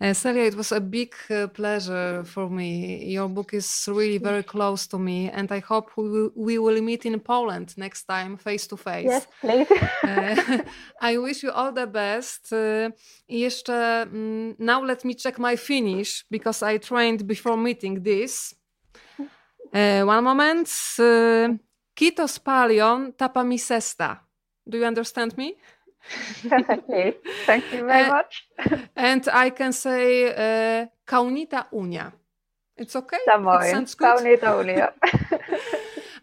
Uh, 0.01 0.15
Celia, 0.15 0.45
it 0.45 0.55
was 0.55 0.71
a 0.71 0.81
big 0.81 1.13
uh, 1.29 1.49
pleasure 1.49 2.23
for 2.23 2.49
me. 2.49 3.05
Your 3.07 3.29
book 3.29 3.53
is 3.53 3.89
really 3.89 4.19
very 4.19 4.45
close 4.45 4.87
to 4.87 4.99
me, 4.99 5.29
and 5.29 5.51
I 5.51 5.59
hope 5.59 5.91
we 5.97 6.09
will, 6.09 6.31
we 6.37 6.59
will 6.59 6.81
meet 6.81 7.05
in 7.05 7.19
Poland 7.19 7.75
next 7.77 8.05
time, 8.05 8.37
face 8.37 8.69
to 8.69 8.77
face. 8.77 9.07
Yes, 9.07 9.27
please. 9.41 9.67
uh, 10.05 10.59
I 11.01 11.19
wish 11.19 11.43
you 11.43 11.51
all 11.51 11.73
the 11.73 11.87
best. 11.87 12.53
Uh, 12.53 12.91
jeszcze, 13.29 14.07
um, 14.13 14.55
now 14.59 14.85
let 14.85 15.05
me 15.05 15.15
check 15.15 15.37
my 15.39 15.57
Finnish 15.57 16.25
because 16.31 16.63
I 16.63 16.79
trained 16.79 17.27
before 17.27 17.57
meeting 17.57 18.05
this. 18.05 18.55
Uh, 19.75 20.05
one 20.05 20.23
moment. 20.23 20.69
Uh, 20.99 21.59
kitos 21.95 22.39
paljon 22.39 23.13
tapamisesta. 23.17 24.17
Do 24.65 24.77
you 24.79 24.87
understand 24.87 25.33
me? 25.37 25.57
Perfectly. 26.49 27.13
Thank 27.47 27.73
you 27.73 27.87
very 27.87 28.05
Uh, 28.11 28.15
much. 28.17 28.49
And 28.95 29.29
I 29.47 29.51
can 29.51 29.73
say 29.73 30.25
uh, 30.31 30.87
Kaunita 31.07 31.65
Unia. 31.73 32.13
It's 32.77 32.97
okay? 32.97 33.19
Good? 33.27 33.97
Kauniita 33.99 34.57
unia. 34.57 34.93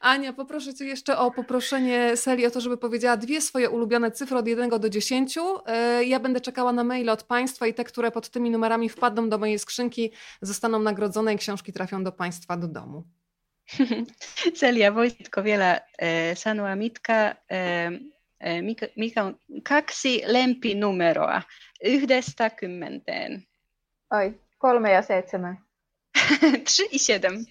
Ania, 0.02 0.34
poproszę 0.34 0.74
Cię 0.74 0.86
jeszcze 0.86 1.18
o 1.18 1.32
poproszenie 1.32 2.18
Seli 2.18 2.46
o 2.46 2.52
to, 2.52 2.62
żeby 2.62 2.78
powiedziała 2.78 3.18
dwie 3.18 3.42
swoje 3.42 3.70
ulubione 3.70 4.12
cyfry 4.12 4.38
od 4.38 4.48
1 4.48 4.70
do 4.70 4.90
10. 4.90 5.38
E, 5.68 6.04
Ja 6.04 6.20
będę 6.20 6.42
czekała 6.42 6.74
na 6.74 6.84
maile 6.84 7.10
od 7.10 7.24
Państwa 7.24 7.68
i 7.68 7.74
te, 7.74 7.84
które 7.84 8.12
pod 8.12 8.30
tymi 8.30 8.52
numerami 8.52 8.90
wpadną 8.90 9.30
do 9.30 9.38
mojej 9.38 9.60
skrzynki, 9.60 10.12
zostaną 10.42 10.80
nagrodzone 10.80 11.34
i 11.34 11.38
książki 11.38 11.74
trafią 11.74 12.04
do 12.04 12.12
Państwa 12.12 12.58
do 12.58 12.68
domu. 12.68 13.04
Celia 14.60 14.92
Wojtkowiela 14.92 15.80
e, 15.98 16.36
sanoi 16.36 16.76
mitka 16.76 17.14
e, 17.16 17.36
e, 17.52 17.92
mikä, 18.62 18.88
mikä 18.96 19.24
on 19.24 19.40
kaksi 19.70 20.22
lempinumeroa 20.26 21.42
yhdestä 21.84 22.50
kymmenteen. 22.50 23.48
Oi, 24.14 24.42
kolme 24.58 24.92
ja 24.92 25.02
seitsemän. 25.02 25.58
Trzy 26.66 26.88
i 26.92 27.00
siedem. 27.00 27.46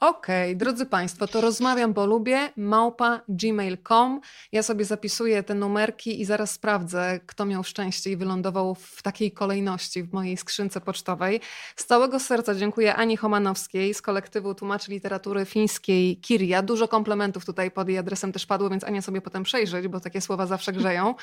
Okej, 0.00 0.56
drodzy 0.56 0.86
Państwo, 0.86 1.26
to 1.26 1.40
rozmawiam, 1.40 1.92
bo 1.92 2.06
lubię, 2.06 2.52
małpa 2.56 3.20
gmail.com. 3.28 4.20
Ja 4.52 4.62
sobie 4.62 4.84
zapisuję 4.84 5.42
te 5.42 5.54
numerki 5.54 6.20
i 6.20 6.24
zaraz 6.24 6.50
sprawdzę, 6.50 7.20
kto 7.26 7.44
miał 7.44 7.64
szczęście 7.64 8.10
i 8.10 8.16
wylądował 8.16 8.74
w 8.74 9.02
takiej 9.02 9.32
kolejności 9.32 10.02
w 10.02 10.12
mojej 10.12 10.36
skrzynce 10.36 10.80
pocztowej. 10.80 11.40
Z 11.76 11.84
całego 11.84 12.20
serca 12.20 12.54
dziękuję 12.54 12.94
Ani 12.94 13.16
Homanowskiej 13.16 13.94
z 13.94 14.02
kolektywu 14.02 14.54
tłumaczy 14.54 14.90
literatury 14.90 15.44
fińskiej 15.44 16.16
Kiria. 16.16 16.62
Dużo 16.62 16.88
komplementów 16.88 17.46
tutaj 17.46 17.70
pod 17.70 17.88
jej 17.88 17.98
adresem 17.98 18.32
też 18.32 18.46
padło, 18.46 18.70
więc 18.70 18.84
Ania 18.84 19.02
sobie 19.02 19.20
potem 19.20 19.42
przejrzeć, 19.42 19.88
bo 19.88 20.00
takie 20.00 20.20
słowa 20.20 20.46
zawsze 20.46 20.72
grzeją. 20.72 21.14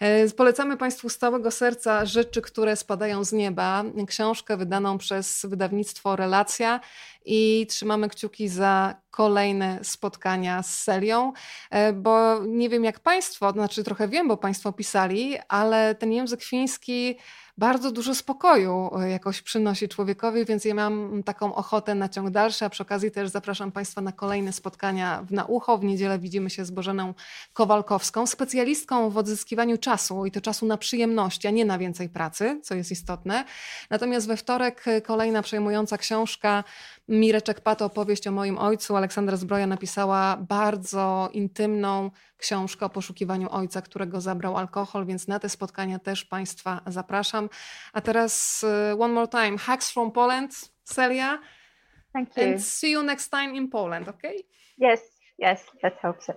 E, 0.00 0.28
Polecamy 0.28 0.76
Państwu 0.76 1.08
z 1.08 1.18
całego 1.18 1.50
serca 1.50 2.06
rzeczy, 2.06 2.42
które 2.42 2.76
spadają 2.76 3.24
z 3.24 3.32
nieba. 3.32 3.84
Książkę 4.06 4.56
wydaną 4.56 4.98
przez 4.98 5.46
wydawnictwo 5.48 6.16
Relacja 6.16 6.80
i 7.24 7.66
trzymamy 7.72 8.08
kciuki 8.08 8.48
za 8.48 8.94
kolejne 9.10 9.78
spotkania 9.82 10.62
z 10.62 10.78
Selią, 10.78 11.32
e, 11.70 11.92
bo 11.92 12.40
nie 12.46 12.68
wiem 12.68 12.84
jak 12.84 13.00
Państwo, 13.00 13.46
to 13.46 13.52
znaczy 13.52 13.84
trochę 13.84 14.08
wiem, 14.08 14.28
bo 14.28 14.36
Państwo 14.36 14.72
pisali, 14.72 15.36
ale 15.48 15.94
ten 15.94 16.12
język 16.12 16.42
fiński 16.42 17.16
bardzo 17.62 17.92
dużo 17.92 18.14
spokoju 18.14 18.90
e, 19.00 19.10
jakoś 19.10 19.42
przynosi 19.42 19.88
człowiekowi, 19.88 20.44
więc 20.44 20.64
ja 20.64 20.74
mam 20.74 21.22
taką 21.22 21.54
ochotę 21.54 21.94
na 21.94 22.08
ciąg 22.08 22.30
dalszy, 22.30 22.64
a 22.64 22.70
przy 22.70 22.82
okazji 22.82 23.10
też 23.10 23.28
zapraszam 23.28 23.72
Państwa 23.72 24.00
na 24.00 24.12
kolejne 24.12 24.52
spotkania 24.52 25.22
w 25.22 25.32
Naucho. 25.32 25.78
W 25.78 25.84
niedzielę 25.84 26.18
widzimy 26.18 26.50
się 26.50 26.64
z 26.64 26.70
Bożeną 26.70 27.14
Kowalkowską, 27.52 28.26
specjalistką 28.26 29.10
w 29.10 29.18
odzyskiwaniu 29.18 29.78
czasu 29.78 30.26
i 30.26 30.30
to 30.30 30.40
czasu 30.40 30.66
na 30.66 30.76
przyjemności, 30.76 31.48
a 31.48 31.50
nie 31.50 31.64
na 31.64 31.78
więcej 31.78 32.08
pracy, 32.08 32.60
co 32.62 32.74
jest 32.74 32.90
istotne. 32.90 33.44
Natomiast 33.90 34.26
we 34.26 34.36
wtorek 34.36 34.88
e, 34.88 35.00
kolejna 35.00 35.42
przejmująca 35.42 35.98
książka 35.98 36.64
Mireczek 37.08 37.60
Pato, 37.60 37.84
opowieść 37.84 38.26
o 38.26 38.32
moim 38.32 38.58
ojcu. 38.58 38.96
Aleksandra 38.96 39.36
Zbroja 39.36 39.66
napisała 39.66 40.36
bardzo 40.36 41.28
intymną 41.32 42.10
książkę 42.42 42.86
o 42.86 42.88
poszukiwaniu 42.88 43.48
ojca, 43.50 43.82
którego 43.82 44.20
zabrał 44.20 44.56
alkohol, 44.56 45.06
więc 45.06 45.28
na 45.28 45.38
te 45.38 45.48
spotkania 45.48 45.98
też 45.98 46.24
Państwa 46.24 46.80
zapraszam. 46.86 47.48
A 47.92 48.00
teraz 48.00 48.64
uh, 48.64 49.00
one 49.02 49.14
more 49.14 49.28
time, 49.28 49.58
Hacks 49.58 49.90
from 49.90 50.12
Poland, 50.12 50.50
Celia, 50.84 51.38
Thank 52.12 52.36
you. 52.36 52.42
and 52.42 52.64
see 52.64 52.90
you 52.90 53.02
next 53.02 53.28
time 53.28 53.54
in 53.54 53.68
Poland, 53.68 54.08
okay? 54.08 54.36
Yes, 54.78 55.00
yes, 55.38 55.60
let's 55.82 56.00
hope 56.02 56.22
so. 56.22 56.32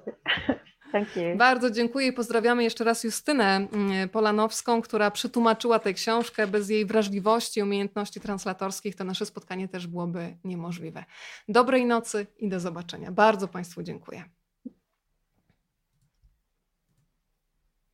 Thank 0.91 1.15
you. 1.15 1.37
Bardzo 1.37 1.71
dziękuję 1.71 2.07
i 2.07 2.13
pozdrawiamy 2.13 2.63
jeszcze 2.63 2.83
raz 2.83 3.03
Justynę 3.03 3.67
mm, 3.73 4.09
Polanowską, 4.09 4.81
która 4.81 5.11
przetłumaczyła 5.11 5.79
tę 5.79 5.93
książkę. 5.93 6.47
Bez 6.47 6.69
jej 6.69 6.85
wrażliwości, 6.85 7.61
umiejętności 7.61 8.21
translatorskich 8.21 8.95
to 8.95 9.03
nasze 9.03 9.25
spotkanie 9.25 9.67
też 9.67 9.87
byłoby 9.87 10.37
niemożliwe. 10.43 11.05
Dobrej 11.47 11.85
nocy 11.85 12.27
i 12.37 12.49
do 12.49 12.59
zobaczenia. 12.59 13.11
Bardzo 13.11 13.47
Państwu 13.47 13.83
dziękuję. 13.83 14.23